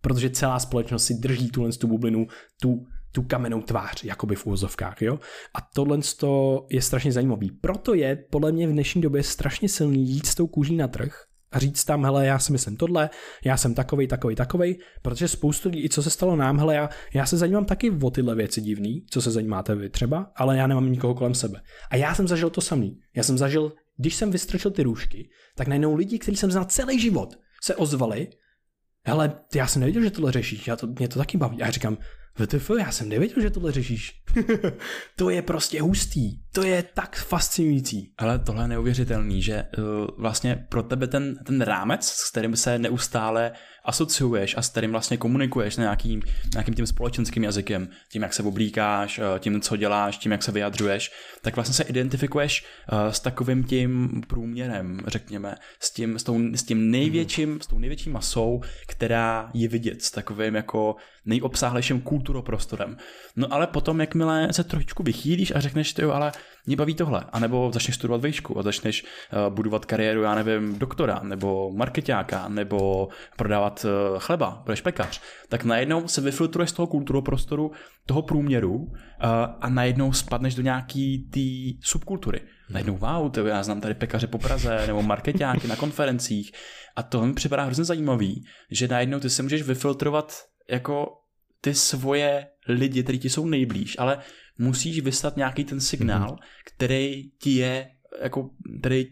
Protože 0.00 0.30
celá 0.30 0.58
společnost 0.58 1.04
si 1.04 1.14
drží 1.14 1.50
tuhle 1.50 1.72
tu 1.72 1.86
bublinu, 1.86 2.26
tu 2.60 2.84
tu 3.12 3.22
kamennou 3.22 3.62
tvář, 3.62 4.04
jakoby 4.04 4.34
v 4.36 4.46
úvozovkách, 4.46 5.02
jo. 5.02 5.18
A 5.54 5.58
tohle 5.74 5.98
je 6.70 6.82
strašně 6.82 7.12
zajímavý. 7.12 7.50
Proto 7.50 7.94
je 7.94 8.16
podle 8.30 8.52
mě 8.52 8.68
v 8.68 8.72
dnešní 8.72 9.02
době 9.02 9.22
strašně 9.22 9.68
silný 9.68 10.10
jít 10.10 10.26
s 10.26 10.34
tou 10.34 10.46
kůží 10.46 10.76
na 10.76 10.88
trh 10.88 11.28
a 11.52 11.58
říct 11.58 11.84
tam, 11.84 12.04
hele, 12.04 12.26
já 12.26 12.38
si 12.38 12.52
myslím 12.52 12.76
tohle, 12.76 13.10
já 13.44 13.56
jsem 13.56 13.74
takovej, 13.74 14.06
takovej, 14.06 14.36
takovej, 14.36 14.78
protože 15.02 15.28
spoustu 15.28 15.68
lidí, 15.68 15.88
co 15.88 16.02
se 16.02 16.10
stalo 16.10 16.36
nám, 16.36 16.58
hele, 16.58 16.74
já, 16.74 16.90
já 17.14 17.26
se 17.26 17.36
zajímám 17.36 17.64
taky 17.64 17.90
o 17.90 18.10
tyhle 18.10 18.34
věci 18.34 18.60
divný, 18.60 19.04
co 19.10 19.22
se 19.22 19.30
zajímáte 19.30 19.74
vy 19.74 19.90
třeba, 19.90 20.32
ale 20.36 20.56
já 20.56 20.66
nemám 20.66 20.92
nikoho 20.92 21.14
kolem 21.14 21.34
sebe. 21.34 21.60
A 21.90 21.96
já 21.96 22.14
jsem 22.14 22.28
zažil 22.28 22.50
to 22.50 22.60
samý. 22.60 23.00
Já 23.16 23.22
jsem 23.22 23.38
zažil, 23.38 23.72
když 23.96 24.14
jsem 24.14 24.30
vystrčil 24.30 24.70
ty 24.70 24.82
růžky, 24.82 25.30
tak 25.56 25.68
najednou 25.68 25.94
lidi, 25.94 26.18
kteří 26.18 26.36
jsem 26.36 26.50
znal 26.50 26.64
celý 26.64 27.00
život, 27.00 27.38
se 27.62 27.76
ozvali, 27.76 28.28
hele, 29.04 29.32
já 29.54 29.66
jsem 29.66 29.80
nevěděl, 29.80 30.02
že 30.02 30.10
tohle 30.10 30.32
řešíš, 30.32 30.66
já 30.66 30.76
to, 30.76 30.86
mě 30.86 31.08
to 31.08 31.18
taky 31.18 31.38
baví. 31.38 31.62
A 31.62 31.66
já 31.66 31.70
říkám, 31.70 31.98
VTF, 32.38 32.70
já 32.78 32.90
jsem 32.90 33.08
nevěděl, 33.08 33.42
že 33.42 33.50
tohle 33.50 33.72
řešíš. 33.72 34.22
to 35.16 35.30
je 35.30 35.42
prostě 35.42 35.82
hustý. 35.82 36.38
To 36.52 36.62
je 36.62 36.82
tak 36.82 37.16
fascinující. 37.16 38.12
Ale 38.18 38.38
tohle 38.38 38.64
je 38.64 38.68
neuvěřitelný, 38.68 39.42
že 39.42 39.64
uh, 39.78 39.84
vlastně 40.18 40.66
pro 40.68 40.82
tebe 40.82 41.06
ten, 41.06 41.36
ten 41.46 41.60
rámec, 41.60 42.06
s 42.06 42.30
kterým 42.30 42.56
se 42.56 42.78
neustále 42.78 43.52
asociuješ 43.88 44.56
a 44.56 44.62
s 44.62 44.68
kterým 44.68 44.90
vlastně 44.90 45.16
komunikuješ 45.16 45.76
nějakým, 45.76 46.22
nějakým 46.52 46.74
tím 46.74 46.86
společenským 46.86 47.44
jazykem, 47.44 47.88
tím, 48.12 48.22
jak 48.22 48.34
se 48.34 48.42
oblíkáš, 48.42 49.18
uh, 49.18 49.24
tím, 49.38 49.60
co 49.60 49.76
děláš, 49.76 50.18
tím, 50.18 50.32
jak 50.32 50.42
se 50.42 50.52
vyjadřuješ, 50.52 51.10
tak 51.42 51.56
vlastně 51.56 51.74
se 51.74 51.82
identifikuješ 51.82 52.64
uh, 52.92 52.98
s 53.08 53.20
takovým 53.20 53.64
tím 53.64 54.20
průměrem, 54.26 55.00
řekněme, 55.06 55.54
s 55.80 55.90
tím, 55.90 56.18
s 56.18 56.22
tou, 56.22 56.40
s 56.54 56.62
tím 56.62 56.90
největším, 56.90 57.50
mm. 57.50 57.60
s 57.60 57.66
tou 57.66 57.78
největší 57.78 58.10
masou, 58.10 58.60
která 58.86 59.50
je 59.54 59.68
vidět, 59.68 60.02
s 60.02 60.10
takovým 60.10 60.54
jako 60.54 60.96
nejobsáhlejším 61.24 62.00
kulturoprostorem. 62.00 62.96
No 63.36 63.52
ale 63.52 63.66
potom, 63.66 64.00
jakmile 64.00 64.48
se 64.52 64.64
trošičku 64.64 65.02
vychýlíš 65.02 65.52
a 65.54 65.60
řekneš, 65.60 65.94
jo, 65.98 66.10
ale 66.10 66.32
mě 66.66 66.76
baví 66.76 66.94
tohle, 66.94 67.24
anebo 67.32 67.70
začneš 67.72 67.94
studovat 67.94 68.24
výšku 68.24 68.58
a 68.58 68.62
začneš 68.62 69.04
uh, 69.04 69.54
budovat 69.54 69.84
kariéru, 69.84 70.22
já 70.22 70.34
nevím, 70.34 70.78
doktora, 70.78 71.20
nebo 71.22 71.72
marketáka, 71.72 72.48
nebo 72.48 73.08
prodávat 73.36 73.84
uh, 73.84 74.18
chleba, 74.18 74.62
budeš 74.64 74.80
pekař, 74.80 75.20
tak 75.48 75.64
najednou 75.64 76.08
se 76.08 76.20
vyfiltruješ 76.20 76.70
z 76.70 76.72
toho 76.72 76.86
kulturoprostoru, 76.86 77.72
toho 78.06 78.22
průměru 78.22 78.74
uh, 78.74 78.90
a 79.60 79.68
najednou 79.68 80.12
spadneš 80.12 80.54
do 80.54 80.62
nějaký 80.62 81.30
té 81.30 81.88
subkultury. 81.88 82.40
Najednou, 82.70 82.96
wow, 82.96 83.30
to 83.30 83.46
já 83.46 83.62
znám 83.62 83.80
tady 83.80 83.94
pekaře 83.94 84.26
po 84.26 84.38
Praze, 84.38 84.86
nebo 84.86 85.02
marketáky 85.02 85.68
na 85.68 85.76
konferencích. 85.76 86.52
A 86.96 87.02
to 87.02 87.26
mi 87.26 87.34
připadá 87.34 87.64
hrozně 87.64 87.84
zajímavý, 87.84 88.44
že 88.70 88.88
najednou 88.88 89.20
ty 89.20 89.30
se 89.30 89.42
můžeš 89.42 89.62
vyfiltrovat 89.62 90.32
jako 90.70 91.06
ty 91.60 91.74
svoje 91.74 92.46
lidi, 92.68 93.02
kteří 93.02 93.18
ti 93.18 93.30
jsou 93.30 93.46
nejblíž, 93.46 93.96
ale 93.98 94.18
musíš 94.58 95.00
vyslat 95.00 95.36
nějaký 95.36 95.64
ten 95.64 95.80
signál, 95.80 96.28
mm-hmm. 96.30 96.62
který 96.64 97.30
ti 97.30 97.50
je, 97.50 97.90
jako, 98.22 98.50
který 98.80 99.06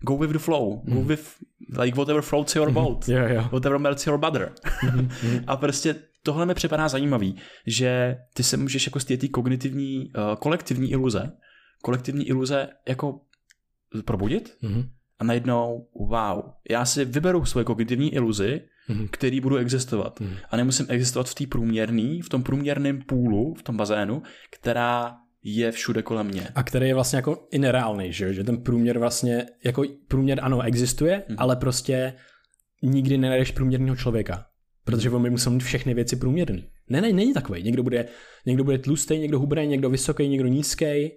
go 0.00 0.16
with 0.16 0.30
the 0.30 0.38
flow, 0.38 0.72
mm-hmm. 0.72 0.92
go 0.92 1.00
mhm. 1.00 1.08
with 1.08 1.34
like 1.80 1.96
whatever 1.96 2.22
floats 2.22 2.56
your 2.56 2.70
mhm. 2.70 2.74
boat, 2.74 3.08
yeah, 3.08 3.30
yeah. 3.30 3.52
whatever 3.52 3.78
melts 3.78 4.06
your 4.06 4.18
butter. 4.18 4.52
Mm-hmm. 4.64 5.44
a 5.46 5.56
prostě 5.56 5.94
tohle 6.22 6.46
mi 6.46 6.54
připadá 6.54 6.88
zajímavý, 6.88 7.36
že 7.66 8.16
ty 8.34 8.42
se 8.42 8.56
můžeš 8.56 8.86
jako 8.86 9.00
z 9.00 9.04
té 9.04 9.28
kognitivní, 9.28 10.12
uh, 10.16 10.36
kolektivní 10.36 10.90
iluze, 10.90 11.32
kolektivní 11.82 12.28
iluze 12.28 12.68
jako 12.88 13.20
probudit 14.04 14.56
mm-hmm. 14.62 14.88
A 15.18 15.24
najednou, 15.24 15.88
wow, 15.94 16.42
já 16.70 16.84
si 16.84 17.04
vyberu 17.04 17.44
svoje 17.44 17.64
kognitivní 17.64 18.14
iluzi, 18.14 18.60
mm-hmm. 18.90 19.08
který 19.10 19.40
budu 19.40 19.56
existovat. 19.56 20.20
Mm-hmm. 20.20 20.36
A 20.50 20.56
nemusím 20.56 20.86
existovat 20.88 21.28
v 21.28 21.34
té 21.34 21.46
průměrný, 21.46 22.22
v 22.22 22.28
tom 22.28 22.42
průměrném 22.42 23.02
půlu, 23.02 23.54
v 23.54 23.62
tom 23.62 23.76
bazénu, 23.76 24.22
která 24.50 25.16
je 25.42 25.72
všude 25.72 26.02
kolem 26.02 26.26
mě. 26.26 26.48
A 26.54 26.62
který 26.62 26.88
je 26.88 26.94
vlastně 26.94 27.16
jako 27.16 27.48
i 27.50 27.58
nereálný, 27.58 28.12
že, 28.12 28.34
že 28.34 28.44
ten 28.44 28.62
průměr 28.62 28.98
vlastně, 28.98 29.46
jako 29.64 29.84
průměr 30.08 30.38
ano, 30.42 30.62
existuje, 30.62 31.22
mm-hmm. 31.28 31.34
ale 31.38 31.56
prostě 31.56 32.14
nikdy 32.82 33.18
nenajdeš 33.18 33.50
průměrného 33.50 33.96
člověka. 33.96 34.44
Protože 34.84 35.10
on 35.10 35.22
by 35.22 35.30
musel 35.30 35.52
mít 35.52 35.62
všechny 35.62 35.94
věci 35.94 36.16
průměrný. 36.16 36.68
Ne, 36.88 37.00
ne, 37.00 37.12
není 37.12 37.34
takový. 37.34 37.62
Někdo 37.62 37.82
bude, 37.82 38.08
někdo 38.46 38.64
bude 38.64 38.78
tlustý, 38.78 39.18
někdo 39.18 39.38
hubrý, 39.38 39.66
někdo 39.66 39.90
vysoký, 39.90 40.28
někdo 40.28 40.48
nízký. 40.48 41.10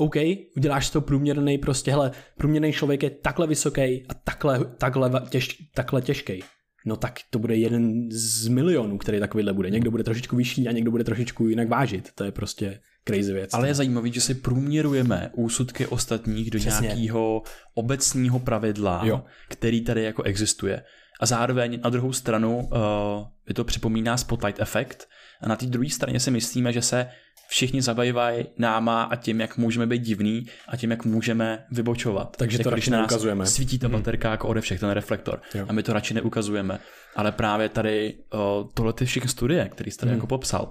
OK, 0.00 0.14
uděláš 0.56 0.90
to 0.90 1.00
průměrný, 1.00 1.58
prostě, 1.58 1.90
hele, 1.90 2.10
průměrný 2.36 2.72
člověk 2.72 3.02
je 3.02 3.10
takhle 3.10 3.46
vysoký 3.46 3.80
a 4.08 4.14
takhle, 4.24 4.64
takhle, 4.64 5.10
těž, 5.30 5.62
takhle 5.74 6.02
těžký 6.02 6.42
no 6.88 6.96
tak 6.96 7.20
to 7.30 7.38
bude 7.38 7.56
jeden 7.56 8.08
z 8.10 8.48
milionů, 8.48 8.98
který 8.98 9.20
takovýhle 9.20 9.52
bude. 9.52 9.70
Někdo 9.70 9.90
bude 9.90 10.04
trošičku 10.04 10.36
vyšší 10.36 10.68
a 10.68 10.72
někdo 10.72 10.90
bude 10.90 11.04
trošičku 11.04 11.48
jinak 11.48 11.68
vážit. 11.68 12.08
To 12.14 12.24
je 12.24 12.32
prostě 12.32 12.80
crazy 13.08 13.32
věc. 13.32 13.54
Ale 13.54 13.68
je 13.68 13.74
zajímavý, 13.74 14.12
že 14.12 14.20
si 14.20 14.34
průměrujeme 14.34 15.30
úsudky 15.36 15.86
ostatních 15.86 16.50
do 16.50 16.58
Přesně. 16.58 16.86
nějakého 16.86 17.42
obecního 17.74 18.38
pravidla, 18.38 19.00
jo. 19.04 19.24
který 19.48 19.80
tady 19.80 20.04
jako 20.04 20.22
existuje. 20.22 20.82
A 21.20 21.26
zároveň 21.26 21.80
na 21.84 21.90
druhou 21.90 22.12
stranu 22.12 22.58
uh, 22.58 23.54
to 23.54 23.64
připomíná 23.64 24.16
spotlight 24.16 24.60
efekt. 24.60 25.08
A 25.40 25.48
na 25.48 25.56
té 25.56 25.66
druhé 25.66 25.90
straně 25.90 26.20
si 26.20 26.30
myslíme, 26.30 26.72
že 26.72 26.82
se 26.82 27.08
všichni 27.48 27.82
zabývají 27.82 28.46
náma 28.58 29.02
a 29.02 29.16
tím, 29.16 29.40
jak 29.40 29.56
můžeme 29.56 29.86
být 29.86 30.02
divný 30.02 30.46
a 30.68 30.76
tím, 30.76 30.90
jak 30.90 31.04
můžeme 31.04 31.64
vybočovat. 31.70 32.36
Takže 32.36 32.58
to 32.58 32.60
jako, 32.60 32.70
radši 32.70 32.90
neukazujeme. 32.90 33.46
Svítí 33.46 33.78
ta 33.78 33.88
baterka 33.88 34.30
jako 34.30 34.48
ode 34.48 34.60
všech, 34.60 34.80
ten 34.80 34.90
reflektor. 34.90 35.40
Jo. 35.54 35.66
A 35.68 35.72
my 35.72 35.82
to 35.82 35.92
radši 35.92 36.14
neukazujeme. 36.14 36.78
Ale 37.16 37.32
právě 37.32 37.68
tady 37.68 38.18
o, 38.32 38.68
tohle 38.74 38.92
ty 38.92 39.04
všechny 39.04 39.28
studie, 39.30 39.68
které 39.68 39.90
jste 39.90 40.00
tady 40.00 40.12
jako 40.16 40.26
popsal, 40.26 40.70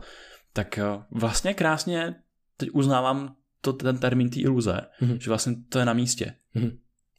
tak 0.54 0.80
o, 0.94 1.04
vlastně 1.12 1.54
krásně 1.54 2.16
teď 2.58 2.70
uznávám 2.74 3.36
to, 3.62 3.74
ten 3.74 3.98
termín 3.98 4.30
té 4.30 4.40
iluze, 4.40 4.82
že 5.20 5.30
vlastně 5.30 5.56
to 5.70 5.80
je 5.80 5.86
na 5.86 5.94
místě. 5.94 6.34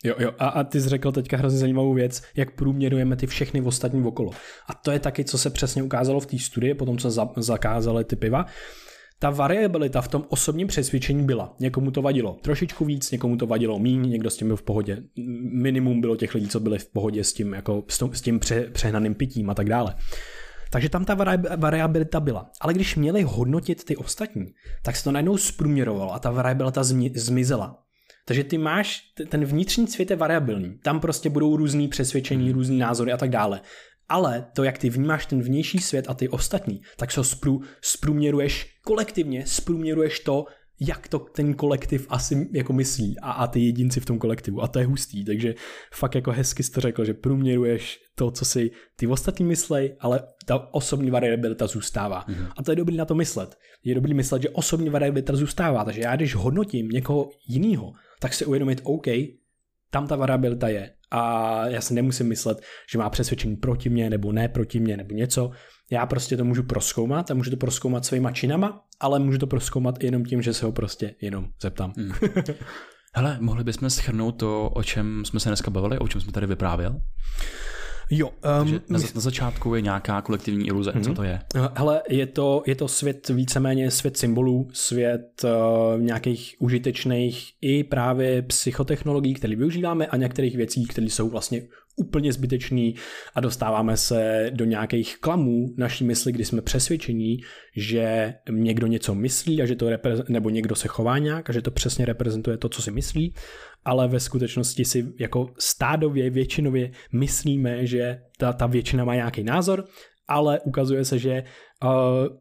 Jo, 0.04 0.14
jo. 0.18 0.32
A, 0.38 0.48
a 0.48 0.64
ty 0.64 0.80
jsi 0.80 0.88
řekl 0.88 1.12
teďka 1.12 1.36
hrozně 1.36 1.58
zajímavou 1.58 1.94
věc, 1.94 2.22
jak 2.36 2.50
průměrujeme 2.50 3.16
ty 3.16 3.26
všechny 3.26 3.60
ostatní 3.60 4.04
okolo. 4.04 4.30
A 4.68 4.74
to 4.74 4.90
je 4.90 4.98
taky, 4.98 5.24
co 5.24 5.38
se 5.38 5.50
přesně 5.50 5.82
ukázalo 5.82 6.20
v 6.20 6.26
té 6.26 6.38
studii, 6.38 6.74
potom 6.74 6.98
co 6.98 7.10
za, 7.10 7.28
zakázali 7.36 8.04
ty 8.04 8.16
piva. 8.16 8.46
Ta 9.20 9.30
variabilita 9.30 10.00
v 10.00 10.08
tom 10.08 10.24
osobním 10.28 10.66
přesvědčení 10.66 11.26
byla. 11.26 11.56
Někomu 11.60 11.90
to 11.90 12.02
vadilo 12.02 12.38
trošičku 12.42 12.84
víc, 12.84 13.10
někomu 13.10 13.36
to 13.36 13.46
vadilo 13.46 13.78
míň, 13.78 14.10
někdo 14.10 14.30
s 14.30 14.36
tím 14.36 14.46
byl 14.46 14.56
v 14.56 14.62
pohodě. 14.62 15.02
Minimum 15.52 16.00
bylo 16.00 16.16
těch 16.16 16.34
lidí, 16.34 16.48
co 16.48 16.60
byli 16.60 16.78
v 16.78 16.92
pohodě 16.92 17.24
s 17.24 17.32
tím, 17.32 17.52
jako 17.52 17.84
s, 18.12 18.20
tím 18.20 18.38
pře, 18.38 18.60
přehnaným 18.72 19.14
pitím 19.14 19.50
a 19.50 19.54
tak 19.54 19.68
dále. 19.68 19.94
Takže 20.70 20.88
tam 20.88 21.04
ta 21.04 21.16
vari- 21.16 21.56
variabilita 21.56 22.20
byla. 22.20 22.50
Ale 22.60 22.74
když 22.74 22.96
měli 22.96 23.22
hodnotit 23.22 23.84
ty 23.84 23.96
ostatní, 23.96 24.46
tak 24.82 24.96
se 24.96 25.04
to 25.04 25.12
najednou 25.12 25.36
zprůměrovalo 25.36 26.14
a 26.14 26.18
ta 26.18 26.30
variabilita 26.30 26.82
zmi- 26.82 27.12
zmizela. 27.14 27.87
Takže 28.28 28.44
ty 28.44 28.58
máš, 28.58 29.00
ten 29.28 29.44
vnitřní 29.44 29.86
svět 29.86 30.10
je 30.10 30.16
variabilní. 30.16 30.78
Tam 30.82 31.00
prostě 31.00 31.30
budou 31.30 31.56
různý 31.56 31.88
přesvědčení, 31.88 32.52
různý 32.52 32.78
názory 32.78 33.12
a 33.12 33.16
tak 33.16 33.30
dále. 33.30 33.60
Ale 34.08 34.46
to, 34.54 34.64
jak 34.64 34.78
ty 34.78 34.90
vnímáš 34.90 35.26
ten 35.26 35.42
vnější 35.42 35.78
svět 35.78 36.04
a 36.08 36.14
ty 36.14 36.28
ostatní, 36.28 36.80
tak 36.96 37.12
se 37.12 37.24
sprů, 37.24 37.60
zprůměruješ 37.82 38.66
kolektivně, 38.84 39.46
zprůměruješ 39.46 40.20
to, 40.20 40.44
jak 40.80 41.08
to 41.08 41.18
ten 41.18 41.54
kolektiv 41.54 42.06
asi 42.08 42.48
jako 42.52 42.72
myslí 42.72 43.18
a, 43.22 43.30
a 43.32 43.46
ty 43.46 43.60
jedinci 43.60 44.00
v 44.00 44.04
tom 44.04 44.18
kolektivu. 44.18 44.62
A 44.62 44.68
to 44.68 44.78
je 44.78 44.86
hustý, 44.86 45.24
takže 45.24 45.54
fakt 45.92 46.14
jako 46.14 46.32
hezky 46.32 46.62
jsi 46.62 46.72
to 46.72 46.80
řekl, 46.80 47.04
že 47.04 47.14
průměruješ 47.14 47.98
to, 48.14 48.30
co 48.30 48.44
si 48.44 48.70
ty 48.96 49.06
ostatní 49.06 49.46
myslej, 49.46 49.96
ale 50.00 50.20
ta 50.46 50.74
osobní 50.74 51.10
variabilita 51.10 51.66
zůstává. 51.66 52.24
Mm-hmm. 52.28 52.48
A 52.56 52.62
to 52.62 52.72
je 52.72 52.76
dobrý 52.76 52.96
na 52.96 53.04
to 53.04 53.14
myslet. 53.14 53.56
Je 53.84 53.94
dobrý 53.94 54.14
myslet, 54.14 54.42
že 54.42 54.50
osobní 54.50 54.90
variabilita 54.90 55.36
zůstává. 55.36 55.84
Takže 55.84 56.00
já, 56.00 56.16
když 56.16 56.34
hodnotím 56.34 56.88
někoho 56.88 57.30
jiného, 57.48 57.92
tak 58.20 58.34
si 58.34 58.44
uvědomit, 58.44 58.80
OK, 58.82 59.06
tam 59.90 60.06
ta 60.06 60.16
variabilita 60.16 60.68
je. 60.68 60.90
A 61.10 61.66
já 61.66 61.80
si 61.80 61.94
nemusím 61.94 62.28
myslet, 62.28 62.60
že 62.92 62.98
má 62.98 63.10
přesvědčení 63.10 63.56
proti 63.56 63.88
mně, 63.88 64.10
nebo 64.10 64.32
ne 64.32 64.48
proti 64.48 64.80
mně, 64.80 64.96
nebo 64.96 65.14
něco. 65.14 65.50
Já 65.90 66.06
prostě 66.06 66.36
to 66.36 66.44
můžu 66.44 66.62
proskoumat 66.62 67.30
a 67.30 67.34
můžu 67.34 67.50
to 67.50 67.56
proskoumat 67.56 68.04
svýma 68.04 68.32
činama, 68.32 68.84
ale 69.00 69.18
můžu 69.18 69.38
to 69.38 69.46
proskoumat 69.46 70.04
jenom 70.04 70.24
tím, 70.24 70.42
že 70.42 70.54
se 70.54 70.66
ho 70.66 70.72
prostě 70.72 71.14
jenom 71.20 71.48
zeptám. 71.62 71.92
Mm. 71.96 72.12
Hele, 73.14 73.38
mohli 73.40 73.64
bychom 73.64 73.90
schrnout 73.90 74.38
to, 74.38 74.70
o 74.70 74.82
čem 74.82 75.24
jsme 75.24 75.40
se 75.40 75.48
dneska 75.48 75.70
bavili, 75.70 75.98
o 75.98 76.08
čem 76.08 76.20
jsme 76.20 76.32
tady 76.32 76.46
vyprávěl? 76.46 77.00
Jo. 78.10 78.28
Um, 78.62 78.80
na, 78.88 78.98
na 79.14 79.20
začátku 79.20 79.74
je 79.74 79.80
nějaká 79.80 80.22
kolektivní 80.22 80.66
iluze. 80.66 80.90
Mm-hmm. 80.90 81.04
Co 81.04 81.14
to 81.14 81.22
je? 81.22 81.40
Hele, 81.74 82.02
je 82.08 82.26
to, 82.26 82.62
je 82.66 82.74
to 82.74 82.88
svět 82.88 83.28
víceméně 83.28 83.90
svět 83.90 84.16
symbolů, 84.16 84.68
svět 84.72 85.44
uh, 85.44 86.00
nějakých 86.00 86.54
užitečných 86.58 87.52
i 87.60 87.84
právě 87.84 88.42
psychotechnologií, 88.42 89.34
které 89.34 89.56
využíváme 89.56 90.06
a 90.06 90.16
některých 90.16 90.56
věcí, 90.56 90.86
které 90.86 91.06
jsou 91.06 91.28
vlastně 91.28 91.62
úplně 91.98 92.32
zbytečný 92.32 92.94
a 93.34 93.40
dostáváme 93.40 93.96
se 93.96 94.50
do 94.54 94.64
nějakých 94.64 95.18
klamů 95.20 95.74
naší 95.76 96.04
mysli, 96.04 96.32
kdy 96.32 96.44
jsme 96.44 96.62
přesvědčení, 96.62 97.38
že 97.76 98.34
někdo 98.50 98.86
něco 98.86 99.14
myslí 99.14 99.62
a 99.62 99.66
že 99.66 99.76
to 99.76 99.86
repre- 99.86 100.24
nebo 100.28 100.50
někdo 100.50 100.74
se 100.74 100.88
chová 100.88 101.18
nějak 101.18 101.50
a 101.50 101.52
že 101.52 101.62
to 101.62 101.70
přesně 101.70 102.04
reprezentuje 102.04 102.56
to, 102.56 102.68
co 102.68 102.82
si 102.82 102.90
myslí, 102.90 103.34
ale 103.84 104.08
ve 104.08 104.20
skutečnosti 104.20 104.84
si 104.84 105.06
jako 105.20 105.50
stádově, 105.58 106.30
většinově 106.30 106.90
myslíme, 107.12 107.86
že 107.86 108.20
ta, 108.38 108.52
ta 108.52 108.66
většina 108.66 109.04
má 109.04 109.14
nějaký 109.14 109.44
názor, 109.44 109.84
ale 110.28 110.60
ukazuje 110.60 111.04
se, 111.04 111.18
že 111.18 111.44
uh, 111.84 111.90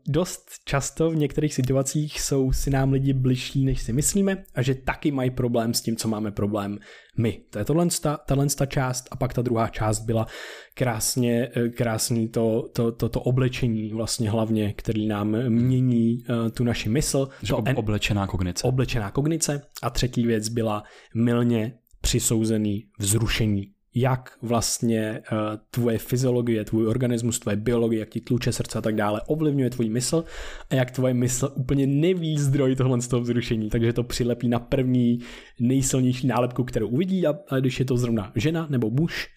dost 0.08 0.50
často 0.66 1.10
v 1.10 1.16
některých 1.16 1.54
situacích 1.54 2.22
jsou 2.22 2.52
si 2.52 2.70
nám 2.70 2.92
lidi 2.92 3.14
bližší, 3.14 3.66
než 3.66 3.82
si 3.82 3.94
myslíme 3.94 4.44
a 4.56 4.62
že 4.62 4.76
taky 4.76 5.12
mají 5.12 5.32
problém 5.32 5.74
s 5.74 5.82
tím, 5.82 5.96
co 5.96 6.08
máme 6.08 6.32
problém 6.32 6.80
my. 7.18 7.42
To 7.50 7.60
je 7.60 7.66
tohle, 7.66 7.88
tahle 8.26 8.48
část 8.68 9.08
a 9.12 9.16
pak 9.16 9.34
ta 9.34 9.42
druhá 9.42 9.68
část 9.68 10.00
byla 10.00 10.28
krásně, 10.74 11.50
krásný 11.76 12.30
to, 12.30 12.70
to, 12.74 12.92
to, 12.92 13.10
to 13.10 13.22
oblečení 13.22 13.94
vlastně 13.94 14.30
hlavně, 14.30 14.74
který 14.74 15.08
nám 15.08 15.50
mění 15.50 16.18
uh, 16.30 16.50
tu 16.50 16.64
naši 16.64 16.90
mysl. 16.90 17.30
Že 17.42 17.50
to 17.50 17.58
ob, 17.58 17.68
oblečená 17.76 18.28
kognice. 18.28 18.68
Oblečená 18.68 19.12
kognice 19.12 19.62
a 19.82 19.90
třetí 19.90 20.26
věc 20.26 20.50
byla 20.50 20.84
milně 21.16 21.74
přisouzený 22.02 22.88
vzrušení 23.00 23.77
jak 24.00 24.38
vlastně 24.42 25.22
uh, 25.32 25.38
tvoje 25.72 25.98
fyziologie, 25.98 26.66
tvůj 26.66 26.88
organismus, 26.88 27.40
tvoje 27.40 27.56
biologie, 27.56 28.00
jak 28.00 28.10
ti 28.10 28.22
tluče 28.22 28.52
srdce 28.52 28.78
a 28.78 28.82
tak 28.82 28.96
dále 28.96 29.22
ovlivňuje 29.28 29.70
tvůj 29.70 29.90
mysl 29.90 30.24
a 30.70 30.76
jak 30.76 30.92
tvoje 30.92 31.14
mysl 31.14 31.52
úplně 31.56 31.88
neví 31.88 32.38
zdroj 32.38 32.76
tohle 32.76 33.02
z 33.02 33.08
toho 33.08 33.22
vzrušení, 33.22 33.70
takže 33.70 33.94
to 33.94 34.04
přilepí 34.04 34.48
na 34.48 34.60
první 34.60 35.20
nejsilnější 35.60 36.28
nálepku, 36.28 36.64
kterou 36.64 36.88
uvidí 36.88 37.28
a, 37.28 37.36
když 37.60 37.80
je 37.80 37.86
to 37.86 37.98
zrovna 37.98 38.32
žena 38.36 38.68
nebo 38.70 38.90
muž 38.90 39.28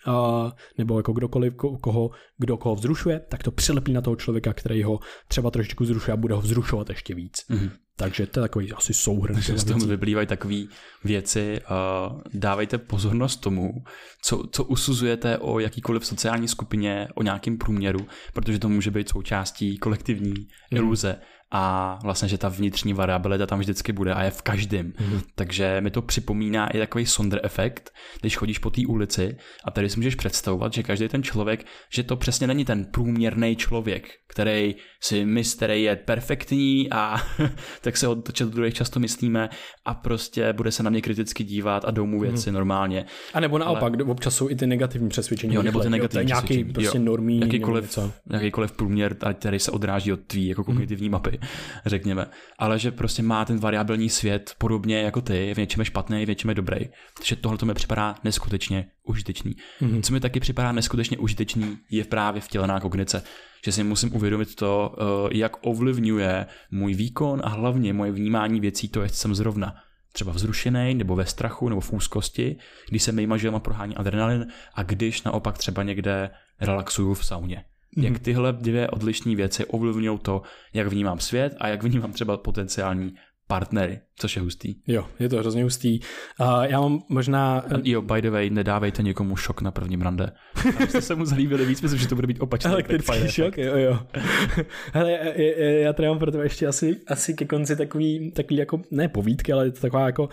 nebo 0.78 0.96
jako 0.98 1.12
kdokoliv, 1.12 1.54
ko, 1.54 1.78
koho, 1.78 2.10
kdo 2.38 2.56
koho 2.56 2.74
vzrušuje, 2.74 3.20
tak 3.28 3.42
to 3.42 3.50
přilepí 3.50 3.92
na 3.92 4.00
toho 4.00 4.16
člověka, 4.16 4.52
který 4.52 4.82
ho 4.82 4.98
třeba 5.28 5.50
trošičku 5.50 5.84
vzrušuje 5.84 6.12
a 6.12 6.16
bude 6.16 6.34
ho 6.34 6.40
vzrušovat 6.40 6.88
ještě 6.88 7.14
víc. 7.14 7.44
Mm-hmm. 7.50 7.70
Takže 8.00 8.26
to 8.26 8.40
je 8.40 8.42
takový 8.42 8.72
asi 8.72 8.94
souhrn. 8.94 9.34
Takže 9.34 9.58
z 9.58 9.64
toho 9.64 9.78
vyplývají 9.78 10.26
takové 10.26 10.62
věci. 11.04 11.60
Uh, 11.60 12.20
dávejte 12.34 12.78
pozornost 12.78 13.36
tomu, 13.36 13.84
co, 14.22 14.44
co 14.52 14.64
usuzujete 14.64 15.38
o 15.38 15.58
jakýkoliv 15.58 16.06
sociální 16.06 16.48
skupině, 16.48 17.08
o 17.14 17.22
nějakém 17.22 17.58
průměru, 17.58 18.06
protože 18.32 18.58
to 18.58 18.68
může 18.68 18.90
být 18.90 19.08
součástí 19.08 19.78
kolektivní 19.78 20.30
mm. 20.30 20.76
iluze 20.78 21.16
a 21.52 21.98
vlastně, 22.02 22.28
že 22.28 22.38
ta 22.38 22.48
vnitřní 22.48 22.92
variabilita 22.92 23.46
tam 23.46 23.58
vždycky 23.58 23.92
bude 23.92 24.14
a 24.14 24.22
je 24.22 24.30
v 24.30 24.42
každém. 24.42 24.86
Mm. 24.86 25.20
Takže 25.34 25.80
mi 25.80 25.90
to 25.90 26.02
připomíná 26.02 26.70
i 26.70 26.78
takový 26.78 27.06
sonder 27.06 27.40
efekt, 27.42 27.90
když 28.20 28.36
chodíš 28.36 28.58
po 28.58 28.70
té 28.70 28.82
ulici 28.88 29.36
a 29.64 29.70
tady 29.70 29.88
si 29.88 29.96
můžeš 29.96 30.14
představovat, 30.14 30.72
že 30.72 30.82
každý 30.82 31.08
ten 31.08 31.22
člověk, 31.22 31.66
že 31.92 32.02
to 32.02 32.16
přesně 32.16 32.46
není 32.46 32.64
ten 32.64 32.84
průměrný 32.84 33.56
člověk, 33.56 34.08
který 34.28 34.74
si 35.02 35.24
myslí, 35.24 35.56
který 35.56 35.82
je 35.82 35.96
perfektní 35.96 36.90
a 36.90 37.16
tak 37.80 37.96
se 37.96 38.08
od 38.08 38.42
druhých 38.42 38.74
často 38.74 39.00
myslíme 39.00 39.48
a 39.84 39.94
prostě 39.94 40.52
bude 40.52 40.72
se 40.72 40.82
na 40.82 40.90
mě 40.90 41.02
kriticky 41.02 41.44
dívat 41.44 41.84
a 41.84 41.90
domů 41.90 42.20
věci 42.20 42.50
mm. 42.50 42.54
normálně. 42.54 43.04
A 43.34 43.40
nebo 43.40 43.58
naopak, 43.58 43.94
Ale... 43.94 44.04
občas 44.04 44.34
jsou 44.34 44.50
i 44.50 44.56
ty 44.56 44.66
negativní 44.66 45.08
přesvědčení. 45.08 45.54
Jo, 45.54 45.62
nebo 45.62 45.80
ty 45.80 45.90
negativní 45.90 46.22
jo, 46.22 46.26
nějaký 46.26 46.64
prostě 46.64 46.98
normální. 46.98 47.40
Jakýkoliv, 47.40 47.98
jakýkoliv 48.30 48.72
průměr, 48.72 49.16
který 49.34 49.58
se 49.58 49.70
odráží 49.70 50.12
od 50.12 50.20
tvý 50.20 50.46
jako 50.46 50.64
kognitivní 50.64 51.08
mm. 51.08 51.12
mapy 51.12 51.39
řekněme. 51.86 52.26
Ale 52.58 52.78
že 52.78 52.90
prostě 52.90 53.22
má 53.22 53.44
ten 53.44 53.58
variabilní 53.58 54.08
svět 54.08 54.54
podobně 54.58 55.00
jako 55.02 55.20
ty, 55.20 55.54
v 55.54 55.58
něčem 55.58 55.80
je 55.80 55.84
špatný, 55.84 56.24
v 56.24 56.28
něčem 56.28 56.48
je 56.48 56.54
dobrý. 56.54 56.78
Takže 57.16 57.36
tohle 57.36 57.58
to 57.58 57.66
mi 57.66 57.74
připadá 57.74 58.14
neskutečně 58.24 58.86
užitečný. 59.04 59.56
Mm-hmm. 59.80 60.02
Co 60.02 60.12
mi 60.12 60.20
taky 60.20 60.40
připadá 60.40 60.72
neskutečně 60.72 61.18
užitečný, 61.18 61.78
je 61.90 62.04
právě 62.04 62.40
vtělená 62.40 62.80
kognice. 62.80 63.22
Že 63.64 63.72
si 63.72 63.84
musím 63.84 64.14
uvědomit 64.14 64.54
to, 64.54 64.94
eh, 64.98 65.36
jak 65.36 65.66
ovlivňuje 65.66 66.46
můj 66.70 66.94
výkon 66.94 67.40
a 67.44 67.48
hlavně 67.48 67.92
moje 67.92 68.12
vnímání 68.12 68.60
věcí, 68.60 68.88
to 68.88 69.02
je 69.02 69.08
jsem 69.08 69.34
zrovna 69.34 69.74
třeba 70.12 70.32
vzrušený, 70.32 70.94
nebo 70.94 71.16
ve 71.16 71.26
strachu, 71.26 71.68
nebo 71.68 71.80
v 71.80 71.92
úzkosti, 71.92 72.56
když 72.88 73.02
se 73.02 73.12
mýma 73.12 73.36
žilama 73.36 73.60
prohání 73.60 73.96
adrenalin 73.96 74.46
a 74.74 74.82
když 74.82 75.22
naopak 75.22 75.58
třeba 75.58 75.82
někde 75.82 76.30
relaxuju 76.60 77.14
v 77.14 77.26
sauně. 77.26 77.64
Mm. 77.96 78.04
Jak 78.04 78.18
tyhle 78.18 78.52
dvě 78.52 78.88
odlišné 78.88 79.36
věci 79.36 79.64
ovlivňují 79.64 80.18
to, 80.18 80.42
jak 80.74 80.86
vnímám 80.86 81.18
svět 81.18 81.56
a 81.58 81.68
jak 81.68 81.82
vnímám 81.82 82.12
třeba 82.12 82.36
potenciální 82.36 83.14
partnery, 83.50 84.00
což 84.16 84.36
je 84.36 84.42
hustý. 84.42 84.74
Jo, 84.86 85.06
je 85.18 85.28
to 85.28 85.36
hrozně 85.36 85.62
hustý. 85.62 86.00
Uh, 86.40 86.62
já 86.62 86.80
mám 86.80 87.00
možná... 87.08 87.64
Jo, 87.82 88.02
by 88.02 88.22
the 88.22 88.30
way, 88.30 88.50
nedávejte 88.50 89.02
někomu 89.02 89.36
šok 89.36 89.62
na 89.62 89.70
prvním 89.70 90.02
rande. 90.02 90.32
Abyste 90.76 91.00
se 91.00 91.14
mu 91.14 91.24
zalíbili 91.24 91.66
víc, 91.66 91.82
myslím, 91.82 92.00
že 92.00 92.08
to 92.08 92.14
bude 92.14 92.26
být 92.26 92.40
opačný. 92.40 92.70
Elektrický 92.70 93.28
šok, 93.28 93.58
jo, 93.58 93.76
jo. 93.76 93.98
Hele, 94.92 95.18
já 95.58 95.92
tady 95.92 96.08
mám 96.08 96.18
pro 96.18 96.30
tebe 96.30 96.44
ještě 96.44 96.66
asi, 96.66 96.96
asi 97.06 97.34
ke 97.34 97.44
konci 97.44 97.76
takový, 97.76 98.32
takový 98.32 98.56
jako, 98.56 98.82
ne 98.90 99.08
povídky, 99.08 99.52
ale 99.52 99.64
je 99.64 99.70
to 99.70 99.80
taková 99.80 100.06
jako 100.06 100.28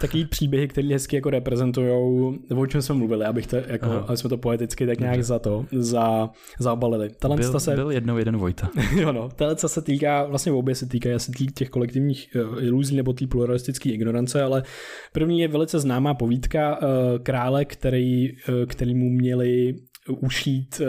takový 0.00 0.24
příběhy, 0.24 0.68
které 0.68 0.88
hezky 0.88 1.16
jako 1.16 1.30
reprezentují, 1.30 1.90
o 2.56 2.66
čem 2.66 2.82
jsme 2.82 2.94
mluvili, 2.94 3.24
abych 3.24 3.46
to, 3.46 3.56
jako, 3.56 3.86
aby 3.86 4.16
jsme 4.16 4.30
to 4.30 4.38
poeticky 4.38 4.86
tak 4.86 5.00
nějak 5.00 5.24
za 5.24 5.38
to, 5.38 5.66
za, 5.72 6.30
zaobalili. 6.58 7.10
Talent 7.18 7.40
byl, 7.40 7.60
se, 7.60 7.74
byl 7.74 7.90
jednou 7.90 8.18
jeden 8.18 8.36
Vojta. 8.36 8.70
jo 8.96 9.12
no, 9.12 9.28
talent 9.28 9.58
se 9.60 9.82
týká, 9.82 10.24
vlastně 10.24 10.52
obě 10.52 10.74
se 10.74 10.86
týkají 10.86 11.14
asi 11.14 11.32
těch 11.54 11.70
kolektivních 11.70 12.28
uh, 12.34 12.64
iluzí 12.64 12.96
nebo 12.96 13.12
té 13.12 13.26
pluralistické 13.26 13.90
ignorance, 13.90 14.42
ale 14.42 14.62
první 15.12 15.40
je 15.40 15.48
velice 15.48 15.78
známá 15.78 16.14
povídka 16.14 16.78
uh, 16.78 16.88
krále, 17.22 17.64
který, 17.64 18.28
uh, 18.30 18.66
který 18.66 18.94
mu 18.94 19.10
měli 19.10 19.74
ušít 20.08 20.80
uh, 20.80 20.86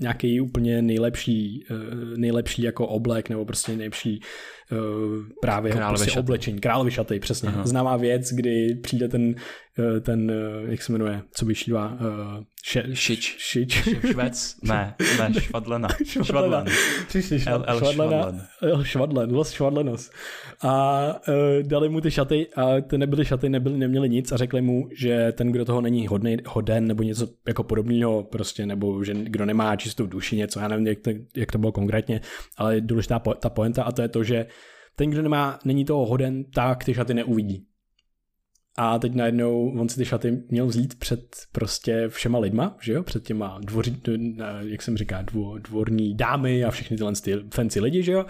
nějaký 0.00 0.40
úplně 0.40 0.82
nejlepší, 0.82 1.64
uh, 1.70 1.76
nejlepší 2.16 2.62
jako 2.62 2.86
oblek 2.86 3.28
nebo 3.28 3.44
prostě 3.44 3.76
nejlepší 3.76 4.20
právě 5.40 5.72
Královy 5.72 5.96
prostě 5.98 6.10
šaty. 6.10 6.20
oblečení, 6.20 6.58
královy 6.60 6.90
šaty, 6.90 7.20
přesně. 7.20 7.48
Aha. 7.48 7.66
Známá 7.66 7.96
věc, 7.96 8.32
kdy 8.32 8.74
přijde 8.82 9.08
ten, 9.08 9.34
eh, 9.78 10.00
ten 10.00 10.30
eh, 10.30 10.70
jak 10.70 10.82
se 10.82 10.92
jmenuje, 10.92 11.22
co 11.34 11.46
vyšívá, 11.46 11.98
še, 12.64 12.84
Šič. 12.92 13.36
šič. 13.38 13.88
Švec? 14.10 14.56
Ne, 14.62 14.94
ne, 15.18 15.34
švadlena. 15.40 15.88
Švadlena. 16.22 16.64
Přišli 17.08 17.36
El- 17.36 17.40
švad, 17.42 17.64
El 17.66 17.78
švadlena, 17.78 18.22
Švadlen. 18.22 18.46
El 18.62 18.84
Švadlen, 18.84 19.30
Los 19.32 19.50
Švadlenos. 19.52 20.10
A 20.62 21.06
uh, 21.28 21.62
dali 21.62 21.88
mu 21.88 22.00
ty 22.00 22.10
šaty 22.10 22.46
a 22.56 22.80
ty 22.80 22.98
nebyly 22.98 23.24
šaty, 23.24 23.48
nebyly, 23.48 23.78
neměli 23.78 24.08
nic 24.08 24.32
a 24.32 24.36
řekli 24.36 24.62
mu, 24.62 24.88
že 24.92 25.32
ten, 25.32 25.52
kdo 25.52 25.64
toho 25.64 25.80
není 25.80 26.06
hodnej, 26.06 26.36
hoden 26.46 26.86
nebo 26.86 27.02
něco 27.02 27.28
jako 27.48 27.62
podobného 27.64 28.22
prostě, 28.22 28.66
nebo 28.66 29.04
že 29.04 29.14
kdo 29.14 29.44
nemá 29.46 29.76
čistou 29.76 30.06
duši 30.06 30.36
něco, 30.36 30.60
já 30.60 30.68
nevím, 30.68 30.86
jak 30.86 30.98
to, 31.00 31.10
jak 31.36 31.52
to 31.52 31.58
bylo 31.58 31.72
konkrétně, 31.72 32.20
ale 32.56 32.80
důležitá 32.80 33.18
po, 33.18 33.34
ta 33.34 33.50
poenta 33.50 33.82
a 33.82 33.92
to 33.92 34.02
je 34.02 34.08
to, 34.08 34.24
že 34.24 34.46
ten, 34.96 35.10
kdo 35.10 35.22
nemá, 35.22 35.58
není 35.64 35.84
toho 35.84 36.06
hoden, 36.06 36.44
tak 36.44 36.84
ty 36.84 36.94
šaty 36.94 37.14
neuvidí. 37.14 37.66
A 38.78 38.98
teď 38.98 39.14
najednou 39.14 39.72
on 39.80 39.88
si 39.88 39.96
ty 39.96 40.04
šaty 40.04 40.42
měl 40.48 40.66
vzít 40.66 40.98
před 40.98 41.36
prostě 41.52 42.08
všema 42.08 42.38
lidma, 42.38 42.76
že 42.80 42.92
jo, 42.92 43.02
před 43.02 43.24
těma 43.24 43.58
dvoří, 43.62 44.02
jak 44.60 44.82
jsem 44.82 44.96
říká, 44.96 45.22
dvo, 45.22 45.58
dvorní 45.58 46.14
dámy 46.14 46.64
a 46.64 46.70
všechny 46.70 46.96
tyhle 46.96 47.12
ty 47.12 47.34
fancy 47.54 47.80
lidi, 47.80 48.02
že 48.02 48.12
jo. 48.12 48.26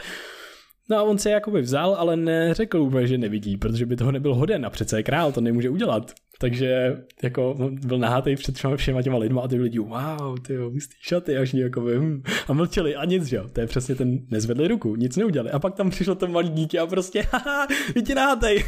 No 0.91 0.97
a 0.97 1.03
on 1.03 1.19
se 1.19 1.31
jakoby 1.31 1.61
vzal, 1.61 1.95
ale 1.95 2.17
neřekl 2.17 2.79
úplně, 2.79 3.07
že 3.07 3.19
nevidí, 3.19 3.57
protože 3.57 3.87
by 3.87 3.97
toho 3.97 4.13
nebyl 4.13 4.35
hoden 4.35 4.67
a 4.67 4.71
přece 4.71 4.99
je 4.99 5.03
král, 5.03 5.33
to 5.33 5.41
nemůže 5.41 5.71
udělat. 5.71 6.13
Takže 6.41 6.97
jako 7.23 7.53
on 7.53 7.77
byl 7.87 7.99
nahátej 7.99 8.37
před 8.37 8.55
všema, 8.55 8.77
všema 8.77 9.03
těma 9.03 9.19
lidma 9.19 9.43
a 9.43 9.49
ty 9.49 9.57
lidi, 9.57 9.79
wow, 9.79 10.39
ty 10.47 10.55
jo, 10.55 10.71
hustý 10.71 10.97
šaty, 11.01 11.37
až 11.37 11.55
jakoby, 11.55 11.99
hm. 11.99 12.23
a 12.49 12.53
mlčeli 12.53 12.97
a 12.97 13.05
nic, 13.05 13.25
že 13.25 13.37
jo, 13.37 13.49
to 13.53 13.61
je 13.61 13.67
přesně 13.67 13.95
ten, 13.95 14.19
nezvedli 14.31 14.69
ruku, 14.69 14.97
nic 14.97 15.17
neudělali. 15.17 15.51
A 15.51 15.59
pak 15.59 15.75
tam 15.75 15.91
přišlo 15.91 16.15
to 16.15 16.27
malé 16.27 16.49
dítě 16.49 16.79
a 16.79 16.87
prostě, 16.87 17.27
haha, 17.33 17.67
vidíte 17.95 18.15
nahátej. 18.15 18.65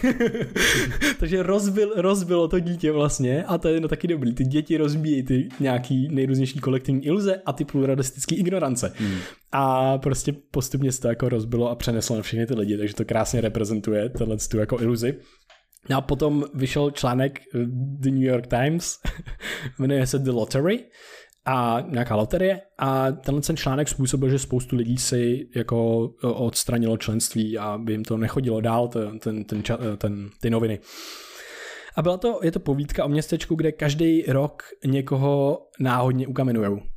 Takže 1.20 1.42
rozbil, 1.42 1.92
rozbilo 1.96 2.48
to 2.48 2.60
dítě 2.60 2.92
vlastně 2.92 3.44
a 3.44 3.58
to 3.58 3.68
je 3.68 3.80
no 3.80 3.88
taky 3.88 4.08
dobrý, 4.08 4.34
ty 4.34 4.44
děti 4.44 4.76
rozbíjí 4.76 5.22
ty 5.22 5.48
nějaký 5.60 6.08
nejrůznější 6.08 6.58
kolektivní 6.58 7.06
iluze 7.06 7.42
a 7.46 7.52
ty 7.52 7.64
pluralistické 7.64 8.34
ignorance. 8.34 8.92
Hmm. 8.96 9.18
A 9.52 9.98
prostě 9.98 10.32
postupně 10.50 10.92
se 10.92 11.00
to 11.00 11.08
jako 11.08 11.28
rozbilo 11.28 11.70
a 11.70 11.74
přeneslo 11.74 12.16
na 12.16 12.22
všechny 12.22 12.46
ty 12.46 12.54
lidi, 12.54 12.78
takže 12.78 12.94
to 12.94 13.04
krásně 13.04 13.40
reprezentuje 13.40 14.08
tenhle 14.08 14.36
tu 14.50 14.58
jako 14.58 14.80
iluzi. 14.80 15.14
No 15.90 15.96
a 15.96 16.00
potom 16.00 16.44
vyšel 16.54 16.90
článek 16.90 17.40
eh, 17.40 17.58
The 18.00 18.10
New 18.10 18.22
York 18.22 18.46
Times, 18.46 18.98
jmenuje 19.78 20.06
se 20.06 20.18
The 20.18 20.30
Lottery 20.30 20.84
a 21.44 21.84
nějaká 21.88 22.16
loterie 22.16 22.60
a 22.78 23.12
tenhle 23.12 23.42
ten 23.42 23.56
článek 23.56 23.88
způsobil, 23.88 24.28
že 24.28 24.38
spoustu 24.38 24.76
lidí 24.76 24.98
si 24.98 25.48
jako 25.56 26.10
eh, 26.24 26.26
odstranilo 26.26 26.96
členství 26.96 27.58
a 27.58 27.78
by 27.78 27.92
jim 27.92 28.04
to 28.04 28.16
nechodilo 28.16 28.60
dál, 28.60 28.88
ten, 28.88 29.18
ten, 29.18 29.44
ten, 29.44 29.60
ča- 29.60 29.96
ten, 29.96 30.30
ty 30.40 30.50
noviny. 30.50 30.78
A 31.96 32.02
byla 32.02 32.16
to, 32.16 32.40
je 32.42 32.52
to 32.52 32.60
povídka 32.60 33.04
o 33.04 33.08
městečku, 33.08 33.54
kde 33.54 33.72
každý 33.72 34.22
rok 34.22 34.62
někoho 34.84 35.58
náhodně 35.80 36.26
ukamenujou. 36.26 36.80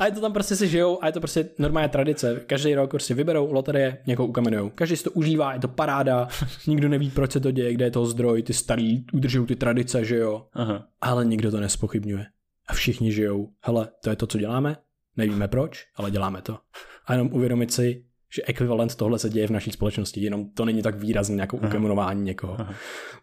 A 0.00 0.06
je 0.06 0.12
to 0.12 0.20
tam 0.20 0.32
prostě 0.32 0.56
si 0.56 0.68
žijou 0.68 0.98
a 1.02 1.06
je 1.06 1.12
to 1.12 1.20
prostě 1.20 1.48
normální 1.58 1.90
tradice. 1.90 2.40
Každý 2.46 2.74
rok 2.74 2.90
prostě 2.90 3.14
vyberou 3.14 3.52
loterie, 3.52 3.98
někoho 4.06 4.28
ukamenujou. 4.28 4.70
Každý 4.70 4.96
si 4.96 5.04
to 5.04 5.10
užívá, 5.10 5.54
je 5.54 5.60
to 5.60 5.68
paráda, 5.68 6.28
nikdo 6.66 6.88
neví, 6.88 7.10
proč 7.10 7.32
se 7.32 7.40
to 7.40 7.50
děje, 7.50 7.74
kde 7.74 7.84
je 7.84 7.90
to 7.90 8.06
zdroj, 8.06 8.42
ty 8.42 8.52
starý 8.52 9.04
udržují 9.12 9.46
ty 9.46 9.56
tradice, 9.56 10.04
že 10.04 10.16
jo. 10.16 10.46
Aha. 10.52 10.86
Ale 11.00 11.24
nikdo 11.24 11.50
to 11.50 11.60
nespochybňuje. 11.60 12.26
A 12.68 12.72
všichni 12.72 13.12
žijou. 13.12 13.48
Hele, 13.60 13.88
to 14.04 14.10
je 14.10 14.16
to, 14.16 14.26
co 14.26 14.38
děláme, 14.38 14.76
nevíme 15.16 15.48
proč, 15.48 15.86
ale 15.96 16.10
děláme 16.10 16.42
to. 16.42 16.58
A 17.06 17.12
jenom 17.12 17.32
uvědomit 17.32 17.72
si, 17.72 18.04
že 18.34 18.42
ekvivalent 18.46 18.94
tohle 18.94 19.18
se 19.18 19.30
děje 19.30 19.46
v 19.46 19.50
naší 19.50 19.70
společnosti, 19.70 20.20
jenom 20.20 20.50
to 20.50 20.64
není 20.64 20.82
tak 20.82 20.94
výrazné 20.94 21.40
jako 21.40 21.56
ukamenování 21.56 22.22
někoho. 22.22 22.60
Aha. 22.60 22.74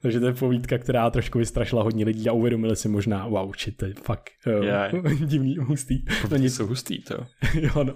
Takže 0.01 0.19
to 0.19 0.25
je 0.25 0.33
povídka, 0.33 0.77
která 0.77 1.09
trošku 1.09 1.39
vystrašila 1.39 1.83
hodně 1.83 2.05
lidí 2.05 2.29
a 2.29 2.33
uvědomili 2.33 2.75
si 2.75 2.89
možná, 2.89 3.27
wow, 3.27 3.51
shit, 3.59 3.77
to 3.77 3.85
je 3.85 3.93
fakt 3.93 4.29
uh, 4.47 4.65
Je. 4.65 4.91
divný, 5.25 5.57
hustý. 5.57 6.05
Povídky 6.21 6.39
nic, 6.43 6.55
jsou 6.55 6.67
hustý, 6.67 7.03
to. 7.03 7.15
jo, 7.53 7.83
no. 7.83 7.95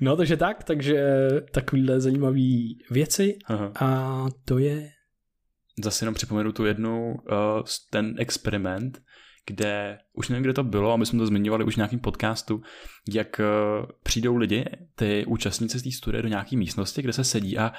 no, 0.00 0.16
takže 0.16 0.36
tak, 0.36 0.64
takže 0.64 1.04
takovýhle 1.52 2.00
zajímavý 2.00 2.78
věci 2.90 3.38
Aha. 3.46 3.72
a 3.80 4.26
to 4.44 4.58
je 4.58 4.90
Zase 5.84 6.02
jenom 6.02 6.14
připomenu 6.14 6.52
tu 6.52 6.64
jednu, 6.64 7.10
uh, 7.10 7.16
ten 7.90 8.14
experiment, 8.18 9.02
kde, 9.48 9.98
už 10.12 10.28
nevím, 10.28 10.42
kde 10.42 10.52
to 10.52 10.64
bylo, 10.64 10.92
a 10.92 10.96
my 10.96 11.06
jsme 11.06 11.18
to 11.18 11.26
zmiňovali 11.26 11.64
už 11.64 11.74
v 11.74 11.76
nějakém 11.76 11.98
podcastu, 11.98 12.62
jak 13.14 13.40
uh, 13.40 13.86
přijdou 14.02 14.36
lidi, 14.36 14.64
ty 14.94 15.24
účastníci 15.26 15.78
z 15.78 15.82
té 15.82 15.90
studie 15.90 16.22
do 16.22 16.28
nějaké 16.28 16.56
místnosti, 16.56 17.02
kde 17.02 17.12
se 17.12 17.24
sedí 17.24 17.58
a 17.58 17.72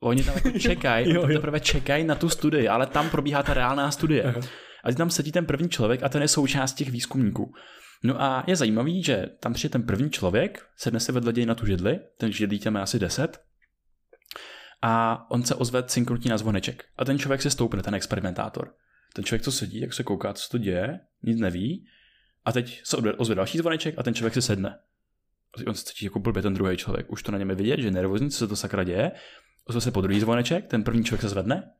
oni 0.00 0.24
tam 0.24 0.34
jako 0.34 0.50
čekají, 0.58 1.14
teprve 1.32 1.60
čekají 1.60 2.04
na 2.04 2.14
tu 2.14 2.28
studii, 2.28 2.68
ale 2.68 2.86
tam 2.86 3.10
probíhá 3.10 3.42
ta 3.42 3.54
reálná 3.54 3.90
studie. 3.90 4.22
Aha. 4.22 4.40
A 4.84 4.92
tam 4.92 5.10
sedí 5.10 5.32
ten 5.32 5.46
první 5.46 5.68
člověk 5.68 6.02
a 6.02 6.08
ten 6.08 6.22
je 6.22 6.28
součást 6.28 6.72
těch 6.72 6.90
výzkumníků. 6.90 7.52
No 8.04 8.22
a 8.22 8.44
je 8.46 8.56
zajímavý, 8.56 9.02
že 9.02 9.26
tam 9.40 9.52
přijde 9.52 9.72
ten 9.72 9.82
první 9.82 10.10
člověk, 10.10 10.66
sedne 10.76 11.00
se 11.00 11.12
vedle 11.12 11.32
na 11.46 11.54
tu 11.54 11.66
židli, 11.66 12.00
ten 12.18 12.32
židlí 12.32 12.58
tam 12.58 12.74
je 12.74 12.80
asi 12.80 12.98
10, 12.98 13.40
a 14.82 15.24
on 15.30 15.42
se 15.42 15.54
ozve 15.54 15.84
synkrotní 15.86 16.30
na 16.30 16.38
zvoneček. 16.38 16.84
A 16.96 17.04
ten 17.04 17.18
člověk 17.18 17.42
se 17.42 17.50
stoupne, 17.50 17.82
ten 17.82 17.94
experimentátor. 17.94 18.74
Ten 19.16 19.24
člověk, 19.24 19.42
co 19.42 19.52
sedí, 19.52 19.80
jak 19.80 19.92
se 19.92 20.02
kouká, 20.02 20.32
co 20.32 20.48
to 20.50 20.58
děje, 20.58 21.00
nic 21.22 21.40
neví. 21.40 21.86
A 22.44 22.52
teď 22.52 22.80
se 22.84 22.96
ozve 22.96 23.34
další 23.34 23.58
zvoneček 23.58 23.94
a 23.98 24.02
ten 24.02 24.14
člověk 24.14 24.34
se 24.34 24.42
sedne. 24.42 24.78
On 25.66 25.74
se 25.74 25.84
cítí 25.84 26.04
jako 26.04 26.18
blbě 26.20 26.42
ten 26.42 26.54
druhý 26.54 26.76
člověk. 26.76 27.12
Už 27.12 27.22
to 27.22 27.32
na 27.32 27.38
něm 27.38 27.50
je 27.50 27.56
vidět, 27.56 27.80
že 27.80 27.86
je 27.86 27.90
nervózní, 27.90 28.30
co 28.30 28.38
se 28.38 28.46
to 28.46 28.56
sakra 28.56 28.84
děje. 28.84 29.12
Ozve 29.64 29.80
se 29.80 29.90
po 29.90 30.00
druhý 30.00 30.20
zvoneček, 30.20 30.66
ten 30.66 30.84
první 30.84 31.04
člověk 31.04 31.20
se 31.20 31.28
zvedne 31.28 31.70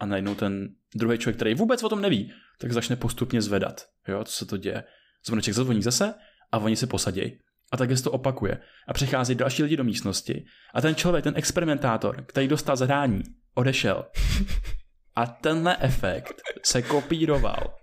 a 0.00 0.06
najednou 0.06 0.34
ten 0.34 0.68
druhý 0.94 1.18
člověk, 1.18 1.36
který 1.36 1.54
vůbec 1.54 1.82
o 1.82 1.88
tom 1.88 2.00
neví, 2.00 2.32
tak 2.58 2.72
začne 2.72 2.96
postupně 2.96 3.42
zvedat. 3.42 3.86
Jo, 4.08 4.24
co 4.24 4.32
se 4.32 4.46
to 4.46 4.56
děje. 4.56 4.84
Zvoneček 5.26 5.54
zazvoní 5.54 5.82
zase 5.82 6.14
a 6.52 6.58
oni 6.58 6.76
se 6.76 6.86
posadí. 6.86 7.38
A 7.72 7.76
tak 7.76 7.96
se 7.96 8.02
to 8.02 8.12
opakuje. 8.12 8.60
A 8.88 8.92
přichází 8.92 9.34
další 9.34 9.62
lidi 9.62 9.76
do 9.76 9.84
místnosti. 9.84 10.46
A 10.74 10.80
ten 10.80 10.94
člověk, 10.94 11.24
ten 11.24 11.34
experimentátor, 11.36 12.24
který 12.26 12.48
dostal 12.48 12.76
zadání, 12.76 13.22
odešel. 13.54 14.06
A 15.16 15.26
tenhle 15.26 15.76
efekt 15.80 16.42
se 16.62 16.82
kopíroval 16.82 17.74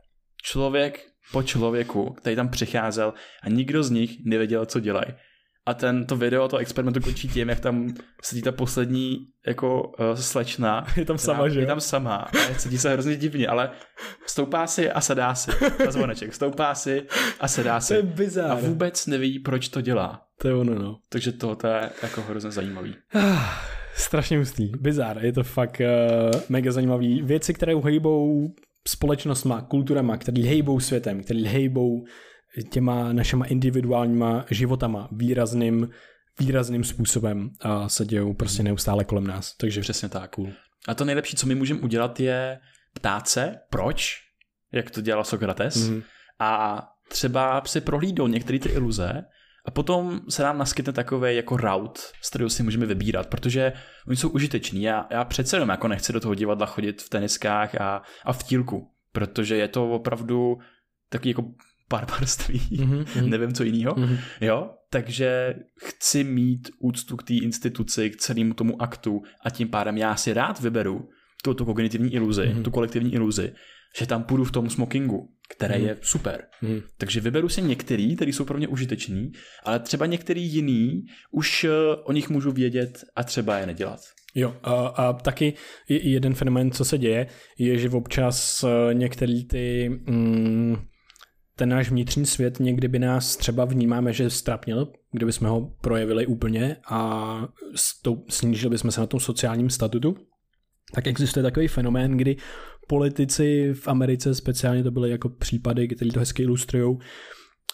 člověk 0.44 1.00
po 1.32 1.44
člověku, 1.44 2.10
který 2.10 2.36
tam 2.36 2.50
přicházel 2.50 3.14
a 3.44 3.50
nikdo 3.50 3.84
z 3.84 3.90
nich 3.90 4.26
nevěděl, 4.26 4.66
co 4.66 4.80
dělají. 4.80 5.14
A 5.66 5.74
ten, 5.74 6.06
to 6.06 6.16
video, 6.16 6.48
to 6.48 6.58
experimentu 6.58 7.02
končí 7.02 7.28
tím, 7.28 7.50
jak 7.50 7.60
tam 7.60 7.94
sedí 8.22 8.42
ta 8.42 8.52
poslední 8.52 9.18
jako 9.48 9.82
uh, 9.82 10.16
slečna. 10.16 10.88
Je 10.98 11.06
tam 11.06 11.18
sama, 11.18 11.50
že? 11.50 11.60
Je 11.60 11.66
tam 11.66 11.82
sama 11.82 12.16
a 12.16 12.32
sedí 12.58 12.78
se 12.78 12.94
hrozně 12.94 13.16
divně, 13.16 13.48
ale 13.48 13.72
stoupá 14.26 14.68
si 14.68 14.92
a 14.92 15.02
sedá 15.02 15.36
si. 15.36 15.52
Na 15.86 15.92
zvoneček. 15.92 16.34
Stoupá 16.34 16.76
si 16.76 17.08
a 17.40 17.48
sedá 17.48 17.80
To 17.80 17.94
je 17.94 18.02
si. 18.02 18.08
bizár. 18.08 18.52
A 18.52 18.56
vůbec 18.56 19.08
neví, 19.08 19.40
proč 19.40 19.70
to 19.70 19.82
dělá. 19.82 20.22
To 20.42 20.48
je 20.48 20.54
ono, 20.54 20.76
no. 20.76 20.98
Takže 21.10 21.32
to, 21.32 21.56
to 21.56 21.68
je 21.68 21.90
jako 22.04 22.22
hrozně 22.22 22.52
zajímavý. 22.52 22.96
Strašně 23.96 24.38
hustý. 24.38 24.72
Bizár. 24.80 25.26
Je 25.26 25.34
to 25.34 25.44
fakt 25.44 25.80
uh, 25.82 26.42
mega 26.50 26.72
zajímavý. 26.72 27.22
Věci, 27.22 27.54
které 27.54 27.76
hejbou 27.84 28.48
společnostma, 28.88 29.62
kulturama, 29.62 30.18
které 30.18 30.42
hejbou 30.42 30.80
světem, 30.80 31.24
které 31.24 31.40
hejbou 31.40 32.06
těma 32.70 33.14
našima 33.14 33.46
individuálníma 33.46 34.46
životama 34.52 35.10
výrazným, 35.12 35.90
výrazným 36.40 36.84
způsobem 36.84 37.50
a 37.62 37.90
se 37.90 38.06
dějou 38.06 38.34
prostě 38.34 38.64
neustále 38.64 39.04
kolem 39.04 39.28
nás. 39.28 39.56
Takže 39.58 39.82
Přesně 39.82 40.10
tak. 40.10 40.32
Cool. 40.32 40.50
A 40.88 40.94
to 40.96 41.06
nejlepší, 41.06 41.36
co 41.38 41.48
my 41.48 41.56
můžeme 41.56 41.80
udělat, 41.80 42.20
je 42.20 42.60
ptát 42.94 43.28
se, 43.28 43.56
proč, 43.70 44.16
jak 44.74 44.92
to 44.92 45.02
dělal 45.02 45.24
Sokrates, 45.24 45.76
Mhm. 45.76 45.98
mm-hmm. 45.98 46.04
a 46.40 46.84
třeba 47.10 47.62
si 47.66 47.82
prohlídnout 47.82 48.28
některé 48.32 48.60
ty 48.60 48.70
iluze 48.70 49.24
a 49.66 49.72
potom 49.72 50.22
se 50.30 50.44
nám 50.44 50.58
naskytne 50.58 50.94
takový 50.94 51.36
jako 51.36 51.58
route, 51.58 52.02
z 52.22 52.30
kterého 52.30 52.50
si 52.50 52.64
můžeme 52.64 52.86
vybírat, 52.86 53.28
protože 53.28 53.74
oni 54.08 54.18
jsou 54.18 54.30
užiteční. 54.30 54.84
Já, 54.84 55.08
já 55.12 55.26
přece 55.26 55.56
jenom 55.56 55.70
jako 55.70 55.88
nechci 55.88 56.14
do 56.14 56.20
toho 56.20 56.36
divadla 56.36 56.66
chodit 56.66 57.02
v 57.02 57.10
teniskách 57.10 57.76
a, 57.82 58.02
a 58.26 58.34
v 58.34 58.44
tílku, 58.44 58.92
protože 59.12 59.56
je 59.56 59.68
to 59.68 59.90
opravdu 59.92 60.58
takový 61.10 61.30
jako 61.30 61.44
barbarství, 61.90 62.62
Mhm, 62.80 63.06
mhm. 63.16 63.30
nevím 63.30 63.54
co 63.54 63.64
jiného. 63.64 63.96
Mhm. 63.98 64.18
Jo, 64.42 64.70
takže 64.90 65.54
chci 65.86 66.24
mít 66.24 66.70
úctu 66.80 67.18
k 67.18 67.24
té 67.24 67.34
instituci, 67.34 68.10
k 68.10 68.16
celému 68.18 68.54
tomu 68.54 68.82
aktu 68.82 69.22
a 69.46 69.50
tím 69.50 69.68
pádem 69.70 69.98
já 69.98 70.16
si 70.16 70.34
rád 70.34 70.60
vyberu 70.60 71.10
tu, 71.44 71.54
tu 71.54 71.66
kognitivní 71.66 72.14
iluzi, 72.14 72.42
Mhm. 72.48 72.58
mm-hmm. 72.58 72.64
tu 72.64 72.72
kolektivní 72.72 73.14
iluzi, 73.14 73.54
že 74.00 74.06
tam 74.08 74.24
půjdu 74.24 74.44
v 74.44 74.52
tom 74.52 74.70
smokingu, 74.70 75.30
který 75.58 75.74
Mhm. 75.74 75.84
mm-hmm. 75.84 75.88
je 75.88 75.98
super. 76.02 76.44
Mhm. 76.62 76.82
Takže 76.98 77.22
vyberu 77.22 77.50
si 77.50 77.62
některý, 77.62 78.16
který 78.16 78.34
jsou 78.34 78.46
pro 78.46 78.58
mě 78.58 78.68
užiteční, 78.68 79.32
ale 79.64 79.80
třeba 79.80 80.06
některý 80.06 80.44
jiný 80.54 81.02
už 81.32 81.64
uh, 81.64 81.70
o 82.04 82.12
nich 82.12 82.30
můžu 82.30 82.52
vědět 82.52 83.04
a 83.16 83.24
třeba 83.24 83.58
je 83.58 83.66
nedělat. 83.66 84.00
Jo, 84.36 84.56
a, 84.64 84.74
a 84.74 85.14
taky 85.14 85.54
je- 85.90 86.10
jeden 86.10 86.34
fenomén, 86.34 86.72
co 86.72 86.86
se 86.86 86.98
děje, 86.98 87.28
je, 87.58 87.78
že 87.78 87.90
občas 87.90 88.64
eh, 88.64 88.94
některý 88.94 89.46
ty 89.48 89.90
mm, 89.90 90.76
ten 91.56 91.70
náš 91.70 91.90
vnitřní 91.90 92.26
svět 92.26 92.60
někdy 92.60 92.88
by 92.88 93.00
nás 93.00 93.38
třeba 93.38 93.66
vnímáme, 93.66 94.14
že 94.14 94.30
strapnil, 94.30 94.92
kdyby 95.12 95.32
jsme 95.32 95.50
ho 95.50 95.74
projevili 95.82 96.26
úplně 96.26 96.78
a 96.90 97.48
snížili 98.30 98.70
bychom 98.70 98.92
se 98.92 99.02
na 99.02 99.08
tom 99.08 99.20
sociálním 99.20 99.70
statutu, 99.70 100.16
tak 100.96 101.08
existuje 101.08 101.44
takový 101.44 101.68
fenomén, 101.68 102.18
kdy 102.18 102.38
politici 102.88 103.74
v 103.74 103.88
Americe, 103.88 104.36
speciálně 104.36 104.84
to 104.84 104.92
byly 104.92 105.10
jako 105.10 105.30
případy, 105.30 105.88
které 105.88 106.12
to 106.12 106.20
hezky 106.20 106.44
ilustrují, 106.44 106.98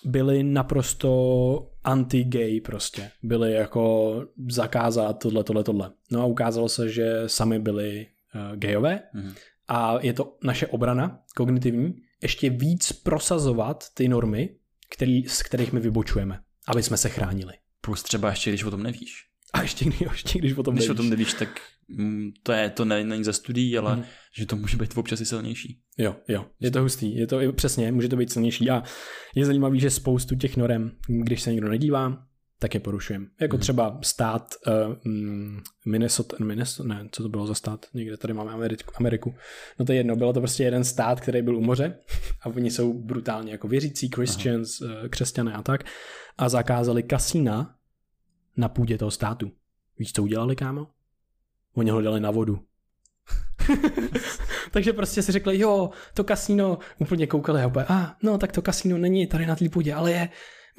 byli 0.05 0.43
naprosto 0.43 1.71
anti-gay 1.83 2.61
prostě. 2.61 3.11
Byli 3.23 3.53
jako 3.53 4.15
zakázat 4.49 5.19
tohle, 5.19 5.43
tohle, 5.43 5.63
tohle. 5.63 5.91
No 6.11 6.21
a 6.21 6.25
ukázalo 6.25 6.69
se, 6.69 6.89
že 6.89 7.23
sami 7.27 7.59
byli 7.59 8.07
uh, 8.35 8.57
gayové 8.57 9.01
mm. 9.13 9.33
a 9.67 9.97
je 10.01 10.13
to 10.13 10.37
naše 10.43 10.67
obrana 10.67 11.23
kognitivní, 11.35 11.95
ještě 12.21 12.49
víc 12.49 12.91
prosazovat 12.91 13.85
ty 13.93 14.07
normy, 14.07 14.49
který, 14.89 15.23
z 15.23 15.43
kterých 15.43 15.73
my 15.73 15.79
vybočujeme, 15.79 16.39
aby 16.67 16.83
jsme 16.83 16.97
se 16.97 17.09
chránili. 17.09 17.53
Plus 17.81 18.03
třeba 18.03 18.29
ještě, 18.29 18.51
když 18.51 18.63
o 18.63 18.71
tom 18.71 18.83
nevíš. 18.83 19.25
A 19.53 19.61
ještě, 19.61 19.85
ještě 20.11 20.39
když 20.39 20.57
o 20.57 20.63
tom 20.63 20.75
když 20.75 20.87
nevíš. 20.87 20.99
o 20.99 21.01
tom 21.01 21.09
nevíš, 21.09 21.33
tak 21.33 21.49
to, 22.43 22.51
je, 22.51 22.69
to 22.69 22.85
ne, 22.85 23.03
není 23.03 23.23
ze 23.23 23.33
studií, 23.33 23.77
ale 23.77 23.95
mm. 23.95 24.03
že 24.37 24.45
to 24.45 24.55
může 24.55 24.77
být 24.77 24.97
občas 24.97 25.21
i 25.21 25.25
silnější. 25.25 25.81
Jo, 25.97 26.15
jo, 26.27 26.45
je 26.59 26.71
to 26.71 26.81
hustý, 26.81 27.15
je 27.15 27.27
to 27.27 27.53
přesně, 27.53 27.91
může 27.91 28.09
to 28.09 28.15
být 28.15 28.31
silnější 28.31 28.69
a 28.69 28.83
je 29.35 29.45
zajímavý, 29.45 29.79
že 29.79 29.89
spoustu 29.89 30.35
těch 30.35 30.57
norem, 30.57 30.91
když 31.07 31.41
se 31.41 31.51
někdo 31.51 31.69
nedívá, 31.69 32.25
tak 32.59 32.73
je 32.73 32.79
porušujeme. 32.79 33.25
Jako 33.41 33.55
mm. 33.55 33.61
třeba 33.61 33.99
stát 34.03 34.53
uh, 34.67 34.95
Minnesota, 35.85 36.37
Minnesota, 36.43 36.89
ne, 36.89 37.09
co 37.11 37.23
to 37.23 37.29
bylo 37.29 37.47
za 37.47 37.53
stát, 37.53 37.85
někde 37.93 38.17
tady 38.17 38.33
máme 38.33 38.51
Ameriku, 38.51 38.91
Ameriku. 38.95 39.35
No 39.79 39.85
to 39.85 39.91
je 39.91 39.97
jedno, 39.97 40.15
bylo 40.15 40.33
to 40.33 40.39
prostě 40.39 40.63
jeden 40.63 40.83
stát, 40.83 41.21
který 41.21 41.41
byl 41.41 41.57
u 41.57 41.61
moře 41.61 41.99
a 42.41 42.49
oni 42.49 42.71
jsou 42.71 42.93
brutálně 42.93 43.51
jako 43.51 43.67
věřící, 43.67 44.09
Christians, 44.15 44.81
uh, 44.81 44.89
křesťané 45.09 45.53
a 45.53 45.61
tak 45.61 45.83
a 46.37 46.49
zakázali 46.49 47.03
kasína 47.03 47.75
na 48.57 48.69
půdě 48.69 48.97
toho 48.97 49.11
státu. 49.11 49.51
Víš, 49.97 50.13
co 50.13 50.23
udělali, 50.23 50.55
kámo? 50.55 50.87
Oni 51.75 51.91
ho 51.91 52.01
dali 52.01 52.19
na 52.19 52.31
vodu. 52.31 52.59
Takže 54.71 54.93
prostě 54.93 55.21
si 55.21 55.31
řekli, 55.31 55.59
jo, 55.59 55.89
to 56.13 56.23
kasíno, 56.23 56.77
úplně 56.99 57.27
koukali 57.27 57.61
a 57.61 57.71
ah, 57.89 58.15
no 58.23 58.37
tak 58.37 58.51
to 58.51 58.61
kasíno 58.61 58.97
není 58.97 59.27
tady 59.27 59.45
na 59.45 59.55
té 59.55 59.69
půdě, 59.69 59.93
ale 59.93 60.11
je 60.11 60.29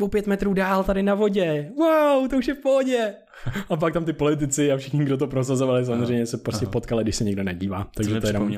o 0.01 0.09
pět 0.09 0.27
metrů 0.27 0.55
dál 0.55 0.85
tady 0.85 1.03
na 1.03 1.15
vodě. 1.15 1.71
Wow, 1.77 2.29
to 2.29 2.37
už 2.37 2.49
je 2.49 2.55
v 2.55 2.61
pohodě. 2.63 3.15
A 3.69 3.77
pak 3.77 3.93
tam 3.93 4.05
ty 4.05 4.13
politici 4.13 4.73
a 4.73 4.77
všichni, 4.77 5.05
kdo 5.05 5.17
to 5.17 5.27
prosazovali, 5.27 5.85
samozřejmě 5.85 6.27
se 6.27 6.39
prostě 6.39 6.67
aha. 6.67 6.73
potkali, 6.73 7.05
když 7.05 7.17
se 7.17 7.25
někdo 7.25 7.43
nedívá. 7.43 7.87
Takže 7.95 8.21
to 8.21 8.27
je 8.27 8.33
jenom... 8.33 8.57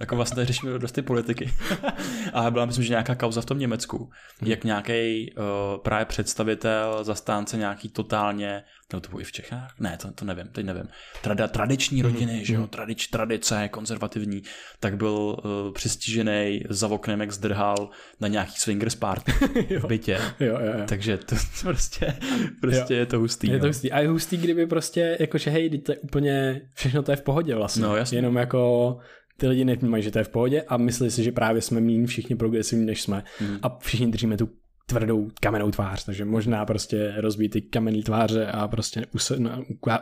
jako 0.00 0.16
vlastně 0.16 0.44
řešíme 0.44 0.78
dost 0.78 0.92
ty 0.92 1.02
politiky. 1.02 1.52
a 2.32 2.50
byla 2.50 2.66
myslím, 2.66 2.84
že 2.84 2.90
nějaká 2.90 3.14
kauza 3.14 3.40
v 3.40 3.46
tom 3.46 3.58
Německu, 3.58 4.10
hmm. 4.40 4.50
jak 4.50 4.64
nějaký 4.64 5.32
uh, 5.32 5.44
právě 5.82 6.04
představitel, 6.04 7.04
zastánce 7.04 7.56
nějaký 7.56 7.88
totálně 7.88 8.62
nebo 8.92 9.00
to 9.00 9.08
bylo 9.08 9.20
i 9.20 9.24
v 9.24 9.32
Čechách? 9.32 9.74
Ne, 9.80 9.96
to, 10.02 10.12
to 10.12 10.24
nevím, 10.24 10.48
teď 10.48 10.66
nevím. 10.66 10.88
Trada, 11.22 11.48
tradiční 11.48 12.02
mhm, 12.02 12.12
rodiny, 12.12 12.32
mm-hmm. 12.32 12.44
že 12.44 12.54
jo, 12.54 12.60
mhm. 12.60 12.68
tradič, 12.68 13.06
tradice, 13.06 13.68
konzervativní, 13.68 14.42
tak 14.80 14.96
byl 14.96 15.12
uh, 15.44 15.72
přistižený 15.72 16.62
za 16.68 16.88
oknem, 16.88 17.20
jak 17.20 17.32
zdrhal 17.32 17.90
na 18.20 18.28
nějaký 18.28 18.52
swingers 18.56 18.94
party 18.94 19.32
v 19.78 19.84
bytě. 19.86 20.20
jo, 20.40 20.58
jo, 20.60 20.72
jo. 20.78 20.84
Takže 20.88 21.16
to 21.16 21.36
prostě, 21.62 22.18
prostě 22.60 22.94
jo. 22.94 23.00
je 23.00 23.06
to 23.06 23.18
hustý. 23.18 23.48
Je 23.48 23.58
to 23.58 23.64
no. 23.64 23.68
hustý. 23.68 23.92
A 23.92 24.00
je 24.08 24.12
hustý, 24.12 24.36
kdyby 24.36 24.66
prostě, 24.66 25.16
jakože 25.20 25.50
hej, 25.50 25.78
to 25.78 25.92
je 25.92 25.98
úplně, 25.98 26.60
všechno 26.74 27.02
to 27.02 27.10
je 27.10 27.16
v 27.16 27.22
pohodě 27.22 27.54
vlastně. 27.54 27.82
No, 27.82 27.96
jasně. 27.96 28.18
Jenom 28.18 28.36
jako 28.36 28.96
ty 29.36 29.48
lidi 29.48 29.64
nevnímají, 29.64 30.02
že 30.02 30.10
to 30.10 30.18
je 30.18 30.24
v 30.24 30.28
pohodě 30.28 30.62
a 30.62 30.76
myslí 30.76 31.10
si, 31.10 31.24
že 31.24 31.32
právě 31.32 31.62
jsme 31.62 31.80
méně 31.80 32.06
všichni 32.06 32.36
progresivní, 32.36 32.86
než 32.86 33.02
jsme. 33.02 33.24
Mm. 33.40 33.58
A 33.62 33.78
všichni 33.78 34.06
držíme 34.06 34.36
tu 34.36 34.48
tvrdou 34.88 35.28
kamennou 35.40 35.70
tvář, 35.70 36.04
takže 36.04 36.24
možná 36.24 36.64
prostě 36.64 37.14
rozbít 37.16 37.52
ty 37.52 37.62
kamenné 37.62 38.02
tváře 38.02 38.46
a 38.46 38.68
prostě 38.68 39.06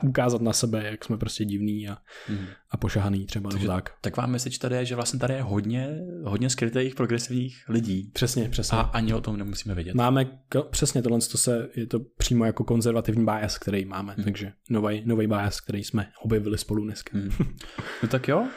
ukázat 0.02 0.40
na 0.40 0.52
sebe, 0.52 0.84
jak 0.84 1.04
jsme 1.04 1.18
prostě 1.18 1.44
divní 1.44 1.88
a, 1.88 1.96
mm. 2.28 2.46
a 2.70 2.76
pošahaný 2.76 3.26
třeba 3.26 3.50
takže, 3.50 3.66
tak. 3.66 3.90
Tak 4.00 4.16
vám 4.16 4.30
message 4.30 4.58
tady 4.58 4.76
je, 4.76 4.84
že 4.84 4.94
vlastně 4.94 5.20
tady 5.20 5.34
je 5.34 5.42
hodně, 5.42 5.98
hodně 6.24 6.50
skrytých 6.50 6.94
progresivních 6.94 7.64
lidí. 7.68 8.10
Přesně, 8.12 8.48
přesně. 8.48 8.78
A 8.78 8.80
ani 8.80 9.14
o 9.14 9.20
tom 9.20 9.36
nemusíme 9.36 9.74
vědět. 9.74 9.94
Máme, 9.94 10.26
přesně 10.70 11.02
tohle, 11.02 11.18
to 11.18 11.38
se, 11.38 11.68
je 11.76 11.86
to 11.86 12.00
přímo 12.18 12.44
jako 12.44 12.64
konzervativní 12.64 13.24
bias, 13.24 13.58
který 13.58 13.84
máme, 13.84 14.14
mm. 14.18 14.24
takže 14.24 14.52
nový, 14.70 15.02
nový 15.06 15.26
bias, 15.26 15.60
který 15.60 15.84
jsme 15.84 16.08
objevili 16.22 16.58
spolu 16.58 16.84
dneska. 16.84 17.18
Mm. 17.18 17.30
no 18.02 18.08
tak 18.08 18.28
jo, 18.28 18.48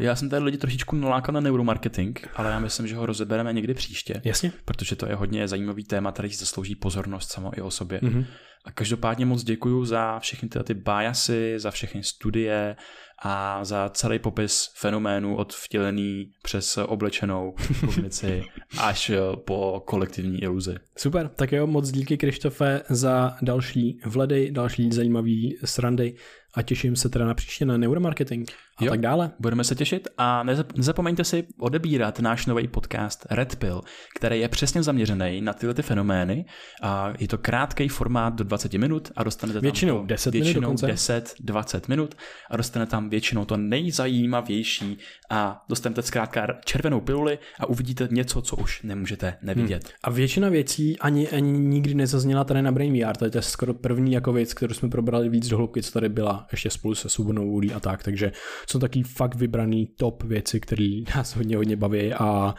já 0.00 0.16
jsem 0.16 0.28
tady 0.28 0.44
lidi 0.44 0.58
trošičku 0.58 0.96
nalákal 0.96 1.32
na 1.32 1.40
neuromarketing, 1.40 2.28
ale 2.34 2.50
já 2.50 2.58
myslím, 2.58 2.86
že 2.86 2.96
ho 2.96 3.06
rozebereme 3.06 3.52
někdy 3.52 3.74
příště. 3.74 4.20
Jasně. 4.24 4.52
Protože 4.64 4.96
to 4.96 5.06
je 5.06 5.14
hodně 5.14 5.48
zajímavé 5.48 5.71
zajímavý 5.72 5.84
téma, 5.84 6.12
který 6.12 6.30
si 6.30 6.38
zaslouží 6.38 6.74
pozornost 6.74 7.30
samo 7.30 7.58
i 7.58 7.60
o 7.60 7.70
sobě. 7.70 8.00
Mm-hmm. 8.00 8.26
A 8.64 8.70
každopádně 8.72 9.26
moc 9.26 9.44
děkuji 9.44 9.84
za 9.84 10.18
všechny 10.18 10.48
tyhle 10.48 10.64
ty 10.64 10.74
biasy, 10.74 11.54
za 11.56 11.70
všechny 11.70 12.02
studie 12.02 12.76
a 13.24 13.64
za 13.64 13.88
celý 13.88 14.18
popis 14.18 14.70
fenoménu 14.74 15.36
od 15.36 15.52
vtělený 15.52 16.30
přes 16.42 16.78
oblečenou 16.78 17.54
kognici 17.80 18.44
až 18.78 19.10
po 19.44 19.82
kolektivní 19.86 20.42
iluzi. 20.42 20.74
Super, 20.96 21.28
tak 21.28 21.52
jo, 21.52 21.66
moc 21.66 21.90
díky 21.90 22.16
Krištofe 22.16 22.82
za 22.90 23.36
další 23.42 23.98
vledy, 24.06 24.50
další 24.50 24.92
zajímavý 24.92 25.58
srandy 25.64 26.14
a 26.54 26.62
těším 26.62 26.96
se 26.96 27.08
teda 27.08 27.24
na 27.24 27.34
příště 27.34 27.64
na 27.64 27.76
neuromarketing 27.76 28.50
a 28.78 28.84
jo, 28.84 28.90
tak 28.90 29.00
dále. 29.00 29.30
Budeme 29.38 29.64
se 29.64 29.74
těšit 29.74 30.08
a 30.18 30.42
nezapomeňte 30.76 31.24
si 31.24 31.46
odebírat 31.58 32.20
náš 32.20 32.46
nový 32.46 32.68
podcast 32.68 33.26
Red 33.30 33.56
Pill, 33.56 33.80
který 34.16 34.40
je 34.40 34.48
přesně 34.48 34.82
zaměřený 34.82 35.40
na 35.40 35.52
tyhle 35.52 35.74
ty 35.74 35.82
fenomény 35.82 36.44
a 36.82 37.12
je 37.18 37.28
to 37.28 37.38
krátký 37.38 37.88
formát 37.88 38.34
do 38.34 38.44
20 38.44 38.72
minut 38.72 39.12
a 39.16 39.24
dostanete 39.24 39.58
tam 39.58 39.62
většinou 39.62 40.00
to, 40.00 40.06
10 40.06 40.30
většinou 40.34 40.68
minut 40.68 40.80
10, 40.80 41.34
20 41.40 41.88
minut 41.88 42.14
a 42.50 42.56
dostanete 42.56 42.90
tam 42.90 43.10
většinou 43.10 43.44
to 43.44 43.56
nejzajímavější 43.56 44.98
a 45.30 45.64
dostanete 45.68 46.02
zkrátka 46.02 46.46
červenou 46.64 47.00
piluli 47.00 47.38
a 47.60 47.66
uvidíte 47.66 48.08
něco, 48.10 48.42
co 48.42 48.56
už 48.56 48.82
nemůžete 48.82 49.38
nevidět. 49.42 49.84
Hmm. 49.84 49.92
A 50.02 50.10
většina 50.10 50.48
věcí 50.48 50.98
ani, 50.98 51.28
ani 51.28 51.52
nikdy 51.58 51.94
nezazněla 51.94 52.44
tady 52.44 52.62
na 52.62 52.72
Brain 52.72 53.04
VR, 53.04 53.16
to 53.16 53.24
je 53.24 53.42
skoro 53.42 53.74
první 53.74 54.12
jako 54.12 54.32
věc, 54.32 54.54
kterou 54.54 54.74
jsme 54.74 54.88
probrali 54.88 55.28
víc 55.28 55.48
do 55.48 55.56
hloubky, 55.56 55.82
co 55.82 55.92
tady 55.92 56.08
byla 56.08 56.41
ještě 56.50 56.70
spolu 56.70 56.94
se 56.94 57.08
Subunou 57.08 57.60
a 57.74 57.80
tak, 57.80 58.02
takže 58.02 58.32
jsou 58.70 58.78
taky 58.78 59.02
fakt 59.02 59.34
vybraný 59.34 59.86
top 59.86 60.22
věci, 60.22 60.60
které 60.60 61.00
nás 61.16 61.36
hodně, 61.36 61.56
hodně 61.56 61.76
baví 61.76 62.12
a 62.12 62.54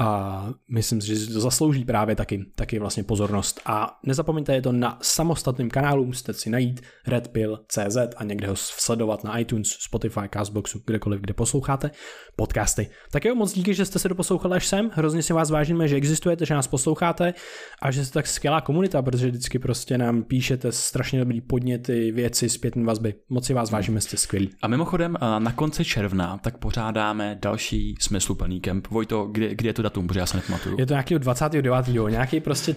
a 0.00 0.48
myslím 0.70 1.00
si, 1.00 1.06
že 1.06 1.32
to 1.32 1.40
zaslouží 1.40 1.84
právě 1.84 2.16
taky, 2.16 2.44
taky 2.54 2.78
vlastně 2.78 3.02
pozornost. 3.02 3.60
A 3.66 3.98
nezapomeňte, 4.06 4.54
je 4.54 4.62
to 4.62 4.72
na 4.72 4.98
samostatném 5.02 5.70
kanálu, 5.70 6.06
musíte 6.06 6.32
si 6.32 6.50
najít 6.50 6.80
redpill.cz 7.06 7.96
a 8.16 8.24
někde 8.24 8.46
ho 8.46 8.56
sledovat 8.56 9.24
na 9.24 9.38
iTunes, 9.38 9.68
Spotify, 9.68 10.20
Castboxu, 10.34 10.82
kdekoliv, 10.86 11.20
kde 11.20 11.34
posloucháte 11.34 11.90
podcasty. 12.36 12.90
Tak 13.10 13.24
jo, 13.24 13.34
moc 13.34 13.52
díky, 13.52 13.74
že 13.74 13.84
jste 13.84 13.98
se 13.98 14.08
doposlouchali 14.08 14.56
až 14.56 14.66
sem, 14.66 14.90
hrozně 14.94 15.22
si 15.22 15.32
vás 15.32 15.50
vážíme, 15.50 15.88
že 15.88 15.96
existujete, 15.96 16.46
že 16.46 16.54
nás 16.54 16.66
posloucháte 16.66 17.34
a 17.82 17.90
že 17.90 18.04
jste 18.04 18.14
tak 18.14 18.26
skvělá 18.26 18.60
komunita, 18.60 19.02
protože 19.02 19.26
vždycky 19.26 19.58
prostě 19.58 19.98
nám 19.98 20.22
píšete 20.22 20.72
strašně 20.72 21.18
dobrý 21.18 21.40
podněty, 21.40 22.12
věci, 22.12 22.48
zpětné 22.48 22.84
vazby. 22.84 23.14
Moc 23.28 23.46
si 23.46 23.54
vás 23.54 23.70
vážíme, 23.70 24.00
jste 24.00 24.16
skvělí. 24.16 24.50
A 24.62 24.68
mimochodem, 24.68 25.16
na 25.38 25.52
konci 25.52 25.84
června 25.84 26.38
tak 26.38 26.58
pořádáme 26.58 27.38
další 27.42 27.94
smysluplný 28.00 28.60
kemp. 28.60 28.88
Vojto, 28.88 29.26
kde, 29.26 29.54
kde 29.54 29.68
je 29.68 29.72
to 29.72 29.82
datum, 29.90 30.06
protože 30.06 30.20
já 30.20 30.26
se 30.26 30.36
nepamatuju. 30.36 30.76
Je 30.78 30.86
to 30.86 30.92
nějaký 30.92 31.18
29. 31.18 31.88
nějaký 32.08 32.40
prostě 32.40 32.76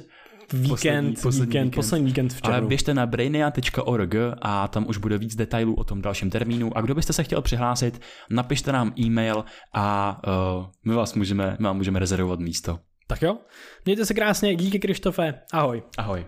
víkend, 0.53 1.13
poslední, 1.13 1.13
poslední 1.13 1.45
víkend, 1.45 1.63
víkend, 1.63 1.75
poslední 1.75 2.05
víkend 2.05 2.33
v 2.33 2.41
červnu. 2.41 2.57
Ale 2.57 2.67
běžte 2.67 2.93
na 2.93 3.05
brainia.org 3.05 4.15
a 4.41 4.67
tam 4.67 4.85
už 4.87 4.97
bude 4.97 5.17
víc 5.17 5.35
detailů 5.35 5.75
o 5.75 5.83
tom 5.83 6.01
dalším 6.01 6.29
termínu. 6.29 6.77
A 6.77 6.81
kdo 6.81 6.95
byste 6.95 7.13
se 7.13 7.23
chtěl 7.23 7.41
přihlásit, 7.41 8.01
napište 8.29 8.71
nám 8.71 8.93
e-mail 8.99 9.45
a 9.73 10.17
uh, 10.57 10.65
my 10.85 10.93
vás 10.93 11.13
můžeme, 11.13 11.57
my 11.59 11.65
vám 11.65 11.77
můžeme 11.77 11.99
rezervovat 11.99 12.39
místo. 12.39 12.79
Tak 13.07 13.21
jo, 13.21 13.37
mějte 13.85 14.05
se 14.05 14.13
krásně, 14.13 14.55
díky 14.55 14.79
Krištofe, 14.79 15.33
ahoj. 15.53 15.83
Ahoj. 15.97 16.25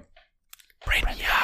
Brainia. 0.87 1.34